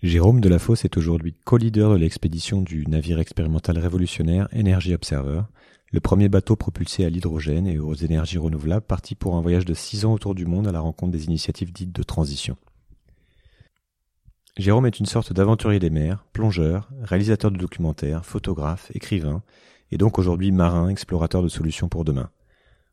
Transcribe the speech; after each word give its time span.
Jérôme 0.00 0.40
Delafosse 0.40 0.84
est 0.84 0.96
aujourd'hui 0.96 1.34
co-leader 1.44 1.90
de 1.90 1.96
l'expédition 1.96 2.62
du 2.62 2.86
navire 2.86 3.18
expérimental 3.18 3.76
révolutionnaire 3.78 4.46
Energy 4.54 4.94
Observer, 4.94 5.42
le 5.90 5.98
premier 5.98 6.28
bateau 6.28 6.54
propulsé 6.54 7.04
à 7.04 7.10
l'hydrogène 7.10 7.66
et 7.66 7.80
aux 7.80 7.94
énergies 7.94 8.38
renouvelables 8.38 8.86
parti 8.86 9.16
pour 9.16 9.34
un 9.34 9.40
voyage 9.40 9.64
de 9.64 9.74
six 9.74 10.04
ans 10.04 10.12
autour 10.12 10.36
du 10.36 10.46
monde 10.46 10.68
à 10.68 10.72
la 10.72 10.78
rencontre 10.78 11.10
des 11.10 11.24
initiatives 11.24 11.72
dites 11.72 11.90
de 11.90 12.04
transition. 12.04 12.56
Jérôme 14.56 14.86
est 14.86 15.00
une 15.00 15.06
sorte 15.06 15.32
d'aventurier 15.32 15.80
des 15.80 15.90
mers, 15.90 16.24
plongeur, 16.32 16.88
réalisateur 17.02 17.50
de 17.50 17.58
documentaires, 17.58 18.24
photographe, 18.24 18.92
écrivain, 18.94 19.42
et 19.90 19.98
donc 19.98 20.20
aujourd'hui 20.20 20.52
marin, 20.52 20.90
explorateur 20.90 21.42
de 21.42 21.48
solutions 21.48 21.88
pour 21.88 22.04
demain. 22.04 22.30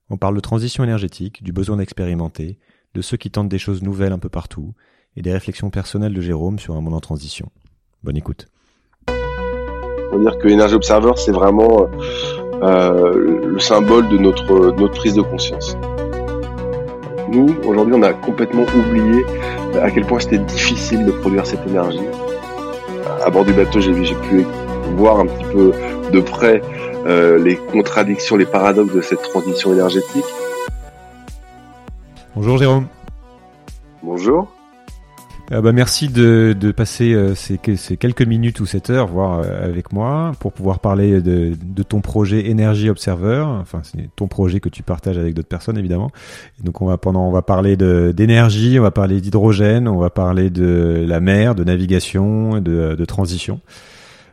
On 0.10 0.18
parle 0.18 0.36
de 0.36 0.42
transition 0.42 0.84
énergétique, 0.84 1.44
du 1.44 1.52
besoin 1.52 1.78
d'expérimenter, 1.78 2.58
de 2.96 3.02
ceux 3.04 3.18
qui 3.18 3.30
tentent 3.30 3.50
des 3.50 3.60
choses 3.60 3.84
nouvelles 3.84 4.14
un 4.14 4.20
peu 4.20 4.30
partout, 4.30 4.74
et 5.18 5.21
des 5.21 5.32
réflexions 5.32 5.70
personnelles 5.70 6.13
de 6.13 6.21
Jérôme 6.21 6.59
sur 6.59 6.75
un 6.75 6.81
monde 6.81 6.93
en 6.93 7.00
transition. 7.00 7.50
Bonne 8.04 8.18
écoute. 8.18 8.48
On 9.08 10.17
va 10.17 10.31
dire 10.31 10.38
que 10.38 10.48
Energy 10.48 10.76
Observer, 10.76 11.12
c'est 11.16 11.31
vraiment 11.31 11.88
euh, 12.62 13.43
le 13.45 13.59
symbole 13.59 14.07
de 14.09 14.17
notre, 14.17 14.71
notre 14.77 14.93
prise 14.93 15.16
de 15.16 15.21
conscience. 15.21 15.76
Nous, 17.31 17.55
aujourd'hui, 17.67 17.95
on 17.98 18.04
a 18.04 18.13
complètement 18.13 18.63
oublié 18.63 19.26
à 19.81 19.91
quel 19.91 20.05
point 20.05 20.20
c'était 20.20 20.38
difficile 20.38 21.05
de 21.05 21.12
produire 21.12 21.45
cette 21.45 21.66
énergie. 21.68 21.99
À 23.26 23.29
bord 23.29 23.45
du 23.45 23.54
bateau, 23.54 23.79
j'ai 23.79 23.93
pu 23.93 24.45
voir 24.95 25.20
un 25.20 25.26
petit 25.26 25.45
peu 25.52 25.71
de 26.12 26.20
près 26.21 26.62
euh, 27.05 27.38
les 27.38 27.55
contradictions, 27.55 28.35
les 28.35 28.45
paradoxes 28.45 28.93
de 28.93 29.02
cette 29.02 29.21
transition 29.21 29.73
énergétique. 29.73 30.26
Bonjour 32.35 32.57
Jérôme. 32.57 32.88
Bonjour. 34.04 34.55
Euh, 35.52 35.62
bah, 35.62 35.72
merci 35.72 36.08
de, 36.08 36.55
passer 36.76 37.13
euh, 37.13 37.35
ces, 37.35 37.59
ces, 37.76 37.98
quelques 37.98 38.23
minutes 38.23 38.59
ou 38.62 38.66
cette 38.66 38.90
heure, 38.90 39.08
voire 39.08 39.40
euh, 39.40 39.63
avec 39.63 39.94
moi, 39.94 40.31
pour 40.40 40.51
pouvoir 40.54 40.79
parler 40.79 41.21
de, 41.21 41.55
ton 41.84 42.01
projet 42.01 42.51
Energy 42.51 42.90
Observer. 42.90 43.46
Enfin, 43.62 43.82
c'est 43.84 44.10
ton 44.16 44.27
projet 44.27 44.60
que 44.60 44.70
tu 44.70 44.82
partages 44.82 45.20
avec 45.20 45.35
d'autres 45.35 45.48
personnes, 45.48 45.77
évidemment. 45.77 46.10
Donc, 46.63 46.82
on 46.82 46.88
va 46.88 46.98
pendant, 46.98 47.27
on 47.27 47.32
va 47.32 47.43
parler 47.43 47.77
d'énergie, 47.77 48.79
on 48.79 48.84
va 48.84 48.91
parler 48.91 49.21
d'hydrogène, 49.21 49.88
on 49.88 49.98
va 49.98 50.10
parler 50.10 50.49
de 50.49 51.05
la 51.07 51.20
mer, 51.20 51.54
de 51.54 51.63
navigation, 51.63 52.60
de, 52.60 52.96
de 52.96 53.05
transition. 53.05 53.60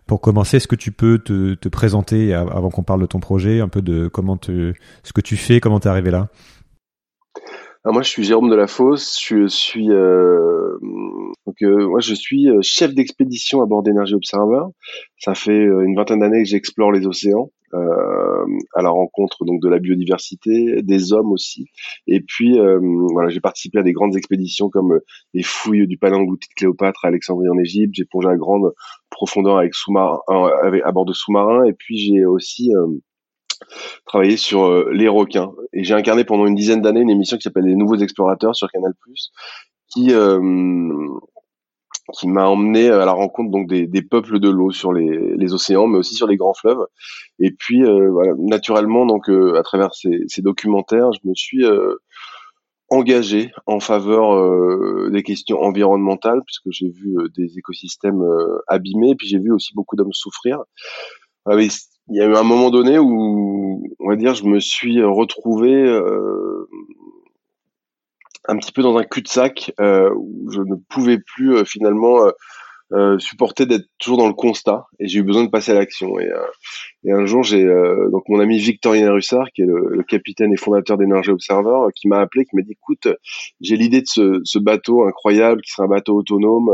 Pour 0.06 0.20
commencer, 0.20 0.56
est-ce 0.56 0.68
que 0.68 0.77
tu 0.77 0.92
peux 0.92 1.18
te, 1.18 1.55
te 1.55 1.68
présenter 1.68 2.34
avant 2.34 2.70
qu'on 2.70 2.83
parle 2.83 3.02
de 3.02 3.06
ton 3.06 3.20
projet, 3.20 3.60
un 3.60 3.68
peu 3.68 3.83
de 3.83 4.08
comment 4.08 4.36
te, 4.36 4.72
ce 5.05 5.12
que 5.12 5.20
tu 5.20 5.36
fais, 5.36 5.60
comment 5.60 5.78
t'es 5.78 5.88
arrivé 5.88 6.10
là? 6.10 6.28
Moi, 7.84 8.02
je 8.02 8.08
suis 8.08 8.22
Jérôme 8.22 8.48
de 8.48 8.55
la 8.55 8.66
Fosse. 8.66 9.19
Je 9.20 9.47
suis 9.47 9.91
euh, 9.91 10.78
donc 11.47 11.56
euh, 11.62 11.89
moi, 11.89 12.00
je 12.00 12.14
suis 12.14 12.48
euh, 12.48 12.61
chef 12.62 12.94
d'expédition 12.94 13.62
à 13.62 13.66
bord 13.66 13.83
d'Energy 13.83 14.14
Observer. 14.14 14.64
Ça 15.19 15.34
fait 15.34 15.66
euh, 15.66 15.84
une 15.84 15.97
vingtaine 15.97 16.20
d'années 16.20 16.42
que 16.42 16.48
j'explore 16.48 16.92
les 16.92 17.06
océans 17.06 17.50
euh, 17.74 18.47
à 18.74 18.83
la 18.83 18.91
rencontre 18.91 19.44
donc 19.44 19.61
de 19.61 19.69
la 19.69 19.78
biodiversité, 19.78 20.83
des 20.83 21.12
hommes 21.12 21.33
aussi. 21.33 21.66
Et 22.06 22.20
puis 22.20 22.58
voilà, 23.12 23.28
j'ai 23.30 23.41
participé 23.41 23.78
à 23.78 23.83
des 23.83 23.92
grandes 23.92 24.17
expéditions 24.17 24.69
comme 24.69 25.00
les 25.34 25.42
fouilles 25.42 25.86
du 25.86 25.98
Palangouti 25.98 26.48
de 26.48 26.55
Cléopâtre 26.55 27.05
à 27.05 27.08
Alexandrie 27.08 27.48
en 27.48 27.58
Égypte. 27.58 27.94
J'ai 27.94 28.05
plongé 28.05 28.28
à 28.28 28.36
grande 28.36 28.72
profondeur 29.11 29.58
avec 29.58 29.74
sous-marin, 29.74 30.20
à 30.28 30.92
bord 30.92 31.06
de 31.06 31.12
sous-marins. 31.12 31.64
Et 31.64 31.72
puis 31.72 31.98
j'ai 31.98 32.27
aussi 32.27 32.70
travaillé 34.06 34.36
sur 34.36 34.64
euh, 34.64 34.91
les 34.92 35.08
requins. 35.08 35.52
Et 35.72 35.84
j'ai 35.84 35.94
incarné 35.94 36.24
pendant 36.24 36.46
une 36.46 36.55
dizaine 36.55 36.82
d'années 36.82 37.00
une 37.00 37.10
émission 37.10 37.36
qui 37.36 37.42
s'appelle 37.42 37.64
Les 37.64 37.77
Nouveaux 37.77 37.96
Explorateurs 37.96 38.55
sur 38.55 38.70
Canal+, 38.70 38.92
qui 39.88 40.12
euh, 40.12 41.08
qui 42.14 42.28
m'a 42.28 42.46
emmené 42.46 42.88
à 42.90 43.05
la 43.05 43.12
rencontre 43.12 43.50
donc 43.50 43.68
des, 43.68 43.86
des 43.86 44.02
peuples 44.02 44.40
de 44.40 44.50
l'eau 44.50 44.70
sur 44.70 44.92
les, 44.92 45.36
les, 45.36 45.55
océans, 45.55 45.86
mais 45.86 45.98
aussi 45.98 46.14
sur 46.14 46.27
les 46.27 46.36
grands 46.36 46.52
fleuves. 46.52 46.84
Et 47.38 47.52
puis, 47.52 47.83
euh, 47.84 48.34
naturellement, 48.38 49.06
donc 49.06 49.28
à 49.28 49.62
travers 49.62 49.94
ces, 49.94 50.24
ces, 50.27 50.42
documentaires, 50.42 51.12
je 51.12 51.27
me 51.29 51.34
suis 51.34 51.64
engagé 52.90 53.52
en 53.67 53.79
faveur 53.80 55.11
des 55.11 55.23
questions 55.23 55.61
environnementales, 55.61 56.42
puisque 56.44 56.70
j'ai 56.70 56.90
vu 56.90 57.17
des 57.36 57.56
écosystèmes 57.56 58.23
abîmés, 58.67 59.11
et 59.11 59.14
puis 59.14 59.29
j'ai 59.29 59.39
vu 59.39 59.52
aussi 59.52 59.73
beaucoup 59.74 59.96
d'hommes 59.96 60.12
souffrir. 60.12 60.58
Ah 61.44 61.56
il 62.08 62.17
y 62.17 62.20
a 62.20 62.27
eu 62.27 62.35
un 62.35 62.42
moment 62.42 62.70
donné 62.70 62.98
où, 62.98 63.83
on 64.01 64.08
va 64.08 64.17
dire, 64.17 64.35
je 64.35 64.45
me 64.45 64.61
suis 64.61 65.02
retrouvé 65.02 65.73
euh, 65.73 66.68
un 68.48 68.57
petit 68.57 68.73
peu 68.73 68.83
dans 68.83 68.96
un 68.96 69.05
cul-de-sac 69.05 69.73
euh, 69.80 70.11
où 70.17 70.51
je 70.51 70.61
ne 70.61 70.74
pouvais 70.89 71.18
plus 71.18 71.57
euh, 71.57 71.64
finalement 71.64 72.27
euh, 72.27 72.30
euh, 72.92 73.18
supporter 73.18 73.64
d'être 73.64 73.86
toujours 73.98 74.18
dans 74.18 74.27
le 74.27 74.35
constat 74.35 74.85
et 74.98 75.08
j'ai 75.08 75.20
eu 75.20 75.23
besoin 75.23 75.45
de 75.45 75.51
passer 75.51 75.70
à 75.73 75.74
l'action. 75.74 76.18
Et, 76.18 76.29
euh, 76.29 76.45
et, 77.05 77.12
un 77.12 77.24
jour, 77.24 77.42
j'ai 77.42 77.64
donc 78.11 78.24
mon 78.29 78.41
ami 78.41 78.58
Victorien 78.58 79.12
Russard, 79.12 79.46
qui 79.55 79.62
est 79.62 79.67
le, 79.67 80.02
capitaine 80.02 80.52
et 80.52 80.57
fondateur 80.57 80.98
d'Energy 80.98 81.30
Observer, 81.30 81.91
qui 81.95 82.08
m'a 82.08 82.20
appelé, 82.20 82.45
qui 82.45 82.55
m'a 82.55 82.62
dit 82.62 82.73
"Écoute, 82.73 83.08
j'ai 83.61 83.77
l'idée 83.77 84.02
de 84.02 84.07
ce, 84.07 84.41
ce, 84.45 84.58
bateau 84.58 85.05
incroyable 85.05 85.62
qui 85.62 85.70
sera 85.70 85.85
un 85.85 85.89
bateau 85.89 86.18
autonome 86.18 86.70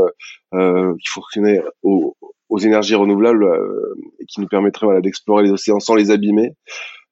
qui 0.51 1.07
fonctionnait 1.07 1.61
au, 1.83 2.17
aux 2.49 2.59
énergies 2.59 2.95
renouvelables 2.95 3.43
euh, 3.43 3.95
et 4.19 4.25
qui 4.25 4.41
nous 4.41 4.47
permettrait 4.47 4.85
voilà, 4.85 5.01
d'explorer 5.01 5.43
les 5.43 5.51
océans 5.51 5.79
sans 5.79 5.95
les 5.95 6.11
abîmer. 6.11 6.53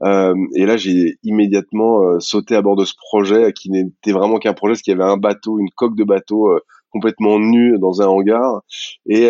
Euh, 0.04 0.34
et 0.56 0.66
là, 0.66 0.78
j'ai 0.78 1.18
immédiatement 1.24 2.04
euh, 2.04 2.20
sauté 2.20 2.56
à 2.56 2.62
bord 2.62 2.76
de 2.76 2.86
ce 2.86 2.94
projet 2.96 3.54
qui 3.54 3.70
n'était 3.72 4.12
vraiment 4.12 4.40
qu'un 4.40 4.54
projet, 4.54 4.74
parce 4.74 4.82
qu'il 4.82 4.92
y 4.92 5.02
avait 5.02 5.10
un 5.10 5.18
bateau, 5.18 5.60
une 5.60 5.70
coque 5.76 5.96
de 5.96 6.04
bateau 6.04 6.50
complètement 6.90 7.40
nue 7.40 7.78
dans 7.80 8.02
un 8.02 8.08
hangar. 8.08 8.62
Et 9.08 9.30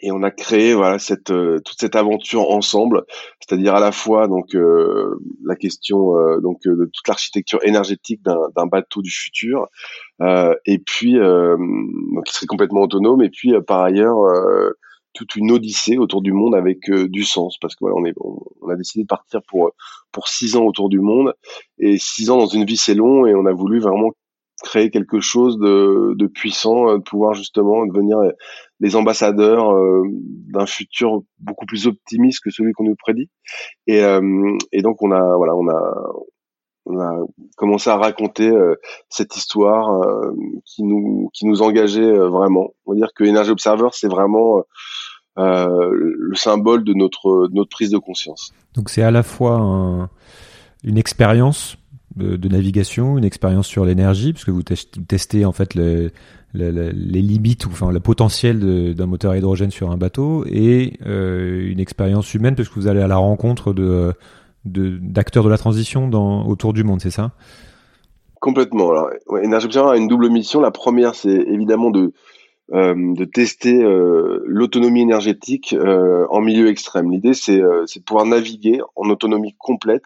et 0.00 0.12
on 0.12 0.22
a 0.22 0.30
créé 0.30 0.74
voilà 0.74 0.98
cette 0.98 1.26
toute 1.26 1.78
cette 1.78 1.96
aventure 1.96 2.50
ensemble. 2.50 3.04
C'est-à-dire 3.40 3.74
à 3.74 3.80
la 3.80 3.92
fois 3.92 4.28
donc 4.28 4.54
euh, 4.54 5.18
la 5.44 5.56
question 5.56 6.16
euh, 6.16 6.40
donc 6.40 6.62
de 6.64 6.84
toute 6.92 7.08
l'architecture 7.08 7.60
énergétique 7.62 8.22
d'un 8.22 8.66
bateau 8.66 9.02
du 9.02 9.10
futur 9.10 9.66
euh, 10.20 10.54
et 10.66 10.78
puis 10.78 11.14
donc 11.14 12.24
qui 12.24 12.34
serait 12.34 12.46
complètement 12.46 12.82
autonome 12.82 13.22
et 13.22 13.30
puis 13.30 13.52
par 13.66 13.82
ailleurs 13.82 14.16
toute 15.14 15.36
une 15.36 15.52
odyssée 15.52 15.96
autour 15.96 16.22
du 16.22 16.32
monde 16.32 16.54
avec 16.56 16.90
du 16.90 17.24
sens. 17.24 17.56
Parce 17.60 17.74
que 17.74 17.80
voilà 17.80 17.96
on 17.96 18.04
est 18.04 18.14
on, 18.20 18.68
a 18.68 18.76
décidé 18.76 19.04
de 19.04 19.08
partir 19.08 19.40
pour 19.48 19.72
pour 20.10 20.28
six 20.28 20.56
ans 20.56 20.64
autour 20.64 20.88
du 20.88 21.00
monde 21.00 21.34
et 21.78 21.98
six 21.98 22.30
ans 22.30 22.38
dans 22.38 22.46
une 22.46 22.64
vie 22.64 22.76
c'est 22.76 22.94
long 22.94 23.26
et 23.26 23.34
on 23.34 23.46
a 23.46 23.52
voulu 23.52 23.78
vraiment 23.78 24.10
créer 24.62 24.90
quelque 24.90 25.20
chose 25.20 25.58
de, 25.58 26.26
puissant, 26.26 26.94
de 26.96 27.02
pouvoir 27.02 27.34
justement 27.34 27.86
devenir 27.86 28.18
les 28.80 28.96
ambassadeurs 28.96 29.72
euh, 29.72 30.02
d'un 30.48 30.66
futur 30.66 31.22
beaucoup 31.38 31.66
plus 31.66 31.86
optimiste 31.86 32.40
que 32.42 32.50
celui 32.50 32.72
qu'on 32.72 32.84
nous 32.84 32.96
prédit. 32.96 33.30
Et, 33.86 34.02
euh, 34.02 34.20
donc 34.82 35.02
on 35.02 35.10
a 35.10 35.36
voilà 35.36 35.54
on 35.56 35.68
a 35.68 36.12
on 36.86 37.00
a 37.00 37.18
commencé 37.56 37.88
à 37.88 37.96
raconter 37.96 38.48
euh, 38.48 38.74
cette 39.08 39.36
histoire 39.36 40.02
qui 40.66 40.82
nous 40.82 41.30
qui 41.32 41.46
nous 41.46 41.62
engageait 41.62 42.12
vraiment. 42.12 42.74
On 42.86 42.92
va 42.92 42.96
dire 42.96 43.08
que 43.14 43.24
Energy 43.24 43.50
Observer 43.50 43.88
c'est 43.92 44.08
vraiment 44.08 44.62
le 45.36 46.34
symbole 46.34 46.84
de 46.84 46.92
notre 46.94 47.48
notre 47.52 47.70
prise 47.70 47.90
de 47.90 47.98
conscience. 47.98 48.52
Donc 48.74 48.90
c'est 48.90 49.02
à 49.02 49.10
la 49.10 49.22
fois 49.22 49.56
un, 49.56 50.10
une 50.84 50.98
expérience 50.98 51.78
de, 52.16 52.48
navigation, 52.48 53.18
une 53.18 53.24
expérience 53.24 53.66
sur 53.66 53.84
l'énergie, 53.84 54.32
puisque 54.32 54.50
vous 54.50 54.62
testez 54.62 55.44
en 55.44 55.52
fait 55.52 55.74
le, 55.74 56.12
les 56.54 57.22
limites 57.22 57.66
ou 57.66 57.70
le 57.90 58.00
potentiel 58.00 58.94
d'un 58.94 59.06
moteur 59.06 59.32
à 59.32 59.38
hydrogène 59.38 59.70
sur 59.70 59.90
un 59.90 59.96
bateau, 59.96 60.44
et 60.46 60.98
euh, 61.06 61.68
une 61.68 61.80
expérience 61.80 62.32
humaine, 62.34 62.54
parce 62.54 62.68
que 62.68 62.74
vous 62.74 62.86
allez 62.86 63.00
à 63.00 63.08
la 63.08 63.16
rencontre 63.16 63.72
de 63.72 64.14
d'acteurs 64.66 65.44
de, 65.44 65.50
la 65.50 65.58
transition 65.58 66.08
autour 66.48 66.72
du 66.72 66.84
monde, 66.84 66.98
c'est 67.02 67.10
ça? 67.10 67.32
Complètement. 68.40 68.92
Alors, 68.92 69.10
ouais, 69.26 69.42
a 69.46 69.96
une 69.96 70.08
double 70.08 70.30
mission. 70.30 70.58
La 70.58 70.70
première, 70.70 71.14
c'est 71.14 71.28
évidemment 71.28 71.90
de 71.90 72.14
euh, 72.72 73.26
tester 73.26 73.84
euh, 73.84 74.42
l'autonomie 74.46 75.02
énergétique 75.02 75.76
en 76.30 76.40
milieu 76.40 76.68
extrême. 76.68 77.10
L'idée, 77.10 77.34
c'est 77.34 77.58
de 77.58 78.02
pouvoir 78.06 78.24
naviguer 78.24 78.80
en 78.96 79.10
autonomie 79.10 79.54
complète 79.58 80.04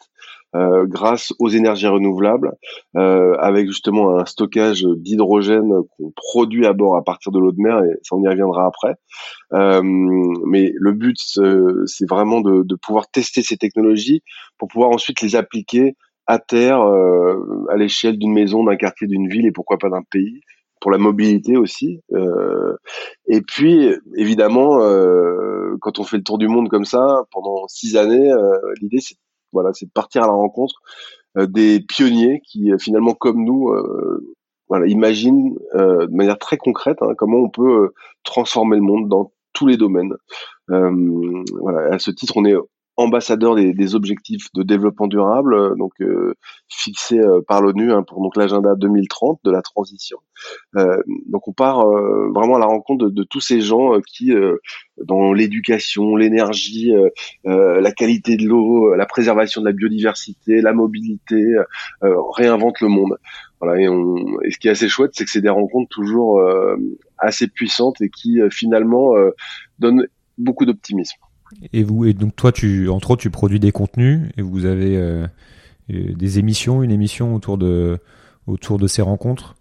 euh, 0.59 0.87
grâce 0.87 1.33
aux 1.39 1.49
énergies 1.49 1.87
renouvelables, 1.87 2.53
euh, 2.97 3.35
avec 3.39 3.67
justement 3.67 4.19
un 4.19 4.25
stockage 4.25 4.83
d'hydrogène 4.83 5.71
qu'on 5.97 6.13
produit 6.15 6.67
à 6.67 6.73
bord 6.73 6.97
à 6.97 7.05
partir 7.05 7.33
de 7.33 7.39
l'eau 7.39 7.53
de 7.53 7.61
mer, 7.61 7.79
et 7.85 7.97
ça 8.03 8.17
on 8.17 8.23
y 8.23 8.29
reviendra 8.29 8.67
après. 8.67 8.95
Euh, 9.53 9.83
mais 9.83 10.73
le 10.75 10.93
but, 10.93 11.17
c'est 11.19 12.09
vraiment 12.09 12.41
de, 12.41 12.63
de, 12.65 12.75
pouvoir 12.75 13.09
tester 13.11 13.43
ces 13.43 13.57
technologies 13.57 14.23
pour 14.59 14.69
pouvoir 14.69 14.91
ensuite 14.91 15.21
les 15.21 15.37
appliquer 15.37 15.95
à 16.27 16.39
terre, 16.39 16.81
à 17.71 17.77
l'échelle 17.77 18.19
d'une 18.19 18.35
maison, 18.35 18.65
d'un 18.65 18.77
quartier, 18.77 19.07
d'une 19.07 19.29
ville 19.29 19.47
et 19.47 19.53
pourquoi 19.53 19.79
pas 19.79 19.89
d'un 19.89 20.03
pays 20.11 20.43
pour 20.81 20.91
la 20.91 20.99
mobilité 20.99 21.57
aussi. 21.57 22.01
Euh, 22.13 22.77
et 23.27 23.41
puis, 23.41 23.91
évidemment, 24.17 24.83
euh, 24.83 25.77
quand 25.81 25.99
on 25.99 26.05
fait 26.05 26.19
le 26.19 26.23
tour 26.23 26.39
du 26.39 26.49
monde 26.49 26.69
comme 26.69 26.85
ça, 26.85 27.25
pendant 27.31 27.67
six 27.69 27.97
années, 27.97 28.31
euh, 28.33 28.59
l'idée 28.81 29.01
c'est 29.01 29.17
voilà, 29.53 29.73
c'est 29.73 29.87
de 29.87 29.91
partir 29.91 30.23
à 30.23 30.27
la 30.27 30.33
rencontre 30.33 30.77
euh, 31.37 31.47
des 31.47 31.81
pionniers 31.81 32.41
qui, 32.45 32.73
euh, 32.73 32.79
finalement, 32.79 33.15
comme 33.15 33.45
nous, 33.45 33.69
euh, 33.71 34.35
voilà, 34.69 34.87
imagine 34.87 35.57
de 35.75 36.15
manière 36.15 36.39
très 36.39 36.59
concrète 36.59 36.99
hein, 37.01 37.15
comment 37.17 37.39
on 37.39 37.49
peut 37.49 37.91
transformer 38.23 38.77
le 38.77 38.83
monde 38.83 39.09
dans 39.09 39.33
tous 39.55 39.67
les 39.67 39.79
domaines. 39.79 40.13
voilà, 40.69 41.95
à 41.95 41.99
ce 41.99 42.11
titre, 42.11 42.35
on 42.37 42.45
est 42.45 42.55
ambassadeur 42.99 43.55
des, 43.55 43.73
des, 43.73 43.95
objectifs 43.95 44.53
de 44.55 44.65
développement 44.65 45.07
durable, 45.07 45.55
euh, 45.55 45.75
donc 45.77 45.93
euh, 46.01 46.35
fixés 46.69 47.21
euh, 47.21 47.41
par 47.47 47.63
l'ONU 47.63 47.93
hein, 47.93 48.03
pour 48.03 48.21
donc 48.21 48.37
l'agenda 48.37 48.75
2030 48.75 49.39
de 49.45 49.53
la 49.53 49.63
transition. 49.63 50.19
Euh, 50.77 51.01
donc 51.29 51.47
on 51.47 51.53
part 51.53 51.87
vraiment 52.35 52.57
à 52.57 52.59
la 52.59 52.67
rencontre 52.67 53.07
de, 53.07 53.11
de 53.11 53.23
tous 53.23 53.41
ces 53.41 53.61
gens 53.61 54.01
qui, 54.01 54.33
dans 55.05 55.33
l'éducation, 55.33 56.17
l'énergie, 56.17 56.93
la 57.45 57.93
qualité 57.93 58.37
de 58.37 58.47
l'eau, 58.47 58.95
la 58.95 59.07
préservation 59.07 59.61
de 59.61 59.67
la 59.67 59.73
biodiversité, 59.73 60.61
la 60.61 60.73
mobilité, 60.73 61.57
réinventent 62.03 62.81
le 62.81 62.89
monde. 62.89 63.17
Voilà, 63.61 63.81
et, 63.81 63.89
on, 63.89 64.41
et 64.43 64.51
ce 64.53 64.59
qui 64.59 64.69
est 64.69 64.73
assez 64.73 64.89
chouette, 64.89 65.11
c'est 65.15 65.25
que 65.25 65.31
c'est 65.31 65.41
des 65.41 65.49
rencontres 65.49 65.89
toujours 65.89 66.41
assez 67.19 67.49
puissantes 67.49 68.01
et 68.01 68.11
qui 68.11 68.39
finalement 68.51 69.15
donnent 69.79 70.07
beaucoup 70.37 70.65
d'optimisme. 70.65 71.19
Et 71.73 71.83
vous, 71.83 72.05
et 72.05 72.13
donc 72.13 72.37
toi, 72.37 72.53
tu, 72.53 72.89
entre 72.89 73.13
autres, 73.13 73.23
tu 73.23 73.31
produis 73.31 73.61
des 73.61 73.73
contenus 73.73 74.31
et 74.37 74.43
vous 74.43 74.67
avez 74.67 74.97
euh, 74.97 75.27
euh, 75.91 76.15
des 76.15 76.39
émissions, 76.39 76.83
une 76.83 76.91
émission 76.91 77.35
autour 77.35 77.59
de, 77.59 77.99
autour 78.47 78.79
de 78.79 78.87
ces 78.87 79.03
rencontres? 79.03 79.55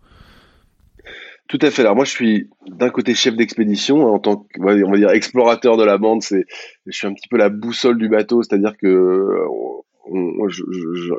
Tout 1.48 1.60
à 1.62 1.72
fait. 1.72 1.82
Alors 1.84 1.96
moi, 1.96 2.04
je 2.04 2.12
suis 2.12 2.50
d'un 2.68 2.90
côté 2.90 3.16
chef 3.16 3.36
d'expédition 3.36 4.06
en 4.06 4.20
tant 4.20 4.38
que, 4.38 4.60
on 4.60 4.92
va 4.92 4.98
dire, 4.98 5.12
explorateur 5.12 5.78
de 5.78 5.84
la 5.84 5.98
bande. 5.98 6.22
C'est, 6.22 6.46
je 6.86 6.98
suis 6.98 7.08
un 7.08 7.14
petit 7.14 7.30
peu 7.30 7.38
la 7.38 7.50
boussole 7.50 7.98
du 7.98 8.10
bateau, 8.10 8.44
c'est-à-dire 8.44 8.76
que 8.78 9.46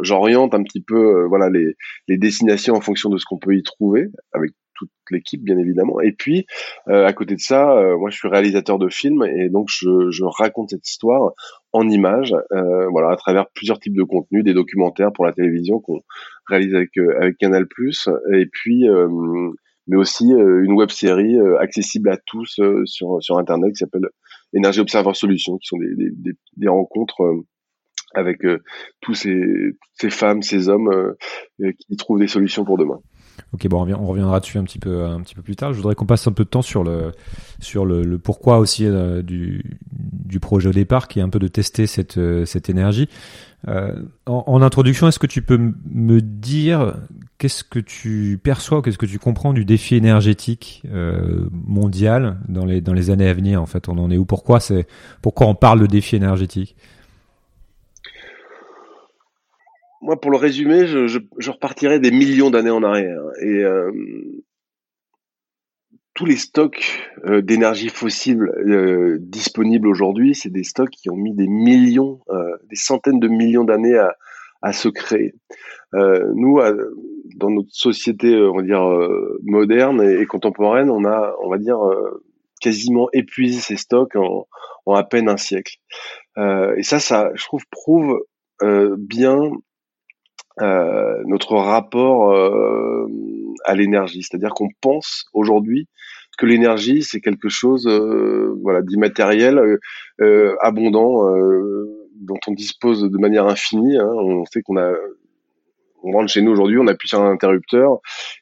j'oriente 0.02 0.54
un 0.54 0.62
petit 0.62 0.80
peu, 0.80 0.96
euh, 0.96 1.26
voilà, 1.28 1.50
les, 1.50 1.76
les 2.08 2.18
destinations 2.18 2.74
en 2.74 2.80
fonction 2.80 3.10
de 3.10 3.18
ce 3.18 3.24
qu'on 3.26 3.38
peut 3.38 3.54
y 3.54 3.62
trouver, 3.62 4.08
avec 4.32 4.52
toute 4.78 4.90
l'équipe 5.10 5.42
bien 5.42 5.58
évidemment. 5.58 6.00
Et 6.00 6.12
puis 6.12 6.46
euh, 6.88 7.06
à 7.06 7.12
côté 7.12 7.34
de 7.34 7.40
ça, 7.40 7.72
euh, 7.76 7.98
moi 7.98 8.10
je 8.10 8.16
suis 8.16 8.28
réalisateur 8.28 8.78
de 8.78 8.88
films 8.88 9.24
et 9.24 9.48
donc 9.48 9.68
je, 9.68 10.24
raconte 10.24 10.70
cette 10.70 10.88
histoire 10.88 11.32
en 11.72 11.88
images, 11.88 12.34
euh, 12.52 12.88
voilà, 12.88 13.10
à 13.10 13.16
travers 13.16 13.46
plusieurs 13.54 13.78
types 13.80 13.96
de 13.96 14.02
contenus, 14.02 14.44
des 14.44 14.54
documentaires 14.54 15.12
pour 15.12 15.26
la 15.26 15.32
télévision 15.32 15.80
qu'on 15.80 16.00
réalise 16.46 16.74
avec 16.74 16.90
Canal+, 17.38 17.66
et 18.34 18.46
puis 18.46 18.86
mais 19.90 19.96
aussi 19.96 20.30
une 20.30 20.72
web 20.72 20.90
série 20.90 21.36
accessible 21.58 22.10
à 22.10 22.18
tous 22.26 22.60
sur 22.84 23.38
internet 23.38 23.72
qui 23.72 23.78
s'appelle 23.78 24.08
Énergie 24.52 24.80
Observer 24.80 25.14
Solutions, 25.14 25.56
qui 25.58 25.66
sont 25.66 25.78
des, 25.78 26.68
rencontres 26.68 27.22
avec 28.14 28.40
tous 29.00 29.14
ces, 29.14 29.76
ces 29.94 30.10
femmes, 30.10 30.42
ces 30.42 30.68
hommes 30.68 31.14
qui 31.58 31.96
trouvent 31.96 32.20
des 32.20 32.28
solutions 32.28 32.64
pour 32.64 32.78
demain. 32.78 33.00
Ok, 33.52 33.66
bon, 33.68 33.86
on 33.94 34.06
reviendra 34.06 34.40
dessus 34.40 34.58
un 34.58 34.64
petit 34.64 34.78
peu, 34.78 35.04
un 35.04 35.20
petit 35.20 35.34
peu 35.34 35.42
plus 35.42 35.56
tard. 35.56 35.72
Je 35.72 35.78
voudrais 35.78 35.94
qu'on 35.94 36.06
passe 36.06 36.26
un 36.26 36.32
peu 36.32 36.44
de 36.44 36.48
temps 36.48 36.62
sur 36.62 36.84
le, 36.84 37.12
sur 37.60 37.86
le, 37.86 38.18
pourquoi 38.18 38.58
aussi 38.58 38.84
euh, 38.84 39.22
du, 39.22 39.78
du 39.90 40.40
projet 40.40 40.68
au 40.68 40.72
départ, 40.72 41.08
qui 41.08 41.18
est 41.18 41.22
un 41.22 41.28
peu 41.28 41.38
de 41.38 41.48
tester 41.48 41.86
cette, 41.86 42.18
euh, 42.18 42.44
cette 42.44 42.68
énergie. 42.68 43.08
Euh, 43.66 44.02
en, 44.26 44.62
introduction, 44.62 45.08
est-ce 45.08 45.18
que 45.18 45.26
tu 45.26 45.42
peux 45.42 45.58
me 45.58 46.20
dire 46.20 46.94
qu'est-ce 47.38 47.64
que 47.64 47.80
tu 47.80 48.38
perçois, 48.42 48.82
qu'est-ce 48.82 48.98
que 48.98 49.06
tu 49.06 49.18
comprends 49.18 49.52
du 49.52 49.64
défi 49.64 49.96
énergétique 49.96 50.84
mondial 51.50 52.38
dans 52.48 52.64
les, 52.64 52.80
dans 52.80 52.92
les 52.92 53.10
années 53.10 53.28
à 53.28 53.34
venir 53.34 53.60
En 53.60 53.66
fait, 53.66 53.88
on 53.88 53.98
en 53.98 54.10
est 54.12 54.16
où? 54.16 54.24
Pourquoi 54.24 54.60
c'est, 54.60 54.86
pourquoi 55.22 55.48
on 55.48 55.56
parle 55.56 55.80
de 55.80 55.86
défi 55.86 56.14
énergétique? 56.14 56.76
Moi, 60.00 60.20
pour 60.20 60.30
le 60.30 60.36
résumer, 60.36 60.86
je, 60.86 61.06
je, 61.06 61.18
je 61.38 61.50
repartirai 61.50 61.98
des 61.98 62.10
millions 62.10 62.50
d'années 62.50 62.70
en 62.70 62.82
arrière. 62.82 63.22
Et 63.40 63.64
euh, 63.64 63.90
tous 66.18 66.26
les 66.26 66.36
stocks 66.36 67.08
euh, 67.26 67.42
d'énergie 67.42 67.90
fossile 67.90 68.42
euh, 68.42 69.18
disponibles 69.20 69.86
aujourd'hui, 69.86 70.34
c'est 70.34 70.50
des 70.50 70.64
stocks 70.64 70.90
qui 70.90 71.10
ont 71.10 71.16
mis 71.16 71.32
des 71.32 71.46
millions, 71.46 72.18
euh, 72.30 72.56
des 72.68 72.74
centaines 72.74 73.20
de 73.20 73.28
millions 73.28 73.62
d'années 73.62 73.96
à, 73.96 74.16
à, 74.60 74.72
se 74.72 74.88
créer. 74.88 75.34
Euh, 75.94 76.32
nous, 76.34 76.58
dans 77.36 77.50
notre 77.50 77.72
société, 77.72 78.36
on 78.36 78.56
va 78.56 78.62
dire 78.62 78.82
moderne 79.42 80.02
et, 80.02 80.26
contemporaine, 80.26 80.90
on 80.90 81.04
a, 81.04 81.36
on 81.40 81.48
va 81.48 81.58
dire, 81.58 81.78
quasiment 82.60 83.08
épuisé 83.12 83.60
ces 83.60 83.76
stocks 83.76 84.16
en, 84.16 84.48
en, 84.86 84.94
à 84.94 85.04
peine 85.04 85.28
un 85.28 85.36
siècle. 85.36 85.76
et 86.36 86.82
ça, 86.82 86.98
ça, 86.98 87.30
je 87.36 87.44
trouve, 87.44 87.62
prouve 87.70 88.24
bien 88.98 89.52
euh, 90.60 91.22
notre 91.26 91.54
rapport 91.54 92.32
euh, 92.32 93.06
à 93.64 93.74
l'énergie. 93.74 94.22
C'est-à-dire 94.22 94.50
qu'on 94.50 94.68
pense 94.80 95.26
aujourd'hui 95.32 95.88
que 96.36 96.46
l'énergie 96.46 97.02
c'est 97.02 97.20
quelque 97.20 97.48
chose 97.48 97.86
euh, 97.86 98.56
voilà 98.62 98.82
d'immatériel, 98.82 99.60
abondant, 100.60 101.24
dont 102.20 102.38
on 102.46 102.52
dispose 102.52 103.02
de 103.02 103.18
manière 103.18 103.46
infinie. 103.46 103.98
Hein. 103.98 104.10
On 104.12 104.44
sait 104.46 104.62
qu'on 104.62 104.76
a 104.78 104.92
on 106.04 106.12
rentre 106.12 106.30
chez 106.30 106.42
nous 106.42 106.52
aujourd'hui, 106.52 106.78
on 106.78 106.86
appuie 106.86 107.08
sur 107.08 107.20
un 107.20 107.30
interrupteur 107.30 107.98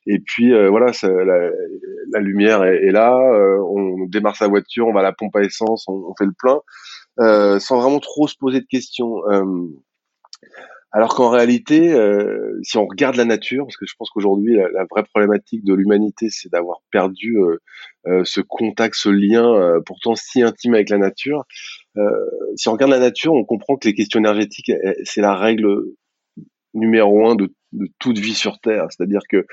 et 0.06 0.19
puis 0.19 0.52
voilà, 0.69 0.92
la, 1.02 2.20
lumière 2.20 2.64
est, 2.64 2.92
là, 2.92 3.19
on 3.62 4.04
démarre 4.06 4.36
sa 4.36 4.46
voiture, 4.46 4.86
on 4.86 4.92
va 4.92 5.00
à 5.00 5.02
la 5.02 5.12
pompe 5.12 5.34
à 5.36 5.40
essence, 5.40 5.84
on, 5.88 5.94
on 5.94 6.14
fait 6.19 6.26
le 6.26 6.34
plein, 6.38 7.58
sans 7.58 7.80
vraiment 7.80 7.98
trop 7.98 8.28
se 8.28 8.36
poser 8.36 8.60
de 8.60 8.66
questions. 8.66 9.22
Alors 10.92 11.14
qu'en 11.14 11.30
réalité, 11.30 11.92
euh, 11.92 12.58
si 12.62 12.78
on 12.78 12.86
regarde 12.86 13.16
la 13.16 13.24
nature, 13.24 13.64
parce 13.66 13.76
que 13.76 13.86
je 13.86 13.94
pense 13.98 14.08
qu'aujourd'hui 14.10 14.56
la, 14.56 14.84
vraie 14.90 15.04
problématique 15.04 15.64
de 15.64 15.74
l'humanité, 15.74 16.28
c'est 16.30 16.50
d'avoir 16.50 16.78
perdu 16.90 17.36
euh, 17.38 17.58
euh, 18.06 18.22
ce 18.24 18.40
contact, 18.40 18.94
ce 18.94 19.08
lien 19.08 19.80
pourtant 19.84 20.14
si 20.14 20.42
intime 20.42 20.74
avec 20.74 20.88
la 20.88 20.98
nature. 20.98 21.44
si 22.54 22.68
on 22.68 22.72
regarde 22.72 22.92
la 22.92 23.00
nature, 23.00 23.32
on 23.34 23.44
comprend 23.44 23.76
que 23.76 23.88
les 23.88 23.94
questions 23.94 24.20
énergétiques, 24.20 24.70
c'est 25.04 25.20
la 25.20 25.34
règle 25.34 25.66
numéro 26.72 27.26
un 27.28 27.34
de, 27.34 27.52
toute 27.98 28.18
vie 28.18 28.34
sur 28.34 28.58
Terre. 28.60 28.86
C'est-à-dire 28.90 29.22
que 29.28 29.44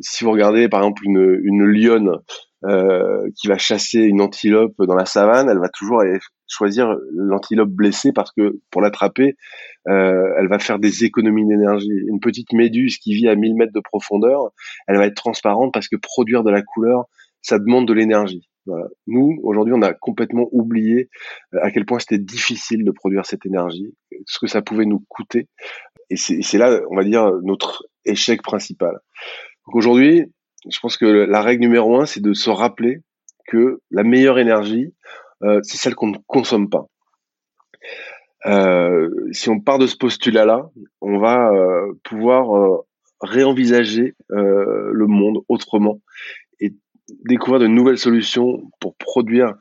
si 0.00 0.24
vous 0.24 0.32
regardez 0.32 0.68
par 0.68 0.80
exemple 0.80 1.04
une, 1.04 1.40
une 1.42 1.64
lionne 1.64 2.18
qui 2.62 3.46
va 3.46 3.58
chasser 3.58 4.00
une 4.00 4.20
antilope 4.20 4.74
dans 4.78 4.96
la 4.96 5.06
savane, 5.06 5.48
elle 5.48 5.60
va 5.60 5.68
toujours 5.68 6.02
choisir 6.48 6.96
l'antilope 7.14 7.68
blessée 7.68 8.12
parce 8.12 8.32
que 8.32 8.58
pour 8.70 8.80
l'attraper, 8.80 9.36
euh, 9.88 10.34
elle 10.38 10.48
va 10.48 10.58
faire 10.58 10.78
des 10.78 11.04
économies 11.04 11.46
d'énergie. 11.46 11.92
Une 12.08 12.20
petite 12.20 12.52
méduse 12.52 12.98
qui 12.98 13.14
vit 13.14 13.28
à 13.28 13.36
1000 13.36 13.54
mètres 13.54 13.72
de 13.72 13.80
profondeur, 13.80 14.50
elle 14.86 14.96
va 14.96 15.06
être 15.06 15.14
transparente 15.14 15.72
parce 15.72 15.88
que 15.88 15.96
produire 15.96 16.42
de 16.42 16.50
la 16.50 16.62
couleur, 16.62 17.04
ça 17.42 17.58
demande 17.58 17.86
de 17.86 17.92
l'énergie. 17.92 18.48
Voilà. 18.66 18.86
Nous, 19.06 19.38
aujourd'hui, 19.42 19.74
on 19.74 19.82
a 19.82 19.94
complètement 19.94 20.48
oublié 20.52 21.08
euh, 21.54 21.58
à 21.62 21.70
quel 21.70 21.86
point 21.86 21.98
c'était 21.98 22.18
difficile 22.18 22.84
de 22.84 22.90
produire 22.90 23.24
cette 23.24 23.46
énergie, 23.46 23.94
ce 24.26 24.38
que 24.38 24.46
ça 24.46 24.62
pouvait 24.62 24.86
nous 24.86 25.04
coûter. 25.08 25.48
Et 26.10 26.16
c'est 26.16 26.58
là, 26.58 26.80
on 26.90 26.96
va 26.96 27.04
dire, 27.04 27.30
notre 27.42 27.84
échec 28.06 28.42
principal. 28.42 28.98
Aujourd'hui, 29.66 30.24
je 30.70 30.80
pense 30.80 30.96
que 30.96 31.06
la 31.06 31.42
règle 31.42 31.62
numéro 31.62 32.00
un, 32.00 32.06
c'est 32.06 32.22
de 32.22 32.32
se 32.32 32.50
rappeler 32.50 33.00
que 33.46 33.80
la 33.90 34.04
meilleure 34.04 34.38
énergie, 34.38 34.94
euh, 35.42 35.60
c'est 35.62 35.78
celle 35.78 35.94
qu'on 35.94 36.08
ne 36.08 36.18
consomme 36.26 36.68
pas. 36.68 36.86
Euh, 38.46 39.08
si 39.32 39.48
on 39.48 39.60
part 39.60 39.78
de 39.78 39.86
ce 39.86 39.96
postulat-là, 39.96 40.70
on 41.00 41.18
va 41.18 41.50
euh, 41.50 41.92
pouvoir 42.04 42.82
réenvisager 43.20 44.14
le 44.28 45.06
monde 45.06 45.38
autrement 45.48 46.00
et 46.60 46.72
découvrir 47.24 47.60
de 47.60 47.66
nouvelles 47.66 47.98
solutions 47.98 48.62
pour 48.80 48.96
produire 48.96 49.54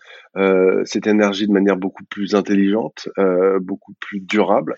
cette 0.85 1.07
énergie 1.07 1.47
de 1.47 1.51
manière 1.51 1.75
beaucoup 1.75 2.03
plus 2.03 2.35
intelligente, 2.35 3.09
beaucoup 3.61 3.95
plus 3.99 4.19
durable, 4.19 4.75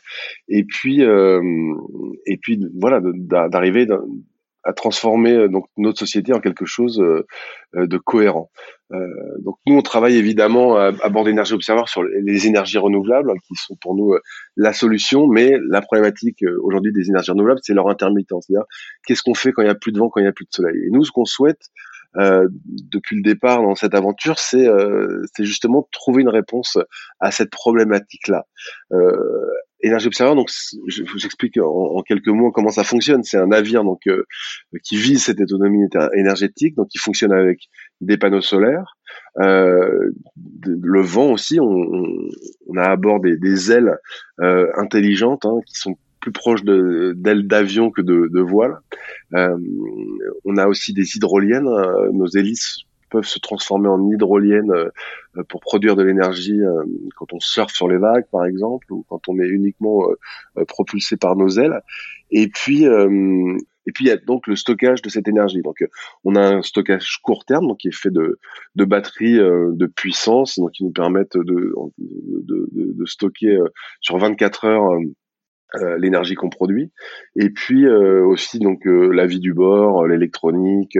et 0.47 0.63
puis 0.63 1.01
et 1.01 2.37
puis 2.37 2.65
voilà 2.79 3.01
d'arriver 3.03 3.85
à 4.63 4.73
transformer 4.73 5.33
euh, 5.33 5.47
donc 5.47 5.65
notre 5.77 5.99
société 5.99 6.33
en 6.33 6.39
quelque 6.39 6.65
chose 6.65 6.99
euh, 6.99 7.25
euh, 7.75 7.87
de 7.87 7.97
cohérent. 7.97 8.49
donc 9.45 9.57
nous, 9.67 9.77
on 9.77 9.81
travaille 9.83 10.17
évidemment 10.17 10.75
à, 10.75 11.09
bord 11.09 11.23
d'énergie 11.23 11.53
observateur 11.53 11.87
sur 11.87 12.03
les 12.03 12.47
énergies 12.47 12.79
renouvelables, 12.79 13.31
qui 13.47 13.53
sont 13.55 13.75
pour 13.79 13.93
nous 13.93 14.15
la 14.57 14.73
solution, 14.73 15.27
mais 15.27 15.59
la 15.69 15.81
problématique 15.81 16.43
aujourd'hui 16.63 16.91
des 16.91 17.07
énergies 17.07 17.29
renouvelables, 17.29 17.59
c'est 17.61 17.75
leur 17.75 17.87
intermittence. 17.87 18.45
C'est-à-dire, 18.47 18.65
qu'est-ce 19.05 19.21
qu'on 19.21 19.35
fait 19.35 19.51
quand 19.51 19.61
il 19.61 19.65
n'y 19.65 19.71
a 19.71 19.75
plus 19.75 19.91
de 19.91 19.99
vent, 19.99 20.09
quand 20.09 20.21
il 20.21 20.23
n'y 20.23 20.29
a 20.29 20.33
plus 20.33 20.45
de 20.45 20.51
soleil? 20.51 20.75
Et 20.87 20.89
nous, 20.89 21.03
ce 21.03 21.11
qu'on 21.11 21.25
souhaite 21.25 21.69
euh, 22.17 22.47
depuis 22.51 23.17
le 23.17 23.21
départ 23.21 23.61
dans 23.61 23.75
cette 23.75 23.93
aventure, 23.93 24.39
c'est 24.39 24.67
euh, 24.67 25.23
justement 25.39 25.87
trouver 25.91 26.23
une 26.23 26.29
réponse 26.29 26.77
à 27.19 27.31
cette 27.31 27.51
problématique-là. 27.51 28.45
Euh, 28.91 29.45
Énergie 29.81 30.07
Observer, 30.07 30.35
donc 30.35 30.49
j'explique 30.87 31.57
en, 31.57 31.97
en, 31.97 32.01
quelques 32.01 32.27
mots 32.27 32.51
comment 32.51 32.69
ça 32.69 32.83
fonctionne. 32.83 33.23
C'est 33.23 33.37
un 33.37 33.47
navire 33.47 33.83
donc 33.83 34.07
euh, 34.07 34.23
qui 34.83 34.97
vise 34.97 35.23
cette 35.23 35.39
autonomie 35.39 35.85
énergétique, 36.15 36.75
donc 36.75 36.89
qui 36.89 36.97
fonctionne 36.97 37.31
avec 37.31 37.69
des 38.01 38.17
panneaux 38.17 38.41
solaires, 38.41 38.97
euh, 39.39 40.11
le 40.65 41.01
vent 41.01 41.31
aussi. 41.31 41.59
On, 41.59 41.65
on, 42.67 42.77
a 42.77 42.83
à 42.83 42.95
bord 42.95 43.19
des, 43.19 43.37
des 43.37 43.71
ailes 43.71 43.97
euh, 44.41 44.67
intelligentes 44.77 45.45
hein, 45.45 45.59
qui 45.65 45.75
sont 45.75 45.97
plus 46.19 46.31
proche 46.33 46.63
d'ailes 46.65 47.47
d'avion 47.47 47.91
que 47.91 48.01
de, 48.01 48.29
de 48.29 48.41
voile. 48.41 48.75
on 49.31 50.57
a 50.57 50.67
aussi 50.67 50.93
des 50.93 51.15
hydroliennes. 51.15 51.69
nos 52.11 52.27
hélices 52.27 52.79
peuvent 53.09 53.25
se 53.25 53.39
transformer 53.39 53.87
en 53.87 54.09
hydroliennes 54.09 54.73
pour 55.49 55.59
produire 55.61 55.95
de 55.95 56.03
l'énergie 56.03 56.59
quand 57.15 57.33
on 57.33 57.39
surfe 57.39 57.73
sur 57.73 57.87
les 57.87 57.97
vagues, 57.97 58.25
par 58.31 58.45
exemple, 58.45 58.91
ou 58.91 59.05
quand 59.09 59.27
on 59.27 59.39
est 59.39 59.47
uniquement 59.47 60.07
propulsé 60.67 61.17
par 61.17 61.35
nos 61.35 61.49
ailes. 61.49 61.81
Et 62.31 62.47
puis, 62.47 62.85
et 63.89 63.91
puis 63.91 64.05
il 64.05 64.07
y 64.09 64.11
a 64.11 64.17
donc 64.17 64.45
le 64.45 64.55
stockage 64.55 65.01
de 65.01 65.09
cette 65.09 65.27
énergie. 65.27 65.63
Donc 65.63 65.83
on 66.23 66.35
a 66.35 66.41
un 66.41 66.61
stockage 66.61 67.17
court 67.23 67.43
terme, 67.43 67.67
donc 67.67 67.79
qui 67.79 67.87
est 67.87 67.95
fait 67.95 68.11
de, 68.11 68.39
de 68.75 68.85
batteries 68.85 69.39
euh, 69.39 69.71
de 69.73 69.87
puissance, 69.87 70.59
donc 70.59 70.73
qui 70.73 70.83
nous 70.83 70.91
permettent 70.91 71.37
de, 71.37 71.73
de, 71.97 72.69
de, 72.71 73.05
stocker 73.05 73.55
euh, 73.55 73.67
sur 73.99 74.19
24 74.19 74.65
heures 74.65 74.99
euh, 75.75 75.97
l'énergie 75.97 76.35
qu'on 76.35 76.49
produit. 76.49 76.91
Et 77.35 77.49
puis 77.49 77.87
aussi 77.87 78.59
donc 78.59 78.81
la 78.85 79.25
vie 79.25 79.39
du 79.39 79.53
bord, 79.53 80.07
l'électronique, 80.07 80.97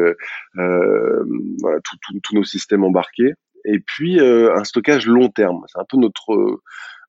voilà, 0.56 1.80
tous 2.24 2.36
nos 2.36 2.44
systèmes 2.44 2.84
embarqués. 2.84 3.34
Et 3.66 3.80
puis 3.80 4.20
un 4.20 4.64
stockage 4.64 5.08
long 5.08 5.30
terme. 5.30 5.64
C'est 5.68 5.80
un 5.80 5.86
peu 5.88 5.98
notre 5.98 6.62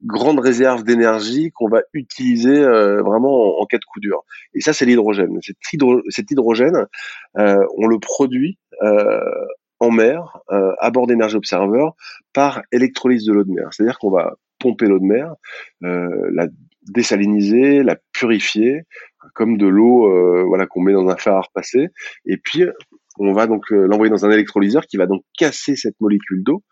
grande 0.02 0.40
réserve 0.40 0.84
d'énergie 0.84 1.50
qu'on 1.52 1.68
va 1.68 1.82
utiliser 1.92 2.58
euh, 2.58 3.02
vraiment 3.02 3.60
en, 3.60 3.66
cas 3.66 3.78
de 3.78 3.84
coup 3.84 4.00
dur. 4.00 4.22
Et 4.54 4.60
ça, 4.60 4.72
c'est 4.72 4.86
l'hydrogène. 4.86 5.38
Cet, 5.42 6.30
hydrogène, 6.30 6.86
euh, 7.38 7.64
on 7.76 7.86
le 7.86 7.98
produit 7.98 8.58
euh, 8.82 9.20
en 9.78 9.90
mer, 9.90 10.38
à 10.48 10.90
bord 10.90 11.06
d'Energy 11.06 11.36
Observer, 11.36 11.86
par 12.34 12.60
électrolyse 12.70 13.24
de 13.24 13.32
l'eau 13.32 13.44
de 13.44 13.50
mer. 13.50 13.68
C'est-à-dire 13.72 13.98
qu'on 13.98 14.10
va 14.10 14.34
pomper 14.58 14.86
l'eau 14.86 14.98
de 14.98 15.04
mer, 15.04 15.34
la 15.80 16.48
désaliniser, 16.90 17.82
la 17.82 17.96
purifier, 18.12 18.82
comme 19.34 19.56
de 19.56 19.66
l'eau 19.66 20.46
voilà 20.46 20.66
qu'on 20.66 20.80
met 20.80 20.92
dans 20.92 21.08
un 21.08 21.16
fer 21.16 21.34
à 21.34 21.40
repasser, 21.40 21.88
et 22.26 22.36
puis 22.36 22.64
on 23.18 23.32
va 23.32 23.46
donc 23.46 23.70
l'envoyer 23.70 24.10
dans 24.10 24.24
un 24.24 24.30
électrolyseur 24.30 24.86
qui 24.86 24.96
va 24.96 25.06
donc 25.06 25.22
casser 25.36 25.76
cette 25.76 26.00
molécule 26.00 26.42
d'eau 26.42 26.62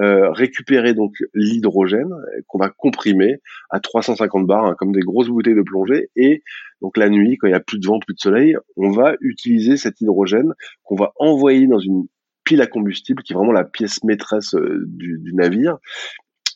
euh, 0.00 0.30
récupérer 0.30 0.94
donc 0.94 1.12
l'hydrogène 1.34 2.08
qu'on 2.46 2.58
va 2.58 2.70
comprimer 2.70 3.36
à 3.68 3.78
350 3.78 4.46
bars, 4.46 4.64
hein, 4.64 4.74
comme 4.78 4.90
des 4.90 5.02
grosses 5.02 5.28
bouteilles 5.28 5.54
de 5.54 5.60
plongée. 5.60 6.08
Et 6.16 6.42
donc 6.80 6.96
la 6.96 7.10
nuit, 7.10 7.36
quand 7.36 7.46
il 7.46 7.50
y 7.50 7.54
a 7.54 7.60
plus 7.60 7.78
de 7.78 7.86
vent, 7.86 7.98
plus 7.98 8.14
de 8.14 8.18
soleil, 8.18 8.56
on 8.76 8.90
va 8.90 9.14
utiliser 9.20 9.76
cet 9.76 10.00
hydrogène 10.00 10.54
qu'on 10.82 10.96
va 10.96 11.12
envoyer 11.16 11.66
dans 11.66 11.78
une 11.78 12.06
pile 12.42 12.62
à 12.62 12.66
combustible, 12.66 13.22
qui 13.22 13.34
est 13.34 13.36
vraiment 13.36 13.52
la 13.52 13.64
pièce 13.64 14.02
maîtresse 14.02 14.54
euh, 14.54 14.82
du, 14.86 15.18
du 15.18 15.34
navire, 15.34 15.76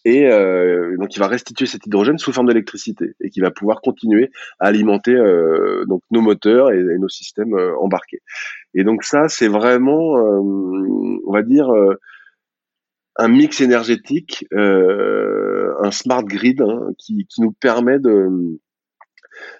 et 0.06 0.24
euh, 0.26 0.96
donc 0.98 1.16
il 1.16 1.18
va 1.18 1.26
restituer 1.26 1.66
cet 1.66 1.84
hydrogène 1.84 2.16
sous 2.16 2.32
forme 2.32 2.46
d'électricité 2.46 3.16
et 3.20 3.28
qui 3.28 3.40
va 3.40 3.50
pouvoir 3.50 3.80
continuer 3.80 4.30
à 4.60 4.66
alimenter 4.66 5.16
euh, 5.16 5.84
donc 5.86 6.02
nos 6.12 6.20
moteurs 6.20 6.70
et, 6.70 6.80
nos 6.80 7.08
systèmes 7.08 7.54
euh, 7.54 7.76
embarqués. 7.80 8.20
Et 8.74 8.84
donc 8.84 9.02
ça 9.02 9.28
c'est 9.28 9.48
vraiment, 9.48 10.12
on 10.12 11.32
va 11.32 11.42
dire 11.42 11.68
un 13.16 13.28
mix 13.28 13.60
énergétique, 13.60 14.46
euh, 14.52 15.74
un 15.82 15.90
smart 15.90 16.22
grid 16.22 16.62
hein, 16.62 16.90
qui, 16.98 17.26
nous 17.38 17.50
permet 17.50 17.98
de, 17.98 18.60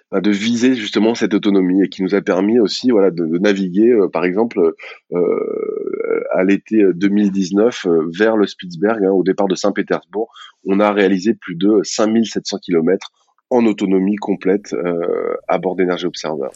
bah, 0.09 0.21
de 0.21 0.31
viser 0.31 0.73
justement 0.75 1.15
cette 1.15 1.33
autonomie 1.33 1.83
et 1.83 1.89
qui 1.89 2.01
nous 2.01 2.15
a 2.15 2.21
permis 2.21 2.61
aussi 2.61 2.91
voilà 2.91 3.11
de, 3.11 3.25
naviguer 3.39 3.91
euh, 3.91 4.07
par 4.07 4.23
exemple 4.23 4.73
euh, 5.11 6.16
à 6.33 6.43
l'été 6.43 6.83
2019 6.93 7.85
euh, 7.85 8.09
vers 8.17 8.37
le 8.37 8.45
Spitzberg 8.45 9.03
hein, 9.03 9.11
au 9.11 9.23
départ 9.23 9.47
de 9.47 9.55
Saint-Pétersbourg 9.55 10.31
on 10.65 10.79
a 10.79 10.91
réalisé 10.91 11.33
plus 11.33 11.55
de 11.55 11.81
5700 11.83 12.57
km 12.63 13.11
en 13.49 13.65
autonomie 13.65 14.17
complète 14.17 14.73
euh, 14.73 15.35
à 15.47 15.57
bord 15.57 15.77
d'Energy 15.77 16.05
Observer. 16.05 16.49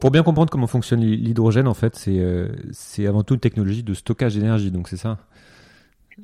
Pour 0.00 0.10
bien 0.10 0.24
comprendre 0.24 0.50
comment 0.50 0.66
fonctionne 0.66 1.00
l'hydrogène, 1.00 1.68
en 1.68 1.74
fait, 1.74 1.94
c'est 1.94 3.06
avant 3.06 3.22
tout 3.22 3.34
une 3.34 3.40
technologie 3.40 3.84
de 3.84 3.94
stockage 3.94 4.34
d'énergie, 4.34 4.72
donc 4.72 4.88
c'est 4.88 4.96
ça? 4.96 5.18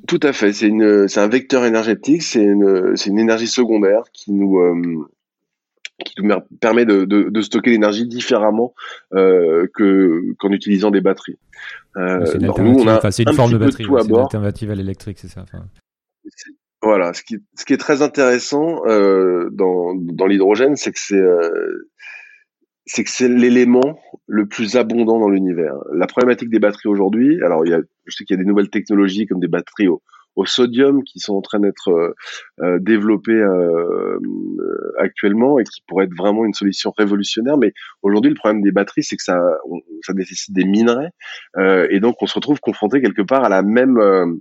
Tout 0.07 0.19
à 0.21 0.33
fait. 0.33 0.53
C'est 0.53 1.19
un 1.19 1.27
vecteur 1.27 1.65
énergétique. 1.65 2.21
C'est 2.21 2.43
une, 2.43 2.95
énergie 3.19 3.47
secondaire 3.47 4.03
qui 4.13 4.31
nous, 4.31 4.59
euh, 4.59 5.09
qui 6.05 6.13
nous 6.21 6.33
permet 6.59 6.85
de, 6.85 7.05
de, 7.05 7.29
de 7.29 7.41
stocker 7.41 7.71
l'énergie 7.71 8.07
différemment 8.07 8.73
euh, 9.13 9.67
que 9.73 10.33
qu'en 10.39 10.51
utilisant 10.51 10.91
des 10.91 11.01
batteries. 11.01 11.37
Euh, 11.97 12.25
c'est 12.25 12.39
une, 12.39 12.47
nous, 12.47 12.79
on 12.79 12.87
a 12.87 12.97
enfin, 12.97 13.09
une 13.09 13.33
forme 13.33 13.51
de 13.51 13.57
batterie. 13.57 13.85
C'est 13.85 14.07
une 14.07 14.17
alternative 14.17 14.71
à 14.71 14.75
l'électrique, 14.75 15.19
c'est 15.19 15.27
ça. 15.27 15.41
Enfin... 15.41 15.65
Voilà. 16.81 17.13
Ce 17.13 17.23
qui, 17.23 17.37
ce 17.55 17.65
qui 17.65 17.73
est 17.73 17.77
très 17.77 18.01
intéressant 18.01 18.85
euh, 18.87 19.49
dans, 19.51 19.93
dans 19.95 20.25
l'hydrogène, 20.25 20.75
c'est 20.75 20.91
que 20.91 20.99
c'est 20.99 21.21
c'est 22.85 23.03
que 23.03 23.11
c'est 23.11 23.29
l'élément 23.29 23.99
le 24.25 24.47
plus 24.47 24.75
abondant 24.75 25.19
dans 25.19 25.29
l'univers. 25.29 25.75
La 25.93 26.07
problématique 26.07 26.49
des 26.49 26.59
batteries 26.59 26.89
aujourd'hui, 26.89 27.39
alors 27.43 27.63
il 27.65 27.69
y 27.69 27.73
a, 27.73 27.81
je 28.05 28.15
sais 28.15 28.23
qu'il 28.23 28.35
y 28.35 28.39
a 28.39 28.41
des 28.41 28.49
nouvelles 28.49 28.69
technologies 28.71 29.27
comme 29.27 29.39
des 29.39 29.47
batteries 29.47 29.87
au, 29.87 30.01
au 30.35 30.45
sodium 30.45 31.03
qui 31.03 31.19
sont 31.19 31.33
en 31.33 31.41
train 31.41 31.59
d'être 31.59 31.89
euh, 31.89 32.13
euh 32.61 32.79
développées 32.79 33.31
euh, 33.31 34.19
actuellement 34.97 35.59
et 35.59 35.63
qui 35.63 35.81
pourraient 35.87 36.05
être 36.05 36.15
vraiment 36.17 36.45
une 36.45 36.53
solution 36.53 36.93
révolutionnaire. 36.97 37.57
Mais 37.57 37.73
aujourd'hui, 38.01 38.31
le 38.31 38.35
problème 38.35 38.61
des 38.61 38.71
batteries, 38.71 39.03
c'est 39.03 39.17
que 39.17 39.23
ça, 39.23 39.39
ça 40.03 40.13
nécessite 40.13 40.53
des 40.53 40.65
minerais 40.65 41.09
euh, 41.57 41.87
et 41.89 41.99
donc 41.99 42.21
on 42.21 42.27
se 42.27 42.35
retrouve 42.35 42.59
confronté 42.59 43.01
quelque 43.01 43.21
part 43.21 43.43
à 43.43 43.49
la 43.49 43.61
même 43.61 44.39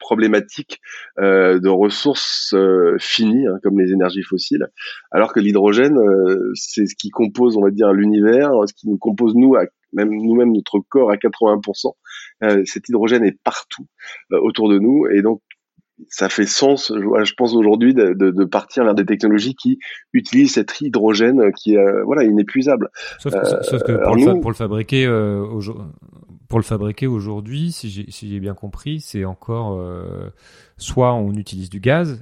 problématique 0.00 0.80
euh, 1.20 1.60
de 1.60 1.68
ressources 1.68 2.52
euh, 2.54 2.96
finies, 2.98 3.46
hein, 3.46 3.58
comme 3.62 3.78
les 3.78 3.92
énergies 3.92 4.24
fossiles, 4.24 4.66
alors 5.12 5.32
que 5.32 5.38
l'hydrogène, 5.38 5.96
euh, 5.98 6.50
c'est 6.54 6.86
ce 6.86 6.96
qui 6.96 7.10
compose, 7.10 7.56
on 7.56 7.62
va 7.62 7.70
dire, 7.70 7.92
l'univers, 7.92 8.50
ce 8.66 8.74
qui 8.74 8.88
nous 8.88 8.98
compose 8.98 9.36
nous, 9.36 9.54
à, 9.54 9.66
même 9.92 10.10
nous-mêmes 10.10 10.52
notre 10.52 10.80
corps 10.88 11.10
à 11.10 11.16
80%. 11.16 11.94
cet 12.64 12.88
hydrogène 12.88 13.24
est 13.24 13.38
partout 13.44 13.86
autour 14.32 14.68
de 14.68 14.78
nous, 14.78 15.06
et 15.06 15.22
donc 15.22 15.42
ça 16.08 16.28
fait 16.28 16.46
sens, 16.46 16.92
je, 16.94 17.34
pense 17.34 17.54
aujourd'hui, 17.54 17.94
de, 17.94 18.14
de, 18.14 18.30
de, 18.30 18.44
partir 18.44 18.84
vers 18.84 18.94
des 18.94 19.04
technologies 19.04 19.54
qui 19.54 19.78
utilisent 20.12 20.54
cet 20.54 20.80
hydrogène 20.80 21.52
qui 21.52 21.74
est 21.74 22.02
voilà 22.04 22.24
inépuisable. 22.24 22.90
Sauf, 23.18 23.34
sauf 23.62 23.82
que 23.82 23.92
pour, 24.02 24.16
le, 24.16 24.40
pour 24.40 24.50
le 24.50 24.56
fabriquer, 24.56 25.06
pour 26.50 26.58
le 26.58 26.64
fabriquer 26.64 27.06
aujourd'hui, 27.06 27.70
si 27.70 28.10
j'ai 28.10 28.40
bien 28.40 28.54
compris, 28.54 29.00
c'est 29.00 29.24
encore 29.24 29.78
euh, 29.78 30.30
soit 30.78 31.14
on 31.14 31.32
utilise 31.34 31.70
du 31.70 31.78
gaz 31.78 32.20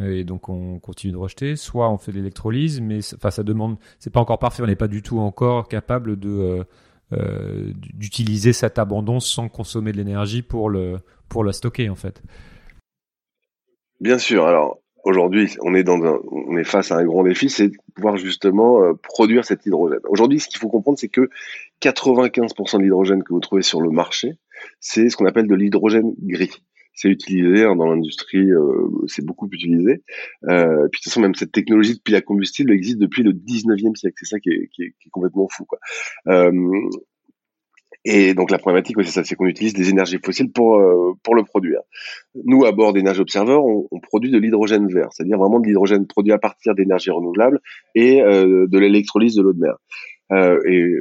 et 0.00 0.24
donc 0.24 0.48
on 0.48 0.80
continue 0.80 1.12
de 1.12 1.16
rejeter, 1.16 1.54
soit 1.54 1.88
on 1.88 1.96
fait 1.96 2.10
de 2.10 2.16
l'électrolyse, 2.16 2.80
mais 2.80 2.98
enfin 3.14 3.30
ça 3.30 3.44
demande, 3.44 3.76
c'est 4.00 4.12
pas 4.12 4.18
encore 4.18 4.40
parfait, 4.40 4.64
on 4.64 4.66
n'est 4.66 4.74
pas 4.74 4.88
du 4.88 5.02
tout 5.02 5.20
encore 5.20 5.68
capable 5.68 6.18
de 6.18 6.28
euh, 6.28 6.64
euh, 7.12 7.72
d'utiliser 7.94 8.52
cet 8.52 8.80
abandon 8.80 9.20
sans 9.20 9.48
consommer 9.48 9.92
de 9.92 9.96
l'énergie 9.96 10.42
pour 10.42 10.70
le 10.70 10.96
pour 11.28 11.44
la 11.44 11.52
stocker 11.52 11.88
en 11.88 11.94
fait. 11.94 12.20
Bien 14.00 14.18
sûr. 14.18 14.46
Alors 14.46 14.80
aujourd'hui, 15.04 15.56
on 15.62 15.74
est 15.74 15.84
dans 15.84 16.02
un, 16.04 16.20
on 16.30 16.56
est 16.56 16.64
face 16.64 16.92
à 16.92 16.96
un 16.96 17.04
grand 17.04 17.24
défi, 17.24 17.50
c'est 17.50 17.70
pouvoir 17.94 18.16
justement 18.16 18.82
euh, 18.82 18.92
produire 18.94 19.44
cet 19.44 19.66
hydrogène. 19.66 20.00
Aujourd'hui, 20.08 20.40
ce 20.40 20.48
qu'il 20.48 20.58
faut 20.58 20.68
comprendre, 20.68 20.98
c'est 20.98 21.08
que 21.08 21.30
95% 21.82 22.78
de 22.78 22.82
l'hydrogène 22.82 23.22
que 23.22 23.32
vous 23.32 23.40
trouvez 23.40 23.62
sur 23.62 23.80
le 23.80 23.90
marché, 23.90 24.34
c'est 24.80 25.08
ce 25.08 25.16
qu'on 25.16 25.26
appelle 25.26 25.46
de 25.46 25.54
l'hydrogène 25.54 26.14
gris. 26.22 26.62
C'est 26.94 27.08
utilisé 27.08 27.64
hein, 27.64 27.76
dans 27.76 27.86
l'industrie, 27.86 28.50
euh, 28.50 28.88
c'est 29.06 29.24
beaucoup 29.24 29.48
utilisé. 29.52 30.02
Euh, 30.48 30.88
puis 30.90 30.98
de 30.98 31.02
toute 31.02 31.04
façon, 31.04 31.20
même 31.20 31.34
cette 31.36 31.52
technologie 31.52 31.94
de 31.94 32.00
pile 32.00 32.16
à 32.16 32.20
combustible 32.20 32.72
existe 32.72 32.98
depuis 32.98 33.22
le 33.22 33.32
19e 33.32 33.94
siècle. 33.94 34.16
C'est 34.18 34.26
ça 34.26 34.40
qui 34.40 34.50
est, 34.50 34.68
qui, 34.72 34.82
est, 34.82 34.94
complètement 35.12 35.46
fou. 35.48 35.64
Quoi. 35.64 35.78
Euh, 38.08 38.12
et 38.12 38.34
donc 38.34 38.50
la 38.50 38.58
problématique, 38.58 38.96
c'est 39.00 39.10
ça, 39.10 39.24
c'est 39.24 39.34
qu'on 39.34 39.46
utilise 39.46 39.74
des 39.74 39.90
énergies 39.90 40.18
fossiles 40.24 40.50
pour 40.50 40.78
euh, 40.78 41.12
pour 41.22 41.34
le 41.34 41.44
produire. 41.44 41.80
Nous, 42.44 42.64
à 42.64 42.72
bord 42.72 42.92
d'Energy 42.92 43.20
Observer, 43.20 43.54
on, 43.54 43.86
on, 43.90 44.00
produit 44.00 44.30
de 44.30 44.38
l'hydrogène 44.38 44.88
vert, 44.88 45.08
c'est-à-dire 45.12 45.38
vraiment 45.38 45.60
de 45.60 45.66
l'hydrogène 45.66 46.06
produit 46.06 46.32
à 46.32 46.38
partir 46.38 46.74
d'énergie 46.74 47.10
renouvelable 47.10 47.60
et 47.94 48.22
euh, 48.22 48.66
de 48.66 48.78
l'électrolyse 48.78 49.34
de 49.34 49.42
l'eau 49.42 49.52
de 49.52 49.60
mer 49.60 49.76
euh, 50.32 50.60
et 50.66 50.94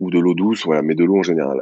ou 0.00 0.10
de 0.10 0.18
l'eau 0.18 0.34
douce, 0.34 0.64
voilà, 0.64 0.82
mais 0.82 0.94
de 0.94 1.04
l'eau 1.04 1.18
en 1.18 1.22
général. 1.22 1.60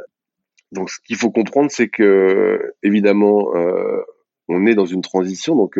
Donc 0.71 0.89
ce 0.89 0.99
qu'il 1.05 1.15
faut 1.15 1.31
comprendre, 1.31 1.71
c'est 1.71 1.87
que 1.87 2.73
évidemment, 2.83 3.55
euh, 3.55 4.01
on 4.47 4.65
est 4.65 4.75
dans 4.75 4.85
une 4.85 5.01
transition, 5.01 5.55
donc 5.55 5.79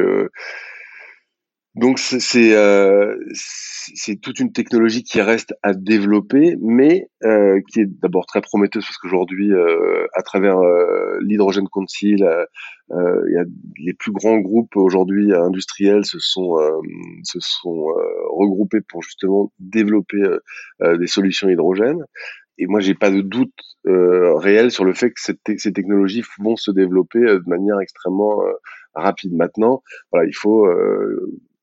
donc 1.77 1.99
c'est 1.99 2.55
euh, 2.55 3.15
c'est 3.33 4.19
toute 4.19 4.39
une 4.39 4.51
technologie 4.51 5.03
qui 5.03 5.21
reste 5.21 5.53
à 5.61 5.73
développer, 5.73 6.55
mais 6.59 7.07
euh, 7.23 7.61
qui 7.69 7.81
est 7.81 7.85
d'abord 7.85 8.25
très 8.25 8.41
prometteuse 8.41 8.83
parce 8.83 8.97
qu'aujourd'hui, 8.97 9.53
euh, 9.53 10.07
à 10.15 10.23
travers 10.23 10.57
euh, 10.57 11.19
l'hydrogène 11.21 11.67
council, 11.67 12.23
euh, 12.23 12.45
euh, 12.91 13.21
il 13.29 13.33
y 13.33 13.37
a 13.37 13.45
les 13.77 13.93
plus 13.93 14.11
grands 14.11 14.39
groupes 14.39 14.75
aujourd'hui 14.75 15.33
industriels 15.35 16.03
se 16.03 16.17
sont 16.19 16.55
se 17.23 17.39
sont 17.39 17.85
regroupés 18.29 18.81
pour 18.81 19.03
justement 19.03 19.51
développer 19.59 20.23
des 20.81 21.07
solutions 21.07 21.47
hydrogène. 21.47 22.03
Et 22.57 22.65
moi, 22.65 22.79
j'ai 22.79 22.95
pas 22.95 23.11
de 23.11 23.21
doute 23.21 23.53
réel 23.85 24.71
sur 24.71 24.83
le 24.83 24.93
fait 24.93 25.11
que 25.11 25.19
ces 25.57 25.73
technologies 25.73 26.23
vont 26.39 26.55
se 26.55 26.71
développer 26.71 27.19
de 27.19 27.43
manière 27.45 27.79
extrêmement 27.81 28.41
rapide. 28.95 29.33
Maintenant, 29.33 29.83
voilà, 30.11 30.25
il 30.27 30.35
faut 30.35 30.65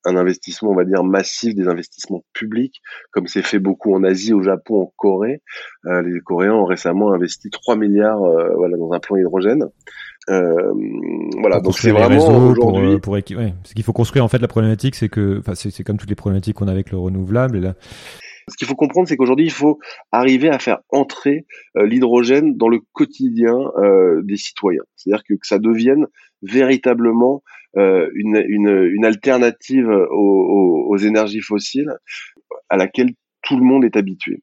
un 0.05 0.17
investissement, 0.17 0.71
on 0.71 0.75
va 0.75 0.85
dire, 0.85 1.03
massif, 1.05 1.55
des 1.55 1.69
investissements 1.69 2.25
publics, 2.33 2.81
comme 3.11 3.27
c'est 3.27 3.43
fait 3.43 3.59
beaucoup 3.59 3.95
en 3.95 4.05
Asie, 4.05 4.33
au 4.33 4.43
Japon, 4.43 4.83
en 4.83 4.93
Corée. 4.97 5.43
Euh, 5.87 6.03
les 6.03 6.21
Coréens 6.21 6.55
ont 6.55 6.65
récemment 6.65 7.13
investi 7.13 7.51
3 7.51 7.77
milliards 7.77 8.23
euh, 8.23 8.55
voilà, 8.57 8.77
dans 8.77 8.93
un 8.93 9.01
plan 9.01 9.17
hydrogène. 9.17 9.65
Euh, 10.31 10.73
voilà, 11.39 11.61
donc 11.61 11.77
c'est 11.77 11.91
vraiment 11.91 12.17
aujourd'hui. 12.17 12.99
Pour, 12.99 13.03
pour 13.03 13.13
ouais. 13.13 13.55
Ce 13.65 13.75
qu'il 13.75 13.85
faut 13.85 13.93
construire 13.93 14.25
en 14.25 14.29
fait 14.29 14.39
la 14.39 14.49
problématique, 14.49 14.95
c'est 14.95 15.09
que, 15.09 15.39
enfin, 15.41 15.55
c'est 15.55 15.85
comme 15.85 15.99
toutes 15.99 16.09
les 16.09 16.15
problématiques 16.15 16.57
qu'on 16.57 16.69
a 16.69 16.73
avec 16.73 16.91
le 16.91 16.99
renouvelable. 16.99 17.59
Là, 17.59 17.75
ce 18.49 18.57
qu'il 18.57 18.67
faut 18.67 18.75
comprendre, 18.75 19.09
c'est 19.09 19.17
qu'aujourd'hui, 19.17 19.47
il 19.47 19.53
faut 19.53 19.79
arriver 20.13 20.49
à 20.49 20.59
faire 20.59 20.79
entrer 20.91 21.47
euh, 21.77 21.87
l'hydrogène 21.87 22.57
dans 22.57 22.69
le 22.69 22.81
quotidien 22.93 23.57
euh, 23.79 24.23
des 24.23 24.37
citoyens. 24.37 24.83
C'est-à-dire 24.97 25.25
que, 25.25 25.35
ça 25.43 25.59
devienne 25.59 26.07
véritablement 26.43 27.43
euh, 27.77 28.09
une, 28.15 28.37
une, 28.47 29.05
alternative 29.05 29.89
aux, 30.11 30.97
énergies 30.99 31.41
fossiles 31.41 31.93
à 32.69 32.77
laquelle 32.77 33.15
tout 33.43 33.57
le 33.57 33.65
monde 33.65 33.85
est 33.85 33.97
habitué. 33.97 34.43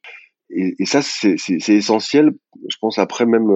Et 0.50 0.84
ça, 0.84 1.00
c'est 1.00 1.38
essentiel, 1.68 2.32
je 2.68 2.76
pense, 2.78 2.98
après 2.98 3.24
même 3.24 3.50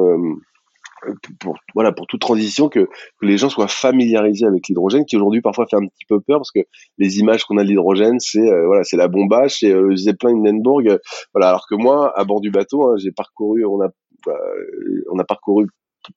pour 1.40 1.58
voilà 1.74 1.92
pour 1.92 2.06
toute 2.06 2.20
transition 2.20 2.68
que, 2.68 2.80
que 3.20 3.26
les 3.26 3.38
gens 3.38 3.48
soient 3.48 3.68
familiarisés 3.68 4.46
avec 4.46 4.68
l'hydrogène 4.68 5.04
qui 5.04 5.16
aujourd'hui 5.16 5.40
parfois 5.40 5.66
fait 5.66 5.76
un 5.76 5.86
petit 5.86 6.04
peu 6.08 6.20
peur 6.20 6.38
parce 6.38 6.50
que 6.50 6.60
les 6.98 7.18
images 7.18 7.44
qu'on 7.44 7.58
a 7.58 7.64
de 7.64 7.68
l'hydrogène 7.68 8.18
c'est 8.20 8.48
euh, 8.48 8.66
voilà 8.66 8.84
c'est 8.84 8.96
la 8.96 9.08
bombache 9.08 9.60
c'est 9.60 9.72
euh, 9.72 9.88
le 9.88 9.96
Zeppelin 9.96 10.30
Hindenburg 10.30 10.98
voilà. 11.34 11.48
Alors 11.48 11.66
que 11.68 11.74
moi 11.74 12.12
à 12.18 12.24
bord 12.24 12.40
du 12.40 12.50
bateau 12.50 12.88
hein, 12.88 12.96
j'ai 12.96 13.12
parcouru 13.12 13.64
on 13.64 13.80
a 13.82 13.88
on 15.12 15.18
a 15.18 15.24
parcouru 15.24 15.66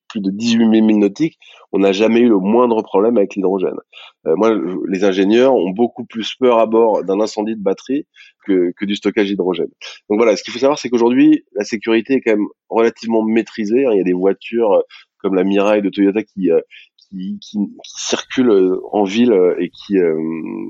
plus 0.08 0.22
de 0.22 0.32
18 0.32 0.70
000 0.72 0.86
milles 0.86 1.00
nautiques, 1.00 1.38
on 1.72 1.80
n'a 1.80 1.92
jamais 1.92 2.20
eu 2.20 2.30
le 2.30 2.40
moindre 2.40 2.82
problème 2.82 3.18
avec 3.18 3.36
l'hydrogène. 3.36 3.78
Euh, 4.26 4.36
moi, 4.36 4.52
les 4.88 5.04
ingénieurs 5.04 5.54
ont 5.54 5.70
beaucoup 5.72 6.06
plus 6.06 6.36
peur 6.36 6.60
à 6.60 6.66
bord 6.66 7.04
d'un 7.04 7.20
incendie 7.20 7.56
de 7.56 7.62
batterie 7.62 8.06
que, 8.46 8.72
que 8.76 8.86
du 8.86 8.96
stockage 8.96 9.28
d'hydrogène. 9.28 9.70
Donc 10.10 10.20
voilà, 10.20 10.36
ce 10.36 10.44
qu'il 10.44 10.54
faut 10.54 10.60
savoir, 10.60 10.80
c'est 10.80 10.90
qu'aujourd'hui, 10.90 11.46
la 11.56 11.64
sécurité 11.64 12.16
est 12.16 12.22
quand 12.22 12.36
même 12.36 12.48
relativement 12.70 13.24
maîtrisée. 13.24 13.86
Il 13.92 13.98
y 13.98 14.02
a 14.02 14.04
des 14.04 14.14
voitures 14.14 14.74
euh, 14.74 14.82
comme 15.18 15.36
la 15.36 15.44
Mirai 15.44 15.82
de 15.82 15.90
Toyota 15.90 16.24
qui, 16.24 16.52
euh, 16.52 16.62
qui, 17.10 17.40
circulent 17.84 18.80
en 18.92 19.04
ville 19.04 19.34
et 19.58 19.70
qui 19.70 19.96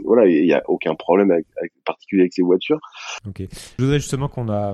voilà 0.06 0.26
il 0.26 0.46
n'y 0.46 0.54
a 0.54 0.64
aucun 0.68 0.96
problème 0.96 1.32
avec, 1.32 1.46
particulier 1.84 2.22
avec 2.22 2.34
ces 2.34 2.44
voitures. 2.44 2.80
Ok. 3.28 3.44
Je 3.78 3.84
voudrais 3.84 4.00
justement 4.00 4.30
qu'on 4.30 4.50
a 4.50 4.74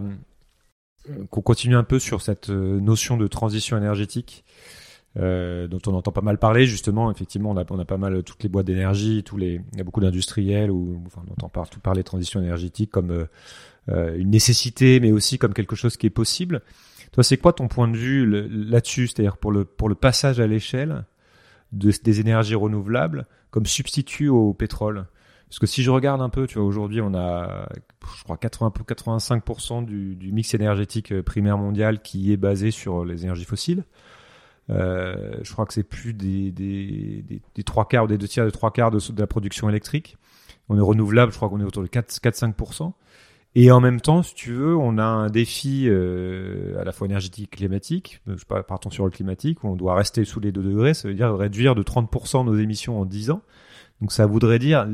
qu'on 1.30 1.42
continue 1.42 1.76
un 1.76 1.84
peu 1.84 2.00
sur 2.00 2.22
cette 2.22 2.50
euh, 2.50 2.80
notion 2.80 3.18
de 3.18 3.28
transition 3.28 3.78
énergétique. 3.78 4.44
Euh, 5.18 5.70
dont 5.70 5.80
on 5.88 5.94
entend 5.94 6.12
pas 6.12 6.22
mal 6.22 6.38
parler 6.38 6.66
justement. 6.66 7.10
Effectivement 7.10 7.52
on 7.52 7.58
a, 7.58 7.64
on 7.70 7.80
a 7.80 7.86
pas 7.86 7.98
mal 7.98 8.22
toutes 8.24 8.44
les 8.44 8.50
boîtes 8.50 8.66
d'énergie 8.66 9.24
tous 9.24 9.38
les 9.38 9.62
il 9.72 9.78
y 9.78 9.82
a 9.82 9.86
beaucoup 9.86 10.02
d'industriels 10.02 10.70
ou 10.70 11.02
enfin 11.06 11.22
on 11.26 11.32
entend 11.32 11.48
partout 11.48 11.80
parler 11.80 12.02
de 12.02 12.06
transition 12.06 12.42
énergétique 12.42 12.92
comme 12.92 13.12
euh, 13.12 13.26
euh, 13.88 14.18
une 14.18 14.30
nécessité 14.30 15.00
mais 15.00 15.14
aussi 15.14 15.38
comme 15.38 15.54
quelque 15.54 15.78
chose 15.78 15.96
qui 15.96 16.06
est 16.06 16.10
possible. 16.10 16.62
Toi 17.14 17.24
c'est 17.24 17.38
quoi 17.38 17.54
ton 17.54 17.70
point 17.70 17.88
de 17.88 17.96
vue 17.96 18.26
là-dessus? 18.50 19.08
C'est-à-dire 19.08 19.38
pour 19.38 19.54
le 19.54 19.64
pour 19.64 19.88
le 19.88 19.96
passage 19.96 20.42
à 20.42 20.48
l'échelle 20.48 21.06
de, 21.72 21.94
des 22.04 22.20
énergies 22.20 22.56
renouvelables 22.56 23.26
comme 23.52 23.66
substitut 23.66 24.28
au 24.28 24.54
pétrole? 24.54 25.06
Parce 25.56 25.72
que 25.72 25.74
si 25.74 25.84
je 25.84 25.90
regarde 25.90 26.22
un 26.22 26.28
peu, 26.28 26.48
tu 26.48 26.58
vois, 26.58 26.68
aujourd'hui, 26.68 27.00
on 27.00 27.14
a, 27.14 27.70
je 28.18 28.24
crois, 28.26 28.36
80, 28.36 28.74
85% 28.78 29.86
du, 29.86 30.34
mix 30.34 30.54
énergétique 30.54 31.14
euh, 31.14 31.24
primaire 31.24 31.58
mondial 31.58 32.02
qui 32.02 32.34
est 32.34 32.38
basé 32.38 32.72
sur 32.72 33.06
les 33.06 33.24
énergies 33.24 33.46
fossiles. 33.46 33.86
Euh, 34.70 35.38
je 35.44 35.54
crois 35.54 35.66
que 35.66 35.74
c'est 35.74 35.84
plus 35.84 36.14
des, 36.14 36.52
des, 36.52 37.64
trois 37.64 37.88
quarts 37.88 38.04
ou 38.04 38.08
des 38.08 38.18
deux 38.18 38.28
tiers, 38.28 38.44
des 38.44 38.52
trois 38.52 38.72
quarts 38.72 38.92
de, 38.92 39.00
la 39.18 39.28
production 39.28 39.70
électrique. 39.70 40.18
On 40.68 40.78
est 40.78 40.82
renouvelable, 40.82 41.32
je 41.32 41.38
crois 41.38 41.48
qu'on 41.48 41.62
est 41.62 41.64
autour 41.64 41.84
de 41.84 41.88
4-5%. 41.88 42.92
Et 43.58 43.72
en 43.72 43.80
même 43.80 44.02
temps, 44.02 44.24
si 44.24 44.36
tu 44.36 44.52
veux, 44.52 44.76
on 44.76 44.98
a 44.98 45.06
un 45.06 45.30
défi 45.30 45.86
euh, 45.88 46.78
à 46.82 46.84
la 46.84 46.92
fois 46.92 47.08
énergétique 47.08 47.54
et 47.54 47.56
climatique. 47.56 48.20
Je 48.28 48.36
sais 48.36 48.46
pas, 48.46 48.62
partons 48.62 48.90
sur 48.90 49.06
le 49.06 49.12
climatique, 49.12 49.64
où 49.64 49.70
on 49.70 49.78
doit 49.78 49.96
rester 49.96 50.26
sous 50.26 50.42
les 50.42 50.52
2 50.52 50.62
degrés. 50.62 50.94
Ça 50.94 51.08
veut 51.08 51.14
dire 51.14 51.34
réduire 51.34 51.76
de 51.76 51.84
30% 51.84 52.44
nos 52.44 52.56
émissions 52.58 53.00
en 53.00 53.06
10 53.06 53.32
ans. 53.32 53.42
Donc 54.02 54.12
ça 54.12 54.26
voudrait 54.26 54.60
dire 54.60 54.86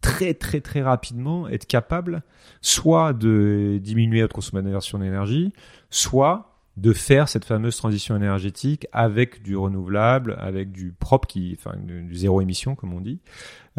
très 0.00 0.34
très 0.34 0.60
très 0.60 0.82
rapidement 0.82 1.48
être 1.48 1.66
capable 1.66 2.22
soit 2.60 3.12
de 3.12 3.78
diminuer 3.82 4.20
notre 4.20 4.34
consommation 4.34 4.98
d'énergie, 4.98 5.52
soit 5.90 6.50
de 6.76 6.92
faire 6.92 7.28
cette 7.28 7.44
fameuse 7.44 7.76
transition 7.76 8.16
énergétique 8.16 8.86
avec 8.92 9.42
du 9.42 9.56
renouvelable, 9.56 10.36
avec 10.38 10.72
du 10.72 10.92
propre, 10.92 11.28
qui, 11.28 11.56
enfin 11.58 11.76
du 11.76 12.14
zéro 12.14 12.40
émission 12.40 12.74
comme 12.74 12.94
on 12.94 13.00
dit, 13.00 13.20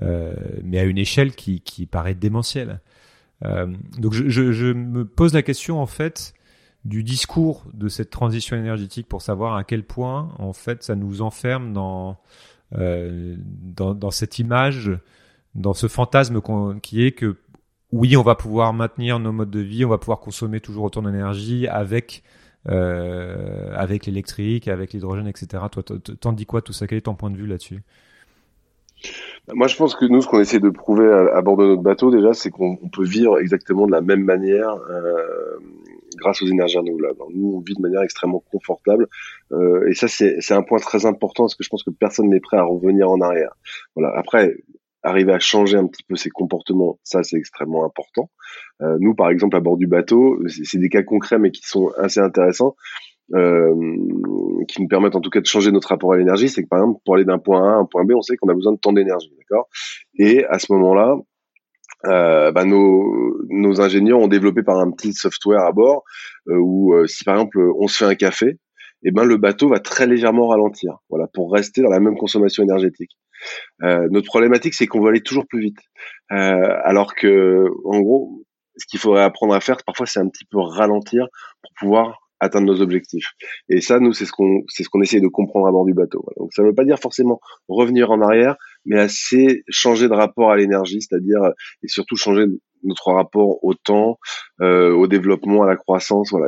euh, 0.02 0.36
mais 0.64 0.80
à 0.80 0.84
une 0.84 0.98
échelle 0.98 1.36
qui, 1.36 1.62
qui 1.62 1.86
paraît 1.86 2.16
démentielle. 2.16 2.80
Euh, 3.44 3.68
donc 3.98 4.14
je, 4.14 4.30
je, 4.30 4.52
je, 4.52 4.68
me 4.68 5.04
pose 5.06 5.34
la 5.34 5.42
question 5.42 5.82
en 5.82 5.88
fait 5.88 6.36
du 6.86 7.04
discours 7.04 7.66
de 7.74 7.88
cette 7.88 8.12
transition 8.12 8.56
énergétique 8.56 9.08
pour 9.08 9.22
savoir 9.24 9.56
à 9.56 9.64
quel 9.64 9.84
point 9.84 10.32
en 10.38 10.54
fait 10.54 10.84
ça 10.84 10.96
nous 10.96 11.22
enferme 11.24 11.74
dans 11.74 12.20
euh, 12.78 13.36
dans, 13.40 13.96
dans 13.96 14.12
cette 14.12 14.38
image 14.38 14.92
dans 15.56 15.74
ce 15.74 15.88
fantasme 15.88 16.42
qui 16.82 17.06
est 17.06 17.12
que 17.12 17.38
oui, 17.92 18.16
on 18.16 18.24
va 18.24 18.36
pouvoir 18.36 18.74
maintenir 18.74 19.20
nos 19.20 19.32
modes 19.32 19.52
de 19.52 19.60
vie, 19.60 19.84
on 19.84 19.90
va 19.90 19.98
pouvoir 19.98 20.20
consommer 20.20 20.62
toujours 20.62 20.86
autant 20.86 21.02
d'énergie 21.02 21.68
avec 21.68 22.24
euh, 22.70 23.74
avec 23.76 24.06
l'électrique, 24.06 24.68
avec 24.68 24.94
l'hydrogène, 24.94 25.28
etc. 25.28 25.64
Toi, 25.72 25.84
t'en 26.20 26.32
dis 26.32 26.46
quoi 26.46 26.62
tout 26.62 26.74
ça? 26.74 26.86
Quel 26.86 27.00
est 27.00 27.02
ton 27.02 27.16
point 27.16 27.32
de 27.32 27.38
vue 27.38 27.48
là-dessus? 27.48 27.82
Moi, 29.52 29.66
je 29.66 29.76
pense 29.76 29.96
que 29.96 30.06
nous, 30.06 30.22
ce 30.22 30.28
qu'on 30.28 30.40
essaie 30.40 30.60
de 30.60 30.70
prouver 30.70 31.12
à, 31.34 31.42
bord 31.42 31.58
de 31.58 31.66
notre 31.66 31.82
bateau, 31.82 32.12
déjà, 32.12 32.34
c'est 32.34 32.52
qu'on 32.52 32.76
peut 32.76 33.04
vivre 33.04 33.40
exactement 33.40 33.88
de 33.88 33.92
la 33.92 34.02
même 34.02 34.24
manière 34.24 34.76
euh, 34.76 35.58
grâce 36.18 36.44
aux 36.44 36.46
énergies 36.46 36.78
renouvelables. 36.78 37.18
Nous, 37.34 37.56
on 37.56 37.60
vit 37.62 37.74
de 37.74 37.82
manière 37.82 38.04
extrêmement 38.04 38.44
confortable, 38.52 39.08
euh, 39.54 39.90
et 39.90 39.96
ça, 39.96 40.08
c'est 40.08 40.54
un 40.54 40.62
point 40.62 40.78
très 40.78 41.08
important 41.08 41.46
parce 41.46 41.56
que 41.56 41.64
je 41.64 41.70
pense 41.70 41.82
que 41.82 41.90
personne 41.90 42.30
n'est 42.30 42.40
prêt 42.40 42.58
à 42.58 42.64
revenir 42.64 43.10
en 43.10 43.20
arrière. 43.22 43.56
Voilà. 43.96 44.16
Après, 44.16 44.56
arriver 45.04 45.34
à 45.34 45.40
changer 45.40 45.78
un 45.78 45.88
petit 45.88 46.04
peu 46.04 46.16
ses 46.16 46.30
comportements, 46.30 47.00
ça 47.04 47.24
c'est 47.24 47.38
extrêmement 47.38 47.86
important. 47.86 48.30
Euh, 48.82 48.98
nous, 49.00 49.16
par 49.16 49.30
exemple, 49.30 49.56
à 49.56 49.60
bord 49.60 49.78
du 49.78 49.88
bateau, 49.88 50.40
c'est 50.48 50.78
des 50.78 50.90
cas 50.90 51.04
concrets 51.04 51.40
mais 51.40 51.52
qui 51.52 51.62
sont 51.64 51.92
assez 51.98 52.20
intéressants, 52.20 52.76
euh, 53.34 53.74
qui 54.68 54.82
nous 54.82 54.88
permettent 54.88 55.16
en 55.16 55.22
tout 55.22 55.30
cas 55.30 55.42
de 55.42 55.46
changer 55.46 55.72
notre 55.72 55.90
rapport 55.90 56.14
à 56.14 56.18
l'énergie. 56.18 56.50
C'est 56.50 56.64
que 56.64 56.68
par 56.68 56.80
exemple, 56.80 57.00
pour 57.06 57.16
aller 57.16 57.26
d'un 57.26 57.40
point 57.40 57.68
A 57.68 57.74
à 57.74 57.78
un 57.78 57.86
point 57.86 58.04
B, 58.04 58.12
on 58.16 58.22
sait 58.22 58.38
qu'on 58.38 58.50
a 58.50 58.54
besoin 58.54 58.74
de 58.74 58.80
tant 58.80 58.94
d'énergie, 58.94 59.34
d'accord? 59.38 59.68
Et 60.16 60.46
à 60.46 60.60
ce 60.60 60.72
moment-là, 60.74 61.16
euh, 62.06 62.52
bah, 62.52 62.66
nos, 62.66 63.38
nos 63.50 63.80
ingénieurs 63.80 64.20
ont 64.20 64.28
développé 64.28 64.64
par 64.64 64.80
un 64.80 64.90
petit 64.92 65.14
software 65.14 65.62
à 65.62 65.72
bord 65.72 66.04
euh, 66.48 66.58
où 66.58 66.96
euh, 66.96 67.06
si 67.06 67.24
par 67.24 67.36
exemple 67.36 67.60
on 67.80 67.88
se 67.88 67.98
fait 67.98 68.06
un 68.06 68.16
café, 68.16 68.48
et 69.04 69.10
eh 69.10 69.12
ben 69.12 69.24
le 69.24 69.38
bateau 69.38 69.70
va 69.70 69.80
très 69.80 70.06
légèrement 70.06 70.48
ralentir, 70.48 70.98
voilà, 71.10 71.28
pour 71.34 71.52
rester 71.52 71.82
dans 71.82 71.90
la 71.90 72.00
même 72.00 72.18
consommation 72.18 72.64
énergétique. 72.64 73.12
Euh, 73.84 74.08
notre 74.12 74.28
problématique, 74.28 74.74
c'est 74.74 74.88
qu'on 74.88 75.02
veut 75.02 75.10
aller 75.10 75.22
toujours 75.22 75.46
plus 75.48 75.62
vite, 75.62 75.80
euh, 76.32 76.76
alors 76.84 77.16
que, 77.16 77.66
en 77.86 78.00
gros, 78.00 78.44
ce 78.78 78.86
qu'il 78.86 79.00
faudrait 79.00 79.24
apprendre 79.24 79.54
à 79.54 79.60
faire, 79.60 79.78
parfois, 79.86 80.06
c'est 80.06 80.20
un 80.20 80.30
petit 80.30 80.46
peu 80.46 80.60
ralentir 80.60 81.28
pour 81.62 81.72
pouvoir 81.80 82.22
atteindre 82.40 82.66
nos 82.66 82.82
objectifs. 82.82 83.28
Et 83.70 83.82
ça, 83.82 84.00
nous, 84.00 84.14
c'est 84.14 84.26
ce 84.26 84.32
qu'on, 84.32 84.64
c'est 84.68 84.84
ce 84.84 84.90
qu'on 84.90 85.02
essaie 85.02 85.22
de 85.22 85.28
comprendre 85.28 85.68
à 85.68 85.72
bord 85.72 85.86
du 85.86 85.94
bateau. 85.94 86.26
Donc, 86.38 86.52
ça 86.54 86.64
ne 86.64 86.68
veut 86.68 86.76
pas 86.76 86.86
dire 86.86 87.00
forcément 87.00 87.40
revenir 87.68 88.10
en 88.10 88.20
arrière, 88.22 88.56
mais 88.86 89.00
assez 89.00 89.64
changer 89.70 90.08
de 90.08 90.14
rapport 90.14 90.52
à 90.52 90.58
l'énergie, 90.58 91.02
c'est-à-dire 91.02 91.42
et 91.84 91.88
surtout 91.88 92.16
changer 92.16 92.46
notre 92.84 93.12
rapport 93.12 93.64
au 93.64 93.74
temps, 93.74 94.18
euh, 94.62 94.92
au 94.92 95.08
développement, 95.08 95.64
à 95.64 95.68
la 95.68 95.76
croissance. 95.76 96.32
Voilà, 96.32 96.48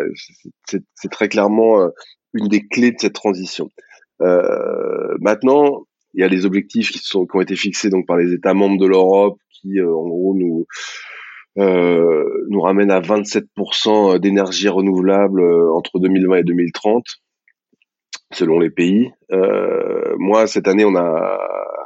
c'est 0.68 1.12
très 1.12 1.30
clairement 1.30 1.80
euh, 1.80 1.90
une 2.34 2.48
des 2.48 2.68
clés 2.68 2.92
de 2.92 3.00
cette 3.00 3.14
transition. 3.14 3.70
Euh, 4.22 5.16
maintenant, 5.20 5.86
il 6.14 6.22
y 6.22 6.24
a 6.24 6.28
les 6.28 6.46
objectifs 6.46 6.92
qui, 6.92 7.00
sont, 7.00 7.26
qui 7.26 7.36
ont 7.36 7.42
été 7.42 7.56
fixés 7.56 7.90
donc 7.90 8.06
par 8.06 8.18
les 8.18 8.34
États 8.34 8.54
membres 8.54 8.80
de 8.80 8.88
l'Europe 8.88 9.38
qui, 9.50 9.80
euh, 9.80 9.96
en 9.96 10.08
gros, 10.08 10.36
nous 10.36 10.66
euh, 11.60 12.46
nous 12.50 12.62
ramènent 12.62 12.92
à 12.92 13.00
27% 13.00 14.20
d'énergie 14.20 14.70
renouvelable 14.70 15.42
euh, 15.42 15.72
entre 15.74 16.00
2020 16.00 16.38
et 16.38 16.44
2030, 16.44 17.06
selon 18.32 18.60
les 18.60 18.72
pays. 18.72 19.12
Euh, 19.32 20.16
moi, 20.18 20.48
cette 20.48 20.68
année, 20.68 20.86
on 20.86 20.96
a 20.96 21.40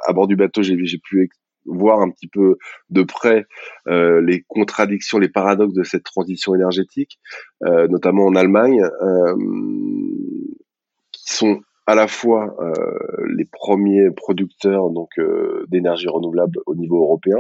à 0.07 0.13
bord 0.13 0.27
du 0.27 0.35
bateau, 0.35 0.61
j'ai 0.63 0.77
pu 1.03 1.29
voir 1.65 1.99
un 1.99 2.09
petit 2.09 2.27
peu 2.27 2.57
de 2.89 3.03
près 3.03 3.45
euh, 3.87 4.21
les 4.21 4.43
contradictions, 4.47 5.19
les 5.19 5.29
paradoxes 5.29 5.73
de 5.73 5.83
cette 5.83 6.03
transition 6.03 6.55
énergétique, 6.55 7.19
euh, 7.65 7.87
notamment 7.89 8.25
en 8.25 8.35
Allemagne, 8.35 8.81
euh, 9.01 9.35
qui 11.11 11.33
sont 11.33 11.59
à 11.87 11.95
la 11.95 12.07
fois 12.07 12.55
euh, 12.59 12.99
les 13.33 13.45
premiers 13.45 14.11
producteurs 14.11 14.89
donc 14.89 15.17
euh, 15.17 15.65
d'énergie 15.69 16.09
renouvelable 16.09 16.59
au 16.65 16.75
niveau 16.75 16.97
européen 16.97 17.37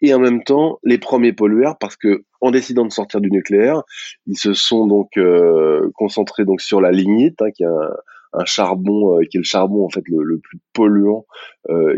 et 0.00 0.14
en 0.14 0.18
même 0.18 0.42
temps 0.42 0.78
les 0.82 0.98
premiers 0.98 1.34
pollueurs 1.34 1.76
parce 1.78 1.96
que 1.96 2.24
en 2.40 2.50
décidant 2.50 2.86
de 2.86 2.92
sortir 2.92 3.20
du 3.20 3.30
nucléaire, 3.30 3.82
ils 4.26 4.38
se 4.38 4.54
sont 4.54 4.86
donc 4.86 5.16
euh, 5.18 5.90
concentrés 5.94 6.44
donc 6.44 6.60
sur 6.60 6.80
la 6.80 6.90
lignite 6.90 7.40
hein, 7.42 7.50
qui 7.50 7.62
est 7.62 7.66
un, 7.66 7.90
un 8.32 8.44
charbon 8.46 9.18
qui 9.30 9.36
est 9.36 9.40
le 9.40 9.44
charbon 9.44 9.84
en 9.84 9.90
fait 9.90 10.04
le, 10.08 10.22
le 10.22 10.38
plus 10.38 10.58
polluant 10.72 11.26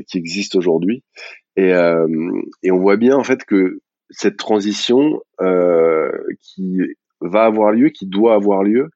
qui 0.06 0.18
existe 0.18 0.54
aujourd'hui. 0.54 1.02
Et, 1.56 1.72
et 2.62 2.70
on 2.70 2.78
voit 2.78 2.96
bien 2.96 3.16
en 3.16 3.24
fait 3.24 3.44
que 3.44 3.80
cette 4.10 4.36
transition 4.36 5.20
qui 6.40 6.80
va 7.20 7.44
avoir 7.44 7.72
lieu, 7.72 7.88
qui 7.90 8.06
doit 8.06 8.34
avoir 8.34 8.62
lieu, 8.62 8.90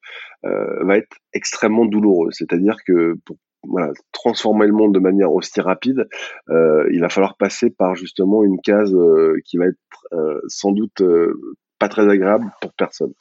va 0.44 0.96
être 0.96 1.16
extrêmement 1.32 1.87
douloureuse. 1.87 2.35
C'est-à-dire 2.37 2.76
que 2.85 3.14
pour 3.24 3.37
voilà, 3.68 3.92
transformer 4.12 4.66
le 4.66 4.72
monde 4.72 4.94
de 4.94 4.98
manière 4.98 5.32
aussi 5.32 5.61
rapide, 5.61 6.08
euh, 6.50 6.88
il 6.92 7.00
va 7.00 7.08
falloir 7.08 7.37
passer 7.37 7.70
par 7.70 7.94
justement 7.94 8.44
une 8.44 8.61
case 8.61 8.94
euh, 8.94 9.37
qui 9.44 9.56
va 9.56 9.66
être 9.66 9.76
euh, 10.12 10.40
sans 10.48 10.72
doute 10.72 11.00
euh, 11.00 11.35
pas 11.78 11.88
très 11.88 12.08
agréable 12.08 12.46
pour 12.61 12.72
personne. 12.74 13.12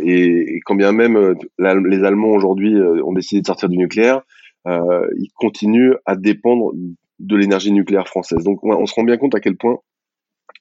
Et, 0.00 0.54
et, 0.56 0.60
quand 0.64 0.76
bien 0.76 0.92
même 0.92 1.34
les 1.58 2.04
Allemands 2.04 2.30
aujourd'hui 2.30 2.76
ont 2.80 3.12
décidé 3.12 3.40
de 3.40 3.46
sortir 3.46 3.68
du 3.68 3.76
nucléaire, 3.76 4.22
ils 4.66 5.30
continuent 5.34 5.94
à 6.06 6.14
dépendre 6.14 6.70
de 7.18 7.36
l'énergie 7.36 7.72
nucléaire 7.72 8.06
française. 8.06 8.44
Donc 8.44 8.62
on 8.62 8.86
se 8.86 8.94
rend 8.94 9.02
bien 9.02 9.16
compte 9.16 9.34
à 9.34 9.40
quel 9.40 9.56
point 9.56 9.78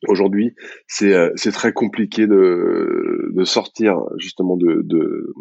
aujourd'hui 0.07 0.55
c'est 0.87 1.13
c'est 1.35 1.51
très 1.51 1.73
compliqué 1.73 2.27
de, 2.27 3.43
sortir 3.45 4.01
justement 4.17 4.57
de, 4.57 5.33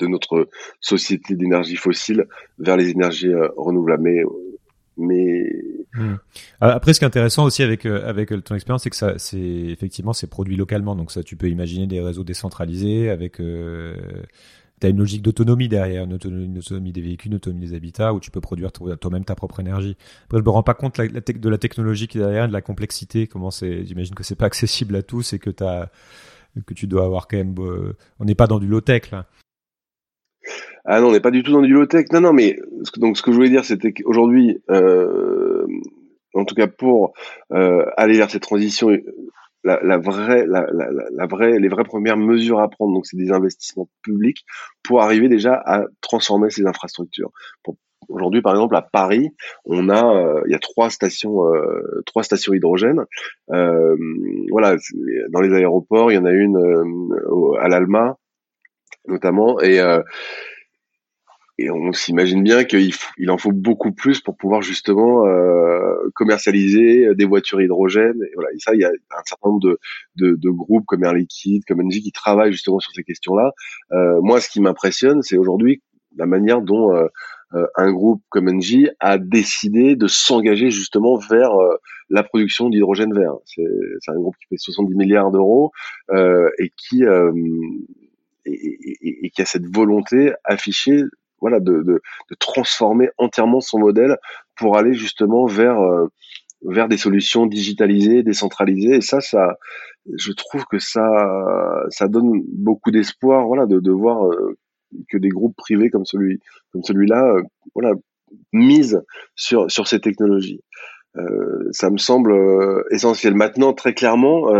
notre 0.00 0.48
société 0.80 1.36
d'énergie 1.36 1.76
fossile 1.76 2.26
vers 2.58 2.76
les 2.76 2.90
énergies 2.90 3.32
euh, 3.32 3.48
renouvelables. 3.56 4.10
Mais, 4.98 5.44
hmm. 5.94 6.00
euh, 6.00 6.16
après, 6.60 6.92
ce 6.92 6.98
qui 6.98 7.04
est 7.04 7.08
intéressant 7.08 7.44
aussi 7.44 7.62
avec 7.62 7.86
euh, 7.86 8.40
ton 8.40 8.54
expérience, 8.54 8.82
c'est 8.82 8.90
que 8.90 9.18
c'est 9.18 9.38
effectivement, 9.38 10.12
c'est 10.12 10.26
produit 10.26 10.56
localement. 10.56 10.96
Donc 10.96 11.10
ça, 11.12 11.22
tu 11.22 11.36
peux 11.36 11.48
imaginer 11.48 11.86
des 11.86 12.00
réseaux 12.00 12.24
décentralisés 12.24 13.10
avec 13.10 13.40
euh, 14.76 14.80
T'as 14.80 14.90
une 14.90 14.98
logique 14.98 15.22
d'autonomie 15.22 15.68
derrière, 15.68 16.04
une 16.04 16.14
autonomie, 16.14 16.92
des 16.92 17.00
véhicules, 17.00 17.30
une 17.30 17.36
autonomie 17.36 17.66
des 17.68 17.74
habitats, 17.74 18.12
où 18.14 18.20
tu 18.20 18.30
peux 18.30 18.40
produire 18.40 18.72
toi-même 18.72 19.24
ta 19.24 19.34
propre 19.34 19.60
énergie. 19.60 19.96
Après, 20.24 20.38
je 20.38 20.44
me 20.44 20.50
rends 20.50 20.62
pas 20.62 20.74
compte 20.74 21.00
de 21.00 21.48
la 21.48 21.58
technologie 21.58 22.08
qui 22.08 22.18
est 22.18 22.20
derrière, 22.20 22.48
de 22.48 22.52
la 22.52 22.62
complexité. 22.62 23.26
Comment 23.26 23.50
c'est 23.50 23.84
J'imagine 23.84 24.14
que 24.14 24.22
c'est 24.22 24.36
pas 24.36 24.46
accessible 24.46 24.96
à 24.96 25.02
tous 25.02 25.32
et 25.32 25.38
que 25.38 25.50
que 25.50 26.74
tu 26.74 26.86
dois 26.86 27.04
avoir 27.04 27.28
quand 27.28 27.36
même. 27.36 27.54
on 28.18 28.24
n'est 28.24 28.34
pas 28.34 28.46
dans 28.46 28.58
du 28.58 28.66
low 28.66 28.80
tech 28.80 29.10
là. 29.10 29.26
Ah 30.88 31.00
non, 31.00 31.08
on 31.08 31.12
n'est 31.12 31.20
pas 31.20 31.32
du 31.32 31.42
tout 31.42 31.52
dans 31.52 31.62
du 31.62 31.72
low-tech. 31.72 32.06
Non, 32.12 32.20
non, 32.20 32.32
mais 32.32 32.58
donc 32.98 33.16
ce 33.16 33.22
que 33.22 33.32
je 33.32 33.36
voulais 33.36 33.50
dire, 33.50 33.64
c'était 33.64 33.92
qu'aujourd'hui, 33.92 34.62
euh, 34.70 35.66
en 36.32 36.44
tout 36.44 36.54
cas 36.54 36.68
pour 36.68 37.12
euh, 37.52 37.84
aller 37.96 38.16
vers 38.16 38.30
cette 38.30 38.42
transition, 38.42 38.96
la, 39.66 39.80
la 39.82 39.98
vraie, 39.98 40.46
la, 40.46 40.66
la, 40.72 40.86
la, 41.20 41.26
vraie, 41.26 41.58
les 41.58 41.68
vraies 41.68 41.84
premières 41.84 42.16
mesures 42.16 42.60
à 42.60 42.68
prendre, 42.68 42.94
donc 42.94 43.04
c'est 43.06 43.16
des 43.16 43.32
investissements 43.32 43.88
publics 44.02 44.44
pour 44.84 45.02
arriver 45.02 45.28
déjà 45.28 45.54
à 45.54 45.84
transformer 46.00 46.50
ces 46.50 46.66
infrastructures. 46.66 47.32
Aujourd'hui, 48.08 48.42
par 48.42 48.52
exemple, 48.54 48.76
à 48.76 48.82
Paris, 48.82 49.30
on 49.64 49.88
a, 49.88 50.04
euh, 50.14 50.42
il 50.46 50.52
y 50.52 50.54
a 50.54 50.60
trois 50.60 50.90
stations, 50.90 51.44
euh, 51.52 52.02
trois 52.06 52.22
stations 52.22 52.54
hydrogène. 52.54 53.00
Euh, 53.50 53.96
voilà, 54.50 54.76
dans 55.30 55.40
les 55.40 55.52
aéroports, 55.52 56.12
il 56.12 56.14
y 56.14 56.18
en 56.18 56.24
a 56.24 56.30
une 56.30 56.56
euh, 56.56 57.60
à 57.60 57.68
l'Alma, 57.68 58.16
notamment, 59.08 59.60
et 59.60 59.80
et 61.58 61.70
on 61.70 61.92
s'imagine 61.92 62.42
bien 62.42 62.64
qu'il 62.64 62.92
il 63.16 63.30
en 63.30 63.38
faut 63.38 63.52
beaucoup 63.52 63.92
plus 63.92 64.20
pour 64.20 64.36
pouvoir 64.36 64.60
justement 64.60 65.26
euh, 65.26 65.94
commercialiser 66.14 67.14
des 67.14 67.24
voitures 67.24 67.62
hydrogène. 67.62 68.20
Et 68.22 68.34
voilà, 68.34 68.50
et 68.52 68.58
ça, 68.58 68.74
il 68.74 68.80
y 68.80 68.84
a 68.84 68.90
un 68.90 69.22
certain 69.24 69.48
nombre 69.48 69.60
de, 69.60 69.78
de, 70.16 70.34
de 70.34 70.50
groupes 70.50 70.84
comme 70.86 71.04
Air 71.04 71.14
Liquide, 71.14 71.62
comme 71.66 71.80
Engie 71.80 72.02
qui 72.02 72.12
travaillent 72.12 72.52
justement 72.52 72.78
sur 72.78 72.92
ces 72.92 73.04
questions-là. 73.04 73.52
Euh, 73.92 74.20
moi, 74.20 74.40
ce 74.40 74.50
qui 74.50 74.60
m'impressionne, 74.60 75.22
c'est 75.22 75.38
aujourd'hui 75.38 75.82
la 76.16 76.26
manière 76.26 76.60
dont 76.60 76.94
euh, 76.94 77.06
euh 77.54 77.66
un 77.76 77.92
groupe 77.92 78.22
comme 78.28 78.48
Engie 78.48 78.88
a 79.00 79.18
décidé 79.18 79.96
de 79.96 80.08
s'engager 80.08 80.70
justement 80.70 81.16
vers 81.16 81.52
euh, 81.52 81.76
la 82.10 82.22
production 82.22 82.68
d'hydrogène 82.68 83.14
vert. 83.14 83.34
C'est 83.46 84.10
un 84.10 84.16
groupe 84.16 84.34
qui 84.40 84.48
fait 84.48 84.58
70 84.58 84.94
milliards 84.94 85.30
d'euros 85.30 85.72
euh, 86.10 86.50
et 86.58 86.70
qui 86.76 87.02
et, 87.02 88.52
et, 88.54 89.26
et, 89.26 89.30
qui 89.30 89.42
a 89.42 89.44
cette 89.44 89.66
volonté 89.66 90.32
affichée 90.44 91.02
voilà, 91.40 91.60
de, 91.60 91.82
de, 91.82 92.00
de, 92.30 92.36
transformer 92.38 93.08
entièrement 93.18 93.60
son 93.60 93.78
modèle 93.78 94.16
pour 94.56 94.76
aller 94.76 94.94
justement 94.94 95.46
vers 95.46 95.80
euh, 95.80 96.06
vers 96.62 96.88
des 96.88 96.96
solutions 96.96 97.46
digitalisées, 97.46 98.22
décentralisées. 98.22 98.96
Et 98.96 99.00
ça, 99.00 99.20
ça, 99.20 99.56
je 100.16 100.32
trouve 100.32 100.64
que 100.64 100.78
ça, 100.78 101.84
ça 101.90 102.08
donne 102.08 102.42
beaucoup 102.48 102.90
d'espoir, 102.90 103.46
voilà, 103.46 103.66
de, 103.66 103.78
de 103.78 103.92
voir 103.92 104.26
euh, 104.26 104.56
que 105.10 105.18
des 105.18 105.28
groupes 105.28 105.56
privés 105.56 105.90
comme 105.90 106.06
celui, 106.06 106.40
comme 106.72 106.82
celui-là, 106.82 107.34
euh, 107.34 107.42
voilà, 107.74 107.92
misent 108.52 109.02
sur 109.34 109.70
sur 109.70 109.86
ces 109.86 110.00
technologies. 110.00 110.60
Ça 111.70 111.88
me 111.88 111.96
semble 111.96 112.36
essentiel. 112.90 113.34
Maintenant, 113.34 113.72
très 113.72 113.94
clairement, 113.94 114.50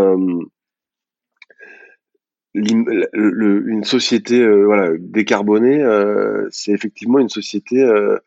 une 2.57 3.85
société 3.85 4.40
euh, 4.40 4.64
voilà 4.64 4.90
décarbonée, 4.99 5.83
euh, 5.83 6.47
c'est 6.51 6.73
effectivement 6.73 7.19
une 7.19 7.29
société 7.29 7.83
euh, 7.83 8.19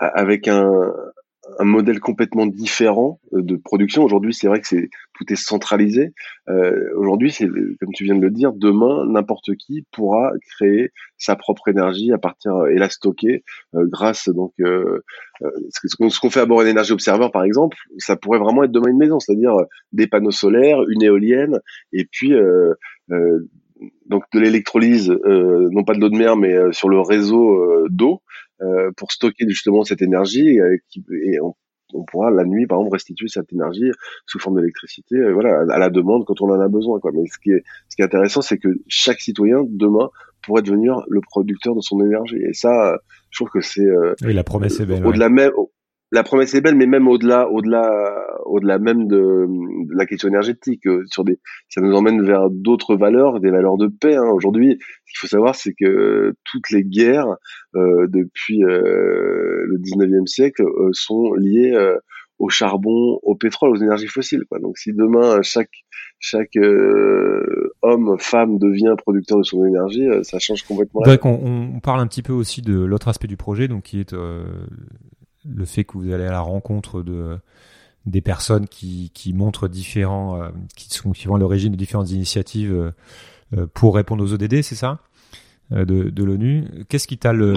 avec 0.00 0.48
un, 0.48 0.92
un 1.58 1.64
modèle 1.64 2.00
complètement 2.00 2.46
différent 2.46 3.20
de 3.32 3.56
production. 3.56 4.02
Aujourd'hui, 4.02 4.34
c'est 4.34 4.46
vrai 4.46 4.60
que 4.60 4.66
c'est 4.66 4.88
tout 5.14 5.32
est 5.32 5.36
centralisé. 5.36 6.12
Euh, 6.48 6.90
Aujourd'hui, 6.96 7.30
c'est 7.30 7.46
comme 7.46 7.92
tu 7.94 8.04
viens 8.04 8.16
de 8.16 8.20
le 8.20 8.30
dire, 8.30 8.52
demain, 8.52 9.04
n'importe 9.06 9.54
qui 9.56 9.86
pourra 9.92 10.32
créer 10.56 10.90
sa 11.18 11.36
propre 11.36 11.68
énergie 11.68 12.12
à 12.12 12.18
partir 12.18 12.66
et 12.66 12.76
la 12.76 12.88
stocker 12.88 13.44
euh, 13.74 13.86
grâce 13.86 14.28
donc 14.28 14.52
euh, 14.60 15.00
ce 15.68 16.20
qu'on 16.20 16.30
fait 16.30 16.40
à 16.40 16.46
bord 16.46 16.62
d'un 16.62 16.70
énergie 16.70 16.92
observeur 16.92 17.30
par 17.30 17.44
exemple, 17.44 17.76
ça 17.98 18.16
pourrait 18.16 18.38
vraiment 18.38 18.64
être 18.64 18.72
demain 18.72 18.90
une 18.90 18.98
maison, 18.98 19.20
c'est-à-dire 19.20 19.54
des 19.92 20.06
panneaux 20.06 20.30
solaires, 20.30 20.78
une 20.88 21.02
éolienne 21.02 21.60
et 21.92 22.06
puis 22.10 22.32
donc 24.06 24.24
de 24.32 24.40
l'électrolyse, 24.40 25.10
euh, 25.10 25.68
non 25.70 25.84
pas 25.84 25.94
de 25.94 26.00
l'eau 26.00 26.08
de 26.08 26.16
mer, 26.16 26.36
mais 26.36 26.54
euh, 26.54 26.72
sur 26.72 26.88
le 26.88 27.00
réseau 27.00 27.54
euh, 27.54 27.86
d'eau 27.90 28.20
pour 28.96 29.12
stocker 29.12 29.44
justement 29.46 29.84
cette 29.84 30.00
énergie 30.00 30.56
et, 30.56 31.38
on, 31.40 31.54
pourra 32.06 32.30
la 32.30 32.44
nuit 32.44 32.66
par 32.66 32.78
exemple 32.78 32.94
restituer 32.94 33.28
cette 33.28 33.52
énergie 33.52 33.90
sous 34.24 34.38
forme 34.38 34.56
d'électricité, 34.56 35.16
voilà, 35.32 35.66
à 35.70 35.78
la 35.78 35.90
demande 35.90 36.24
quand 36.24 36.40
on 36.40 36.48
en 36.48 36.58
a 36.58 36.68
besoin. 36.68 36.98
Quoi. 36.98 37.10
Mais 37.12 37.26
ce 37.26 37.38
qui 37.38 37.50
est, 37.50 37.62
ce 37.90 37.96
qui 37.96 38.00
est 38.00 38.06
intéressant, 38.06 38.40
c'est 38.40 38.56
que 38.56 38.68
chaque 38.88 39.20
citoyen 39.20 39.64
demain 39.68 40.08
pourrait 40.42 40.62
devenir 40.62 41.02
le 41.08 41.20
producteur 41.20 41.74
de 41.74 41.82
son 41.82 42.00
énergie. 42.00 42.38
Et 42.38 42.54
ça, 42.54 42.96
je 43.28 43.38
trouve 43.38 43.50
que 43.50 43.60
c'est 43.60 43.86
oui, 44.22 44.32
la 44.32 44.44
promesse 44.44 44.80
est 44.80 44.86
belle. 44.86 45.04
Au-delà 45.04 45.28
même, 45.28 45.52
la 46.14 46.22
promesse 46.22 46.54
est 46.54 46.60
belle, 46.60 46.76
mais 46.76 46.86
même 46.86 47.08
au-delà, 47.08 47.50
au-delà, 47.50 48.24
au-delà 48.46 48.78
même 48.78 49.08
de, 49.08 49.46
la 49.92 50.06
question 50.06 50.28
énergétique, 50.28 50.86
euh, 50.86 51.02
sur 51.06 51.24
des, 51.24 51.40
ça 51.68 51.80
nous 51.80 51.92
emmène 51.92 52.24
vers 52.24 52.50
d'autres 52.50 52.94
valeurs, 52.94 53.40
des 53.40 53.50
valeurs 53.50 53.76
de 53.76 53.88
paix. 53.88 54.14
Hein. 54.14 54.30
Aujourd'hui, 54.32 54.78
ce 55.06 55.12
qu'il 55.12 55.18
faut 55.18 55.26
savoir, 55.26 55.56
c'est 55.56 55.74
que 55.74 56.32
toutes 56.44 56.70
les 56.70 56.84
guerres 56.84 57.36
euh, 57.74 58.06
depuis 58.08 58.62
euh, 58.62 59.64
le 59.66 59.76
19e 59.78 60.28
siècle 60.28 60.62
sont 60.92 61.34
liées 61.34 61.76
au 62.38 62.48
charbon, 62.48 63.18
au 63.22 63.34
pétrole, 63.34 63.70
aux 63.70 63.82
énergies 63.82 64.06
fossiles. 64.06 64.44
Quoi. 64.48 64.60
Donc, 64.60 64.78
si 64.78 64.92
demain 64.92 65.42
chaque 65.42 65.84
chaque 66.20 66.56
homme, 67.82 68.16
femme 68.18 68.58
devient 68.58 68.94
producteur 68.96 69.38
de 69.38 69.42
son 69.42 69.64
énergie, 69.66 70.06
ça 70.22 70.38
change 70.38 70.62
complètement. 70.62 71.02
Donc, 71.02 71.26
on, 71.26 71.74
on, 71.74 71.80
parle 71.80 72.00
un 72.00 72.06
petit 72.06 72.22
peu 72.22 72.32
aussi 72.32 72.62
de 72.62 72.78
l'autre 72.78 73.08
aspect 73.08 73.26
du 73.26 73.36
projet, 73.36 73.66
donc 73.66 73.82
qui 73.82 74.00
est 74.00 74.14
le 75.48 75.64
fait 75.64 75.84
que 75.84 75.98
vous 75.98 76.12
allez 76.12 76.24
à 76.24 76.30
la 76.30 76.40
rencontre 76.40 77.02
de 77.02 77.38
des 78.06 78.20
personnes 78.20 78.68
qui, 78.68 79.10
qui 79.14 79.32
montrent 79.32 79.68
différents, 79.68 80.40
euh, 80.40 80.50
qui 80.76 80.90
sont 80.90 81.12
qui 81.12 81.26
vont 81.26 81.36
à 81.36 81.38
l'origine 81.38 81.72
de 81.72 81.76
différentes 81.76 82.10
initiatives 82.10 82.72
euh, 82.72 82.90
euh, 83.56 83.66
pour 83.72 83.94
répondre 83.94 84.22
aux 84.22 84.32
ODD, 84.32 84.62
c'est 84.62 84.74
ça 84.74 85.00
de, 85.70 85.84
de 85.84 86.24
l'ONU. 86.24 86.66
Qu'est-ce 86.90 87.08
qui 87.08 87.16
t'a 87.16 87.32
le, 87.32 87.54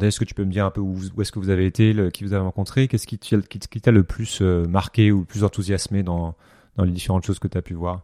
est-ce 0.00 0.20
que 0.20 0.24
tu 0.24 0.32
peux 0.34 0.44
me 0.44 0.52
dire 0.52 0.64
un 0.64 0.70
peu 0.70 0.80
où, 0.80 0.96
où 1.16 1.20
est-ce 1.20 1.32
que 1.32 1.40
vous 1.40 1.50
avez 1.50 1.66
été, 1.66 1.92
le, 1.92 2.10
qui 2.10 2.22
vous 2.22 2.32
avez 2.32 2.44
rencontré, 2.44 2.86
qu'est-ce 2.86 3.08
qui, 3.08 3.18
qui 3.18 3.80
t'a 3.80 3.90
le 3.90 4.04
plus 4.04 4.40
marqué 4.40 5.10
ou 5.10 5.20
le 5.20 5.24
plus 5.24 5.42
enthousiasmé 5.42 6.04
dans, 6.04 6.36
dans 6.76 6.84
les 6.84 6.92
différentes 6.92 7.26
choses 7.26 7.40
que 7.40 7.48
tu 7.48 7.58
as 7.58 7.62
pu 7.62 7.74
voir? 7.74 8.02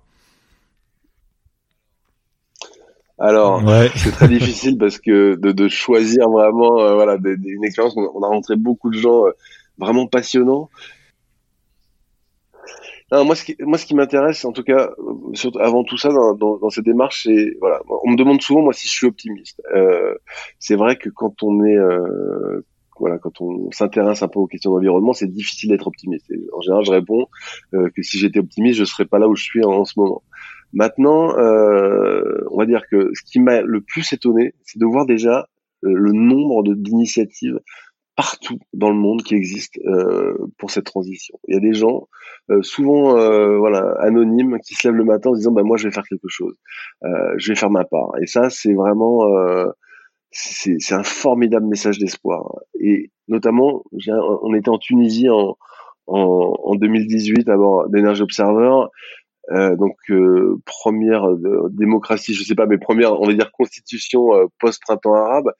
Alors, 3.19 3.63
c'est 3.97 4.11
très 4.11 4.29
difficile 4.29 4.77
parce 4.77 4.99
que 4.99 5.37
de, 5.37 5.53
de 5.53 5.69
choisir 5.69 6.29
vraiment, 6.29 6.81
euh, 6.81 6.95
voilà, 6.95 7.17
une 7.25 7.65
expérience. 7.65 7.97
On, 7.97 8.23
a 8.23 8.29
rencontré 8.29 8.57
beaucoup 8.57 8.91
de 8.91 8.99
gens 8.99 9.27
euh, 9.27 9.31
vraiment 9.79 10.07
passionnants. 10.07 10.69
Non, 13.13 13.25
moi, 13.25 13.37
ce 13.37 13.45
qui, 13.45 13.57
moi, 13.61 13.79
ce 13.79 13.87
qui 13.87 13.95
m'intéresse, 13.95 14.45
en 14.45 14.53
tout 14.53 14.65
cas, 14.65 14.91
euh, 14.99 15.35
surtout 15.35 15.61
avant 15.61 15.83
tout 15.85 15.97
ça, 15.97 16.11
dans, 16.11 16.35
dans, 16.35 16.59
dans 16.59 16.71
ces 16.71 16.83
démarches, 16.83 17.23
c'est 17.23 17.57
voilà, 17.61 17.81
on 18.05 18.11
me 18.11 18.17
demande 18.17 18.43
souvent, 18.43 18.63
moi, 18.63 18.75
si 18.75 18.87
je 18.87 18.93
suis 18.93 19.07
optimiste. 19.07 19.63
Euh, 19.75 20.15
c'est 20.59 20.77
vrai 20.77 20.97
que 20.97 21.09
quand 21.09 21.43
on 21.43 21.65
est, 21.65 21.79
voilà, 22.99 23.19
quand 23.19 23.41
on 23.41 23.71
s'intéresse 23.71 24.23
un 24.23 24.29
peu 24.29 24.41
aux 24.41 24.47
questions 24.47 24.73
d'environnement, 24.73 25.15
c'est 25.15 25.31
difficile 25.31 25.71
d'être 25.71 25.87
optimiste. 25.87 26.31
en 26.53 26.61
général, 26.61 26.85
je 26.85 26.91
réponds 26.91 27.27
que 27.73 28.03
si 28.03 28.19
j'étais 28.19 28.41
optimiste, 28.41 28.79
je 28.79 28.85
serais 28.85 29.07
pas 29.07 29.19
là 29.19 29.29
où 29.29 29.37
je 29.37 29.45
suis 29.45 29.65
en 29.65 29.87
ce 29.87 29.99
moment. 29.99 30.23
Maintenant, 30.73 31.37
euh, 31.39 32.45
on 32.51 32.59
va 32.59 32.67
dire 32.67 32.83
que 32.91 33.11
ce 33.15 33.23
qui 33.25 33.41
m'a 33.41 33.63
le 33.63 33.81
plus 33.81 34.13
étonné, 34.13 34.55
c'est 34.65 34.79
de 34.79 34.87
voir 34.87 35.07
déjà 35.07 35.49
euh, 35.85 35.93
le 35.93 36.13
nombre 36.13 36.63
d'initiatives 36.75 37.61
partout 38.17 38.59
dans 38.73 38.89
le 38.89 38.97
monde 38.97 39.23
qui 39.23 39.35
existent 39.35 39.79
pour 40.57 40.71
cette 40.71 40.87
transition. 40.87 41.39
Il 41.49 41.55
y 41.55 41.59
a 41.59 41.61
des 41.61 41.75
gens, 41.75 42.09
souvent 42.63 43.13
voilà 43.59 43.95
anonymes, 44.01 44.59
qui 44.67 44.75
se 44.75 44.89
lèvent 44.89 44.97
le 44.97 45.05
matin 45.05 45.29
en 45.29 45.33
se 45.35 45.41
disant 45.41 45.53
bah 45.53 45.63
moi 45.63 45.77
je 45.77 45.87
vais 45.87 45.93
faire 45.93 46.09
quelque 46.09 46.29
chose, 46.29 46.57
je 47.03 47.49
vais 47.53 47.55
faire 47.55 47.69
ma 47.69 47.85
part. 47.85 48.13
Et 48.23 48.27
ça 48.27 48.49
c'est 48.49 48.73
vraiment 48.73 49.27
c'est 50.31 50.95
un 50.95 51.03
formidable 51.03 51.67
message 51.67 51.99
d'espoir. 51.99 52.55
Et 52.81 53.11
notamment, 53.29 53.83
on 53.93 54.55
était 54.55 54.69
en 54.69 54.79
Tunisie 54.79 55.29
en, 55.31 55.57
en, 56.07 56.55
en 56.63 56.75
2018 56.75 57.49
à 57.49 57.57
bord 57.57 57.89
d'Energy 57.89 58.23
Observer. 58.23 58.87
Euh, 59.53 59.77
donc 59.77 59.97
euh, 60.11 60.61
première 60.65 61.29
euh, 61.29 61.69
démocratie, 61.71 62.35
je 62.35 62.43
sais 62.43 62.55
pas, 62.55 62.67
mais 62.67 62.79
première, 62.79 63.21
on 63.21 63.27
va 63.27 63.35
dire 63.35 63.53
constitution 63.53 64.35
euh, 64.35 64.47
post-printemps 64.59 65.15
arabe. 65.15 65.53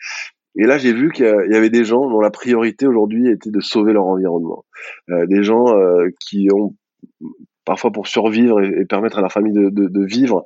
Et 0.59 0.65
là, 0.65 0.79
j'ai 0.79 0.93
vu 0.93 1.13
qu'il 1.13 1.27
y 1.27 1.55
avait 1.55 1.71
des 1.71 1.85
gens 1.85 2.09
dont 2.09 2.21
la 2.21 2.31
priorité 2.31 2.87
aujourd'hui 2.87 3.31
était 3.31 3.51
de 3.51 3.61
sauver 3.61 3.93
leur 3.93 4.07
environnement. 4.07 4.65
des 5.09 5.43
gens 5.43 5.67
qui 6.19 6.49
ont 6.51 6.75
parfois 7.67 7.93
pour 7.93 8.07
survivre 8.07 8.63
et, 8.63 8.87
permettre 8.87 9.19
à 9.19 9.21
leur 9.21 9.31
famille 9.31 9.53
de, 9.53 9.69
de, 9.69 9.87
de 9.89 10.05
vivre, 10.07 10.45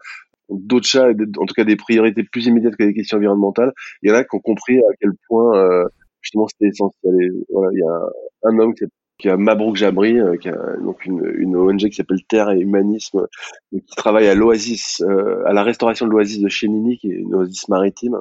d'autres 0.48 0.88
chats, 0.88 1.10
en 1.10 1.46
tout 1.46 1.54
cas 1.54 1.62
des 1.62 1.76
priorités 1.76 2.24
plus 2.24 2.46
immédiates 2.46 2.74
que 2.74 2.82
les 2.82 2.92
questions 2.92 3.18
environnementales. 3.18 3.72
Il 4.02 4.10
y 4.10 4.12
en 4.12 4.16
a 4.16 4.24
qui 4.24 4.34
ont 4.34 4.40
compris 4.40 4.78
à 4.78 4.92
quel 5.00 5.12
point 5.28 5.84
justement 6.22 6.48
c'était 6.48 6.66
essentiel. 6.66 7.14
Et, 7.22 7.30
voilà, 7.52 7.70
il 7.72 7.78
y 7.78 7.82
a 7.82 8.50
un 8.50 8.58
homme 8.58 8.74
qui 8.74 8.82
qui 9.20 9.28
a 9.28 9.36
Mabrouk 9.36 9.76
Jabri, 9.76 10.18
euh, 10.18 10.36
qui 10.36 10.48
a 10.48 10.76
donc 10.82 11.04
une, 11.04 11.22
une 11.36 11.56
ONG 11.56 11.78
qui 11.78 11.94
s'appelle 11.94 12.24
Terre 12.28 12.50
et 12.50 12.58
Humanisme, 12.58 13.26
euh, 13.72 13.78
qui 13.78 13.96
travaille 13.96 14.26
à 14.26 14.34
l'oasis, 14.34 15.02
euh, 15.02 15.44
à 15.46 15.52
la 15.52 15.62
restauration 15.62 16.06
de 16.06 16.10
l'oasis 16.10 16.40
de 16.40 16.48
Chénini, 16.48 16.98
qui 16.98 17.08
est 17.08 17.16
une 17.16 17.34
oasis 17.34 17.68
maritime, 17.68 18.18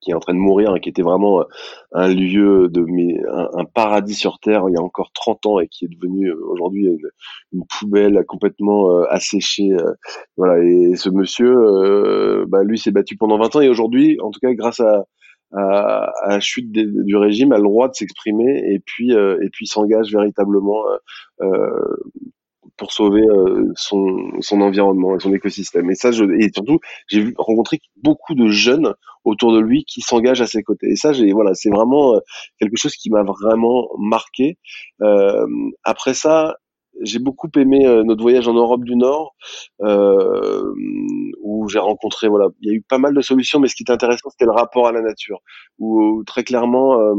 qui 0.00 0.10
est 0.10 0.14
en 0.14 0.20
train 0.20 0.34
de 0.34 0.38
mourir 0.38 0.74
qui 0.82 0.88
était 0.88 1.02
vraiment 1.02 1.44
un 1.92 2.08
lieu 2.08 2.68
de 2.68 2.84
un, 3.56 3.64
paradis 3.64 4.14
sur 4.14 4.40
terre 4.40 4.64
il 4.68 4.72
y 4.72 4.76
a 4.76 4.82
encore 4.82 5.12
30 5.12 5.46
ans 5.46 5.60
et 5.60 5.68
qui 5.68 5.84
est 5.84 5.88
devenu 5.88 6.32
aujourd'hui 6.32 6.86
une, 6.86 7.08
une, 7.52 7.64
poubelle 7.66 8.24
complètement 8.26 9.04
asséchée 9.04 9.70
voilà. 10.36 10.60
Et 10.64 10.96
ce 10.96 11.08
monsieur 11.08 12.44
bah, 12.48 12.64
lui 12.64 12.78
s'est 12.78 12.90
battu 12.90 13.16
pendant 13.16 13.38
20 13.38 13.54
ans 13.54 13.60
et 13.60 13.68
aujourd'hui 13.68 14.18
en 14.20 14.32
tout 14.32 14.40
cas 14.40 14.52
grâce 14.54 14.80
à 14.80 15.04
à, 15.54 16.10
à 16.22 16.28
la 16.30 16.40
chute 16.40 16.70
du 16.72 17.16
régime 17.16 17.52
a 17.52 17.56
le 17.56 17.64
droit 17.64 17.88
de 17.88 17.94
s'exprimer 17.94 18.62
et 18.72 18.80
puis 18.84 19.14
euh, 19.14 19.38
et 19.42 19.50
puis 19.50 19.66
s'engage 19.66 20.12
véritablement 20.12 20.82
euh, 20.88 20.96
euh, 21.42 21.96
pour 22.78 22.92
sauver 22.92 23.22
son, 23.76 24.32
son 24.40 24.60
environnement 24.60 25.14
et 25.14 25.20
son 25.20 25.32
écosystème. 25.32 25.90
Et 25.90 25.94
ça, 25.94 26.10
je, 26.10 26.24
et 26.24 26.50
surtout, 26.52 26.78
j'ai 27.06 27.32
rencontré 27.36 27.80
beaucoup 28.02 28.34
de 28.34 28.48
jeunes 28.48 28.94
autour 29.24 29.52
de 29.52 29.60
lui 29.60 29.84
qui 29.84 30.00
s'engagent 30.00 30.40
à 30.40 30.46
ses 30.46 30.62
côtés. 30.62 30.88
Et 30.88 30.96
ça, 30.96 31.12
j'ai 31.12 31.32
voilà, 31.32 31.54
c'est 31.54 31.70
vraiment 31.70 32.18
quelque 32.58 32.76
chose 32.76 32.96
qui 32.96 33.10
m'a 33.10 33.22
vraiment 33.22 33.88
marqué. 33.98 34.58
Euh, 35.02 35.46
après 35.84 36.14
ça, 36.14 36.56
j'ai 37.00 37.18
beaucoup 37.18 37.48
aimé 37.56 37.86
euh, 37.86 38.04
notre 38.04 38.22
voyage 38.22 38.48
en 38.48 38.54
Europe 38.54 38.84
du 38.84 38.96
Nord, 38.96 39.34
euh, 39.82 40.72
où 41.42 41.68
j'ai 41.68 41.78
rencontré, 41.78 42.28
voilà, 42.28 42.48
il 42.60 42.68
y 42.68 42.72
a 42.72 42.74
eu 42.74 42.82
pas 42.82 42.98
mal 42.98 43.14
de 43.14 43.20
solutions, 43.20 43.60
mais 43.60 43.68
ce 43.68 43.74
qui 43.74 43.84
est 43.86 43.90
intéressant, 43.90 44.30
c'était 44.30 44.44
le 44.44 44.52
rapport 44.52 44.86
à 44.86 44.92
la 44.92 45.00
nature, 45.00 45.40
où, 45.78 46.22
très 46.24 46.44
clairement, 46.44 47.00
euh, 47.00 47.14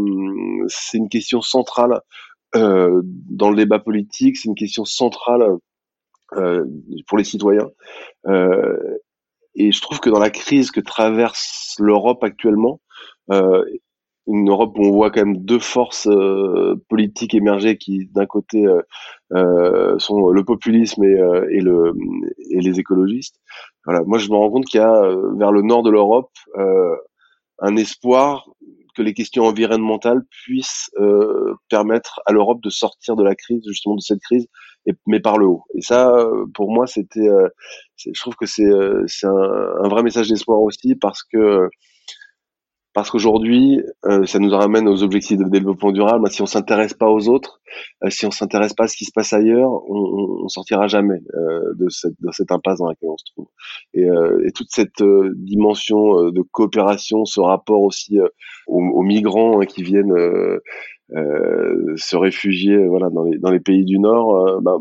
c'est 0.68 0.98
une 0.98 1.10
question 1.10 1.42
centrale 1.42 2.02
euh, 2.56 3.02
dans 3.04 3.50
le 3.50 3.56
débat 3.56 3.80
politique, 3.80 4.38
c'est 4.38 4.48
une 4.48 4.56
question 4.56 4.86
centrale 4.86 5.58
euh, 6.34 6.66
pour 7.08 7.18
les 7.18 7.24
citoyens. 7.24 7.70
et 9.56 9.72
je 9.72 9.82
trouve 9.82 10.00
que 10.00 10.10
dans 10.10 10.20
la 10.20 10.30
crise 10.30 10.72
que 10.72 10.80
traverse 10.80 11.76
l'Europe 11.80 12.24
actuellement, 12.24 12.80
une 14.28 14.50
Europe 14.50 14.78
où 14.78 14.86
on 14.86 14.92
voit 14.92 15.12
quand 15.12 15.26
même 15.26 15.38
deux 15.38 15.60
forces 15.60 16.08
euh, 16.08 16.76
politiques 16.90 17.34
émerger 17.34 17.78
qui 17.78 18.08
d'un 18.14 18.26
côté 18.26 18.66
euh, 18.66 18.82
euh, 19.34 20.00
sont 20.00 20.30
le 20.30 20.44
populisme 20.44 21.04
et, 21.04 21.20
et, 21.52 21.60
le 21.60 21.94
et 22.52 22.62
les 22.62 22.80
écologistes. 22.80 23.36
Voilà, 23.86 24.02
moi 24.06 24.18
je 24.18 24.30
me 24.30 24.36
rends 24.36 24.50
compte 24.50 24.66
qu'il 24.66 24.80
y 24.80 24.84
a 24.84 25.02
vers 25.38 25.52
le 25.52 25.62
nord 25.62 25.84
de 25.84 25.90
l'Europe 25.90 26.32
un 27.60 27.76
espoir 27.76 28.50
que 28.96 29.02
les 29.02 29.14
questions 29.14 29.46
environnementales 29.46 30.22
puissent 30.44 30.90
permettre 31.70 32.22
à 32.26 32.32
l'Europe 32.32 32.62
de 32.62 32.70
sortir 32.70 33.16
de 33.16 33.24
la 33.24 33.36
crise, 33.36 33.62
justement 33.68 33.96
de 33.96 34.02
cette 34.02 34.22
crise, 34.22 34.48
mais 35.08 35.20
par 35.20 35.38
le 35.38 35.48
haut. 35.48 35.64
Et 35.76 35.82
ça, 35.82 36.26
pour 36.54 36.72
moi, 36.72 36.88
c'était, 36.88 37.28
je 37.98 38.22
trouve 38.22 38.36
que 38.36 38.46
c'est 38.46 38.70
c'est 39.08 39.28
un, 39.28 39.34
un, 39.84 39.88
vrai 39.90 40.04
message 40.04 40.30
d'espoir 40.30 40.62
aussi 40.62 40.96
parce 40.96 41.24
que 41.24 41.70
parce 42.94 43.10
qu'aujourd'hui, 43.10 43.82
euh, 44.06 44.26
ça 44.26 44.38
nous 44.40 44.52
ramène 44.52 44.88
aux 44.88 45.02
objectifs 45.04 45.38
de 45.38 45.50
développement 45.50 45.92
durable. 45.92 46.30
Si 46.30 46.42
on 46.42 46.46
s'intéresse 46.46 46.94
pas 46.94 47.10
aux 47.10 47.28
autres, 47.28 47.60
euh, 48.04 48.10
si 48.10 48.26
on 48.28 48.32
s'intéresse 48.32 48.74
pas 48.74 48.84
à 48.84 48.88
ce 48.88 48.96
qui 48.96 49.06
se 49.06 49.12
passe 49.12 49.34
ailleurs, 49.34 49.72
on, 49.90 50.44
on 50.44 50.48
sortira 50.48 50.88
jamais 50.88 51.20
euh, 51.34 51.74
de, 51.76 51.90
cette, 51.90 52.14
de 52.20 52.30
cette 52.32 52.52
impasse 52.52 52.80
dans 52.80 52.88
laquelle 52.88 53.10
on 53.10 53.18
se 53.18 53.26
trouve. 53.34 53.48
Et, 53.96 54.06
et 54.46 54.52
toute 54.52 54.70
cette 54.70 55.04
dimension 55.36 56.30
de 56.30 56.42
coopération, 56.42 57.26
ce 57.26 57.40
rapport 57.42 57.82
aussi 57.82 58.20
aux, 58.68 59.02
migrants 59.02 59.62
hein, 59.62 59.66
qui 59.66 59.84
viennent 59.84 60.14
se 61.10 62.16
réfugier, 62.16 62.88
voilà, 62.88 63.10
dans 63.10 63.24
les, 63.24 63.38
dans 63.38 63.52
les 63.52 63.60
pays 63.60 63.86
du 63.86 64.00
Nord, 64.00 64.62
ben, 64.62 64.80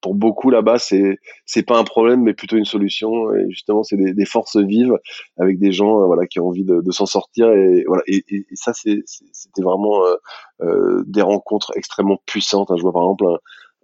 pour 0.00 0.14
beaucoup 0.14 0.50
là-bas, 0.50 0.78
c'est 0.78 1.18
c'est 1.46 1.62
pas 1.62 1.78
un 1.78 1.84
problème, 1.84 2.22
mais 2.22 2.34
plutôt 2.34 2.56
une 2.56 2.64
solution. 2.64 3.34
Et 3.34 3.50
justement, 3.50 3.82
c'est 3.82 3.96
des, 3.96 4.12
des, 4.12 4.24
forces 4.24 4.56
vives 4.56 4.96
avec 5.38 5.58
des 5.58 5.72
gens, 5.72 6.02
euh, 6.02 6.06
voilà, 6.06 6.26
qui 6.26 6.40
ont 6.40 6.48
envie 6.48 6.64
de, 6.64 6.80
de 6.80 6.90
s'en 6.90 7.06
sortir. 7.06 7.50
Et 7.50 7.84
voilà. 7.86 8.02
Et, 8.06 8.24
et, 8.28 8.46
ça, 8.54 8.72
c'était 8.74 9.62
vraiment 9.62 10.04
euh, 10.04 10.16
euh, 10.62 11.02
des 11.06 11.22
rencontres 11.22 11.72
extrêmement 11.76 12.18
puissantes. 12.26 12.70
Hein. 12.70 12.76
Je 12.76 12.82
vois 12.82 12.92
par 12.92 13.02
exemple 13.02 13.24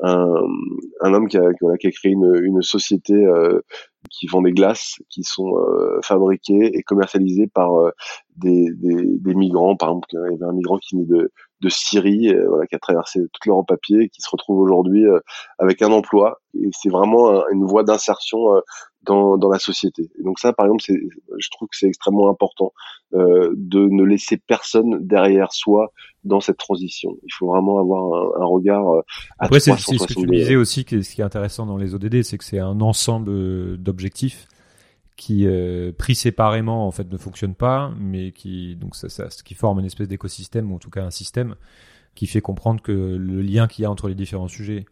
un, 0.03 0.43
un, 1.01 1.15
homme 1.15 1.29
qui 1.29 1.39
a, 1.39 1.53
qui 1.53 1.87
a 1.87 1.91
créé 1.91 2.13
une, 2.13 2.41
une 2.43 2.63
société 2.63 3.15
euh, 3.15 3.61
qui 4.11 4.27
vend 4.27 4.43
des 4.43 4.53
glaces 4.53 4.97
qui 5.09 5.23
sont 5.23 5.57
euh, 5.57 6.01
fabriquées 6.03 6.77
et 6.77 6.83
commercialisées 6.83 7.47
par 7.47 7.71
des, 8.37 8.71
des, 8.75 9.05
des, 9.05 9.35
migrants. 9.35 9.77
Par 9.77 9.89
exemple, 9.89 10.09
il 10.13 10.33
y 10.33 10.35
avait 10.35 10.45
un 10.45 10.53
migrant 10.53 10.77
qui 10.79 10.97
venait 10.97 11.07
de, 11.07 11.33
de 11.61 11.69
Syrie, 11.69 12.29
euh, 12.29 12.47
voilà, 12.49 12.67
qui 12.67 12.75
a 12.75 12.79
traversé 12.79 13.21
toute 13.33 13.47
l'Europe 13.47 13.71
à 13.71 13.77
pied, 13.77 14.09
qui 14.09 14.21
se 14.21 14.29
retrouve 14.31 14.59
aujourd'hui 14.59 15.07
euh, 15.07 15.19
avec 15.59 15.83
un 15.83 15.91
emploi. 15.91 16.41
Et 16.55 16.69
c'est 16.73 16.91
vraiment 16.91 17.47
une 17.49 17.65
voie 17.65 17.83
d'insertion 17.83 18.55
euh, 18.55 18.61
dans, 19.03 19.39
dans 19.39 19.49
la 19.49 19.59
société. 19.59 20.11
Et 20.19 20.23
donc 20.23 20.39
ça, 20.39 20.53
par 20.53 20.67
exemple, 20.67 20.83
c'est, 20.85 21.01
je 21.39 21.51
trouve 21.51 21.69
que 21.69 21.77
c'est 21.77 21.87
extrêmement 21.87 22.29
important 22.31 22.73
euh, 23.15 23.53
de 23.57 23.89
ne 23.89 24.05
laisser 24.05 24.37
personne 24.37 24.99
derrière 25.07 25.53
soi 25.53 25.93
dans 26.25 26.41
cette 26.41 26.59
transition. 26.59 27.17
Il 27.23 27.33
faut 27.33 27.47
vraiment 27.47 27.79
avoir 27.79 28.41
un, 28.41 28.43
un 28.43 28.47
regard. 28.47 28.85
Après, 29.39 29.61
c'est 29.61 29.77
ce 29.77 30.07
que 30.07 30.13
tu 30.13 30.27
disais 30.27 30.57
aussi, 30.57 30.85
que 30.85 31.03
ce 31.03 31.15
qui 31.15 31.21
est 31.21 31.25
intéressant 31.25 31.67
dans 31.67 31.77
les 31.77 31.95
ODD, 31.95 32.23
c'est 32.23 32.37
que 32.37 32.45
c'est 32.45 32.59
un 32.59 32.81
ensemble 32.81 33.79
d'objectifs 33.79 34.49
qui 35.17 35.47
euh, 35.47 35.93
pris 35.97 36.15
séparément 36.15 36.87
en 36.87 36.91
fait 36.91 37.11
ne 37.11 37.17
fonctionne 37.17 37.55
pas, 37.55 37.91
mais 37.99 38.33
qui 38.33 38.77
donc 38.77 38.95
qui 39.45 39.55
forme 39.55 39.81
une 39.81 39.87
espèce 39.87 40.09
d'écosystème 40.09 40.71
ou 40.71 40.77
en 40.77 40.79
tout 40.79 40.91
cas 40.91 41.03
un 41.03 41.11
système 41.11 41.57
qui 42.15 42.27
fait 42.27 42.41
comprendre 42.41 42.81
que 42.83 42.93
le 42.93 43.43
lien 43.43 43.67
qu'il 43.67 43.83
y 43.83 43.87
a 43.87 43.91
entre 43.91 44.09
les 44.09 44.15
différents 44.15 44.49
sujets. 44.49 44.85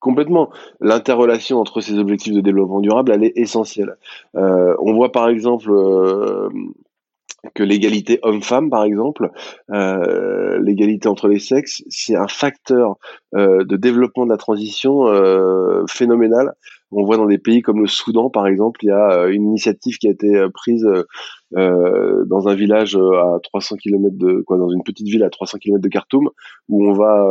Complètement. 0.00 0.50
L'interrelation 0.80 1.58
entre 1.58 1.80
ces 1.80 1.98
objectifs 1.98 2.32
de 2.32 2.40
développement 2.40 2.80
durable, 2.80 3.10
elle 3.12 3.24
est 3.24 3.36
essentielle. 3.36 3.96
Euh, 4.36 4.74
on 4.80 4.94
voit 4.94 5.10
par 5.10 5.28
exemple 5.28 5.70
euh, 5.70 6.48
que 7.54 7.64
l'égalité 7.64 8.20
homme-femme, 8.22 8.70
par 8.70 8.84
exemple, 8.84 9.30
l'égalité 9.68 11.08
entre 11.08 11.28
les 11.28 11.38
sexes, 11.38 11.82
c'est 11.88 12.16
un 12.16 12.28
facteur 12.28 12.96
de 13.32 13.76
développement 13.76 14.24
de 14.24 14.30
la 14.30 14.36
transition 14.36 15.06
phénoménal. 15.86 16.54
On 16.90 17.04
voit 17.04 17.16
dans 17.16 17.26
des 17.26 17.38
pays 17.38 17.60
comme 17.60 17.80
le 17.80 17.86
Soudan, 17.86 18.30
par 18.30 18.46
exemple, 18.46 18.80
il 18.82 18.88
y 18.88 18.90
a 18.90 19.10
euh, 19.12 19.28
une 19.28 19.44
initiative 19.44 19.98
qui 19.98 20.08
a 20.08 20.10
été 20.10 20.36
euh, 20.36 20.48
prise 20.48 20.86
euh, 21.56 22.24
dans 22.26 22.48
un 22.48 22.54
village 22.54 22.96
à 22.96 23.38
300 23.42 23.76
km 23.76 24.16
de 24.16 24.42
quoi, 24.46 24.58
dans 24.58 24.70
une 24.70 24.82
petite 24.82 25.06
ville 25.06 25.22
à 25.22 25.30
300 25.30 25.58
km 25.58 25.82
de 25.82 25.88
Khartoum, 25.88 26.30
où 26.68 26.88
on 26.88 26.92
va 26.92 27.24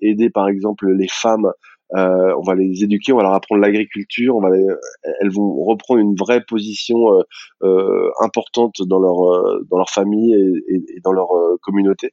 aider, 0.00 0.30
par 0.30 0.48
exemple, 0.48 0.90
les 0.90 1.08
femmes 1.08 1.50
euh, 1.94 2.34
on 2.38 2.42
va 2.42 2.54
les 2.54 2.84
éduquer, 2.84 3.12
on 3.12 3.16
va 3.16 3.24
leur 3.24 3.34
apprendre 3.34 3.62
l'agriculture, 3.62 4.36
on 4.36 4.40
va 4.40 4.50
elles 4.56 5.30
vont 5.30 5.64
reprendre 5.64 6.00
une 6.00 6.14
vraie 6.14 6.40
position 6.40 7.12
euh, 7.14 7.22
euh 7.64 8.10
importante 8.20 8.76
dans 8.86 9.00
leur 9.00 9.20
euh, 9.22 9.66
dans 9.68 9.78
leur 9.78 9.90
famille 9.90 10.34
et, 10.34 10.74
et, 10.74 11.00
dans 11.02 11.12
leur 11.12 11.32
euh, 11.32 11.56
communauté. 11.62 12.12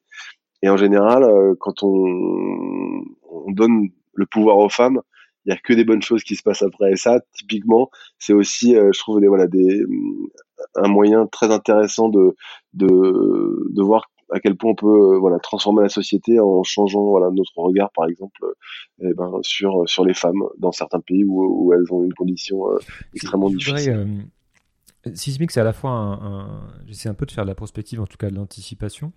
Et 0.63 0.69
en 0.69 0.77
général, 0.77 1.23
quand 1.59 1.83
on, 1.83 3.03
on 3.29 3.51
donne 3.51 3.89
le 4.13 4.25
pouvoir 4.25 4.57
aux 4.57 4.69
femmes, 4.69 5.01
il 5.47 5.49
y 5.49 5.53
a 5.53 5.57
que 5.57 5.73
des 5.73 5.85
bonnes 5.85 6.01
choses 6.01 6.23
qui 6.23 6.35
se 6.35 6.43
passent 6.43 6.61
après. 6.61 6.91
Et 6.91 6.95
ça, 6.97 7.21
typiquement, 7.33 7.89
c'est 8.19 8.33
aussi, 8.33 8.73
je 8.73 8.99
trouve, 8.99 9.21
des, 9.21 9.27
voilà, 9.27 9.47
des, 9.47 9.81
un 10.75 10.87
moyen 10.87 11.25
très 11.27 11.51
intéressant 11.51 12.09
de, 12.09 12.35
de, 12.73 12.87
de 12.87 13.81
voir 13.81 14.09
à 14.31 14.39
quel 14.39 14.55
point 14.55 14.71
on 14.71 14.75
peut 14.75 14.87
euh, 14.87 15.19
voilà 15.19 15.39
transformer 15.39 15.83
la 15.83 15.89
société 15.89 16.39
en 16.39 16.63
changeant 16.63 17.03
voilà 17.03 17.29
notre 17.31 17.57
regard 17.57 17.89
par 17.95 18.07
exemple 18.07 18.43
euh, 18.43 19.09
eh 19.09 19.13
ben, 19.13 19.31
sur 19.41 19.87
sur 19.87 20.05
les 20.05 20.13
femmes 20.13 20.43
dans 20.57 20.71
certains 20.71 20.99
pays 20.99 21.23
où, 21.23 21.65
où 21.65 21.73
elles 21.73 21.91
ont 21.91 22.03
une 22.03 22.13
condition 22.13 22.69
euh, 22.71 22.77
extrêmement 23.13 23.49
difficile. 23.49 24.25
Sismic, 25.13 25.51
c'est 25.51 25.61
à 25.61 25.63
la 25.63 25.71
fois 25.71 25.91
un, 25.91 26.67
j'essaie 26.85 27.07
un 27.07 27.13
peu 27.13 27.25
de 27.25 27.31
faire 27.31 27.45
de 27.45 27.49
la 27.49 27.55
prospective, 27.55 28.01
en 28.01 28.07
tout 28.07 28.17
cas 28.17 28.29
de 28.29 28.35
l'anticipation. 28.35 29.13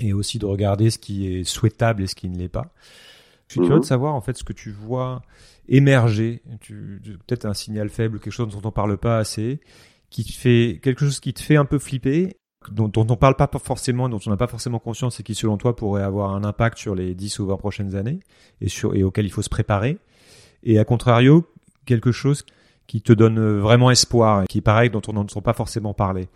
et 0.00 0.12
aussi 0.12 0.40
de 0.40 0.46
regarder 0.46 0.90
ce 0.90 0.98
qui 0.98 1.32
est 1.32 1.44
souhaitable 1.44 2.02
et 2.02 2.08
ce 2.08 2.16
qui 2.16 2.28
ne 2.28 2.36
l'est 2.36 2.48
pas. 2.48 2.72
Je 3.48 3.54
suis 3.54 3.60
curieux 3.60 3.74
de 3.74 3.78
mhm. 3.78 3.84
savoir 3.84 4.14
en 4.14 4.20
fait 4.20 4.36
ce 4.36 4.44
que 4.44 4.52
tu 4.52 4.70
vois 4.70 5.22
émerger, 5.68 6.42
peut-être 6.68 7.46
un 7.46 7.54
signal 7.54 7.88
faible, 7.88 8.20
quelque 8.20 8.32
chose 8.32 8.48
dont 8.48 8.68
on 8.68 8.72
parle 8.72 8.96
pas 8.96 9.18
assez, 9.18 9.60
qui 10.10 10.24
te 10.24 10.32
fait 10.32 10.80
quelque 10.82 11.04
chose 11.04 11.20
qui 11.20 11.32
te 11.32 11.42
fait 11.42 11.56
un 11.56 11.64
peu 11.64 11.78
flipper, 11.78 12.36
dont, 12.70 12.88
dont 12.88 13.06
on 13.08 13.16
parle 13.16 13.36
pas 13.36 13.48
forcément, 13.62 14.08
dont 14.08 14.20
on 14.26 14.30
n'a 14.30 14.36
pas 14.36 14.46
forcément 14.46 14.78
conscience 14.78 15.20
et 15.20 15.22
qui 15.22 15.34
selon 15.34 15.56
toi 15.56 15.76
pourrait 15.76 16.02
avoir 16.02 16.34
un 16.34 16.44
impact 16.44 16.78
sur 16.78 16.94
les 16.94 17.14
10 17.14 17.38
ou 17.40 17.46
20 17.46 17.56
prochaines 17.56 17.96
années 17.96 18.20
et 18.60 18.68
sur 18.68 18.94
et 18.94 19.02
auquel 19.02 19.26
il 19.26 19.30
faut 19.30 19.42
se 19.42 19.50
préparer. 19.50 19.98
Et 20.62 20.78
à 20.78 20.84
contrario, 20.84 21.46
quelque 21.84 22.12
chose 22.12 22.44
qui 22.86 23.02
te 23.02 23.12
donne 23.12 23.58
vraiment 23.58 23.90
espoir 23.90 24.42
et 24.42 24.46
qui 24.46 24.60
pareil 24.60 24.90
dont 24.90 25.02
on 25.08 25.14
n'entend 25.14 25.42
pas 25.42 25.54
forcément 25.54 25.94
parler. 25.94 26.28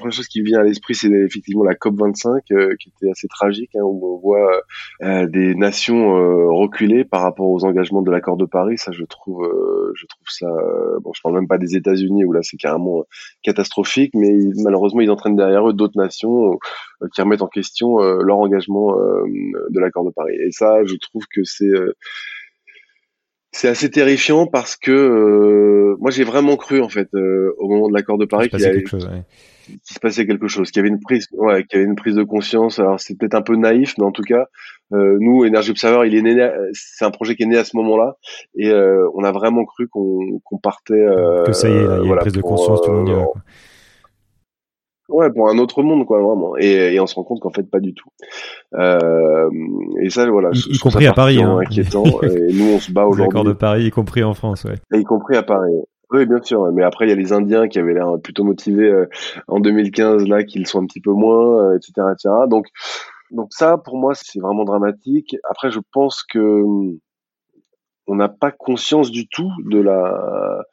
Première 0.00 0.12
chose 0.12 0.26
qui 0.26 0.42
vient 0.42 0.58
à 0.58 0.62
l'esprit, 0.64 0.94
c'est 0.94 1.10
effectivement 1.10 1.64
la 1.64 1.74
COP 1.74 1.96
25, 1.98 2.42
euh, 2.50 2.74
qui 2.80 2.88
était 2.88 3.10
assez 3.10 3.28
tragique, 3.28 3.70
hein, 3.76 3.82
où 3.82 4.14
on 4.14 4.18
voit 4.18 4.62
euh, 5.02 5.26
des 5.26 5.54
nations 5.54 6.16
euh, 6.16 6.50
reculer 6.50 7.04
par 7.04 7.22
rapport 7.22 7.48
aux 7.48 7.64
engagements 7.64 8.02
de 8.02 8.10
l'accord 8.10 8.36
de 8.36 8.46
Paris. 8.46 8.78
Ça, 8.78 8.92
je 8.92 9.04
trouve, 9.04 9.46
je 9.94 10.06
trouve 10.06 10.26
ça. 10.28 10.48
bon, 11.02 11.12
je 11.14 11.20
parle 11.22 11.36
même 11.36 11.48
pas 11.48 11.58
des 11.58 11.76
États-Unis 11.76 12.24
où 12.24 12.32
là, 12.32 12.40
c'est 12.42 12.56
carrément 12.56 13.04
catastrophique, 13.42 14.12
mais 14.14 14.32
malheureusement, 14.56 15.00
ils 15.00 15.10
entraînent 15.10 15.36
derrière 15.36 15.68
eux 15.68 15.72
d'autres 15.72 15.98
nations 15.98 16.58
qui 17.14 17.22
remettent 17.22 17.42
en 17.42 17.48
question 17.48 17.98
leur 17.98 18.38
engagement 18.38 18.94
de 18.94 19.80
l'accord 19.80 20.04
de 20.04 20.10
Paris. 20.10 20.34
Et 20.34 20.50
ça, 20.50 20.84
je 20.84 20.96
trouve 20.96 21.24
que 21.32 21.44
c'est 21.44 21.66
c'est 23.52 23.68
assez 23.68 23.90
terrifiant 23.90 24.46
parce 24.46 24.76
que 24.76 25.96
moi 25.98 26.10
j'ai 26.10 26.24
vraiment 26.24 26.56
cru 26.56 26.80
en 26.80 26.88
fait 26.88 27.08
au 27.14 27.68
moment 27.68 27.88
de 27.88 27.94
l'accord 27.94 28.18
de 28.18 28.24
Paris 28.24 28.48
qu'il 28.48 28.60
y 28.60 28.64
avait 28.64 28.76
quelque 28.76 28.88
chose, 28.88 29.10
qu'il 29.70 29.94
se 29.94 30.00
passait 30.00 30.26
quelque 30.26 30.48
chose, 30.48 30.70
qu'il 30.70 30.80
y 30.80 30.80
avait 30.80 30.88
une 30.88 31.00
prise, 31.00 31.28
ouais, 31.32 31.64
qu'il 31.64 31.78
y 31.78 31.82
avait 31.82 31.90
une 31.90 31.96
prise 31.96 32.14
de 32.14 32.22
conscience. 32.22 32.78
Alors 32.78 33.00
c'est 33.00 33.16
peut-être 33.16 33.34
un 33.34 33.42
peu 33.42 33.56
naïf, 33.56 33.94
mais 33.98 34.04
en 34.04 34.12
tout 34.12 34.22
cas, 34.22 34.46
euh, 34.92 35.16
nous, 35.20 35.44
Energy 35.44 35.70
Observer, 35.70 36.06
il 36.06 36.14
est 36.14 36.22
né, 36.22 36.50
c'est 36.72 37.04
un 37.04 37.10
projet 37.10 37.36
qui 37.36 37.44
est 37.44 37.46
né 37.46 37.56
à 37.56 37.64
ce 37.64 37.76
moment-là, 37.76 38.16
et 38.56 38.70
euh, 38.70 39.08
on 39.14 39.24
a 39.24 39.32
vraiment 39.32 39.64
cru 39.64 39.88
qu'on 39.88 40.40
partait. 40.62 40.94
Euh, 40.94 41.44
que 41.44 41.52
ça 41.52 41.68
y 41.68 41.72
est, 41.72 41.82
il 42.02 42.06
y 42.06 42.10
a 42.10 42.14
une 42.14 42.16
prise 42.16 42.32
de 42.32 42.42
conscience, 42.42 42.82
tout 42.82 42.90
le 42.90 42.96
monde 42.98 43.10
va. 43.10 43.22
Quoi. 43.24 43.40
Ouais, 45.10 45.30
pour 45.30 45.48
un 45.50 45.58
autre 45.58 45.82
monde, 45.82 46.06
quoi, 46.06 46.20
vraiment. 46.22 46.56
Et, 46.56 46.94
et 46.94 47.00
on 47.00 47.06
se 47.06 47.16
rend 47.16 47.24
compte 47.24 47.40
qu'en 47.40 47.50
fait, 47.50 47.68
pas 47.68 47.80
du 47.80 47.94
tout. 47.94 48.08
Euh, 48.74 49.50
et 50.00 50.08
ça, 50.08 50.28
voilà. 50.30 50.50
Y, 50.52 50.76
y 50.76 50.78
compris 50.78 51.06
à 51.06 51.12
Paris. 51.12 51.42
Hein. 51.42 51.58
Inquiétant. 51.58 52.04
et 52.22 52.52
nous, 52.52 52.74
on 52.74 52.78
se 52.78 52.92
bat 52.92 53.06
aujourd'hui. 53.06 53.24
L'accord 53.24 53.44
de 53.44 53.52
Paris, 53.52 53.86
y 53.86 53.90
compris 53.90 54.22
en 54.22 54.34
France, 54.34 54.64
ouais. 54.64 54.76
Et 54.94 55.00
y 55.00 55.04
compris 55.04 55.36
à 55.36 55.42
Paris. 55.42 55.72
Oui, 56.10 56.26
bien 56.26 56.42
sûr. 56.42 56.72
Mais 56.72 56.82
après, 56.82 57.06
il 57.06 57.08
y 57.10 57.12
a 57.12 57.14
les 57.16 57.32
Indiens 57.32 57.68
qui 57.68 57.78
avaient 57.78 57.94
l'air 57.94 58.18
plutôt 58.22 58.42
motivés 58.44 58.90
euh, 58.90 59.06
en 59.46 59.60
2015, 59.60 60.26
là, 60.26 60.42
qu'ils 60.42 60.66
sont 60.66 60.82
un 60.82 60.86
petit 60.86 61.00
peu 61.00 61.12
moins, 61.12 61.74
etc., 61.76 61.92
euh, 61.98 62.12
etc. 62.12 62.34
Donc, 62.48 62.66
donc 63.30 63.48
ça, 63.52 63.78
pour 63.78 63.96
moi, 63.96 64.14
c'est 64.14 64.40
vraiment 64.40 64.64
dramatique. 64.64 65.36
Après, 65.48 65.70
je 65.70 65.78
pense 65.92 66.24
que 66.24 66.62
on 68.06 68.16
n'a 68.16 68.28
pas 68.28 68.50
conscience 68.50 69.12
du 69.12 69.28
tout 69.28 69.52
de 69.66 69.78
la 69.78 70.64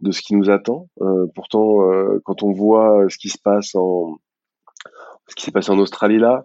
de 0.00 0.12
ce 0.12 0.22
qui 0.22 0.36
nous 0.36 0.48
attend. 0.48 0.88
Euh, 1.00 1.26
pourtant, 1.34 1.78
quand 2.24 2.44
on 2.44 2.52
voit 2.52 3.06
ce 3.08 3.18
qui 3.18 3.30
se 3.30 3.38
passe 3.42 3.74
en 3.74 4.16
ce 5.28 5.34
qui 5.34 5.42
s'est 5.42 5.52
passé 5.52 5.70
en 5.70 5.78
Australie 5.78 6.18
là, 6.18 6.44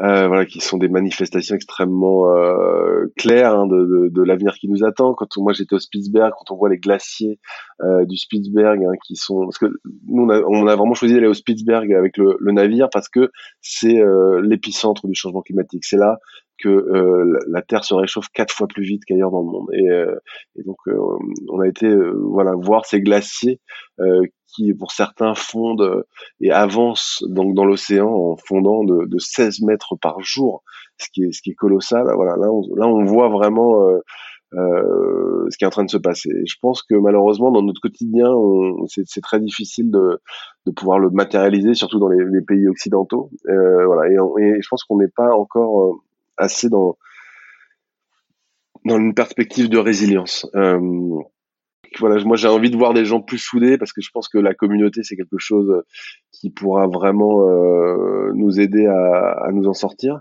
euh, 0.00 0.26
voilà, 0.26 0.44
qui 0.44 0.60
sont 0.60 0.76
des 0.76 0.88
manifestations 0.88 1.54
extrêmement 1.54 2.28
euh, 2.36 3.12
claires 3.16 3.54
hein, 3.54 3.66
de, 3.68 3.76
de, 3.76 4.08
de 4.08 4.22
l'avenir 4.22 4.54
qui 4.54 4.68
nous 4.68 4.82
attend. 4.84 5.14
Quand 5.14 5.28
moi 5.36 5.52
j'étais 5.52 5.74
au 5.74 5.78
Spitzberg, 5.78 6.32
quand 6.36 6.52
on 6.52 6.56
voit 6.56 6.68
les 6.68 6.78
glaciers 6.78 7.38
euh, 7.82 8.04
du 8.04 8.16
Spitzberg 8.16 8.82
hein, 8.84 8.96
qui 9.06 9.14
sont, 9.14 9.44
parce 9.44 9.58
que 9.58 9.66
nous 10.08 10.24
on 10.24 10.30
a, 10.30 10.40
on 10.40 10.66
a 10.66 10.74
vraiment 10.74 10.94
choisi 10.94 11.14
d'aller 11.14 11.28
au 11.28 11.34
Spitzberg 11.34 11.92
avec 11.92 12.16
le, 12.16 12.36
le 12.40 12.52
navire 12.52 12.88
parce 12.92 13.08
que 13.08 13.30
c'est 13.60 14.00
euh, 14.00 14.40
l'épicentre 14.42 15.06
du 15.06 15.14
changement 15.14 15.42
climatique. 15.42 15.84
C'est 15.84 15.96
là 15.96 16.18
que 16.58 16.68
euh, 16.68 17.38
la 17.48 17.62
Terre 17.62 17.84
se 17.84 17.94
réchauffe 17.94 18.28
quatre 18.32 18.54
fois 18.54 18.66
plus 18.66 18.84
vite 18.84 19.04
qu'ailleurs 19.04 19.30
dans 19.30 19.40
le 19.40 19.46
monde. 19.46 19.68
Et, 19.72 19.88
euh, 19.88 20.14
et 20.56 20.62
donc 20.62 20.76
on 21.48 21.60
a 21.60 21.68
été 21.68 21.88
voilà 22.30 22.52
voir 22.56 22.86
ces 22.86 23.00
glaciers 23.00 23.60
qui 24.54 24.72
pour 24.74 24.92
certains 24.92 25.34
fondent 25.34 26.04
et 26.40 26.50
avancent 26.50 27.24
donc 27.28 27.54
dans 27.54 27.64
l'océan 27.64 28.08
en 28.08 28.36
fondant 28.36 28.84
de, 28.84 29.06
de, 29.06 29.18
16 29.18 29.62
mètres 29.62 29.96
par 30.00 30.20
jour, 30.20 30.62
ce 30.98 31.08
qui 31.12 31.24
est 31.24 31.32
ce 31.32 31.42
qui 31.42 31.50
est 31.50 31.54
colossal. 31.54 32.06
Voilà, 32.14 32.36
là 32.36 32.50
on, 32.52 32.62
là 32.76 32.86
on 32.86 33.04
voit 33.04 33.28
vraiment 33.28 33.88
euh, 33.88 33.98
euh, 34.56 35.46
ce 35.50 35.58
qui 35.58 35.64
est 35.64 35.66
en 35.66 35.70
train 35.70 35.84
de 35.84 35.90
se 35.90 35.98
passer. 35.98 36.30
Et 36.30 36.46
je 36.46 36.56
pense 36.60 36.82
que 36.82 36.94
malheureusement 36.94 37.50
dans 37.50 37.62
notre 37.62 37.80
quotidien, 37.80 38.30
c'est 38.86 39.20
très 39.20 39.40
difficile 39.40 39.90
de, 39.90 40.20
de 40.66 40.72
pouvoir 40.72 40.98
le 40.98 41.10
matérialiser, 41.10 41.74
surtout 41.74 41.98
dans 41.98 42.08
les, 42.08 42.24
les 42.24 42.42
pays 42.42 42.68
occidentaux. 42.68 43.30
Euh, 43.48 43.86
voilà, 43.86 44.08
et, 44.10 44.14
et, 44.42 44.62
je 44.62 44.68
pense 44.68 44.84
qu'on 44.84 44.98
n'est 44.98 45.12
pas 45.14 45.34
encore 45.34 45.82
euh, 45.82 45.92
assez 46.36 46.68
dans 46.68 46.96
dans 48.84 48.98
une 48.98 49.14
perspective 49.14 49.68
de 49.70 49.78
résilience. 49.78 50.46
Euh, 50.54 50.78
voilà, 51.98 52.22
moi 52.24 52.36
j'ai 52.36 52.48
envie 52.48 52.70
de 52.70 52.76
voir 52.76 52.92
des 52.92 53.04
gens 53.04 53.20
plus 53.20 53.38
soudés 53.38 53.78
parce 53.78 53.92
que 53.92 54.02
je 54.02 54.10
pense 54.12 54.28
que 54.28 54.38
la 54.38 54.54
communauté 54.54 55.02
c'est 55.02 55.16
quelque 55.16 55.38
chose 55.38 55.82
qui 56.32 56.50
pourra 56.50 56.86
vraiment 56.86 57.48
euh, 57.48 58.32
nous 58.34 58.60
aider 58.60 58.86
à, 58.86 59.48
nous 59.52 59.68
en 59.68 59.74
sortir. 59.74 60.20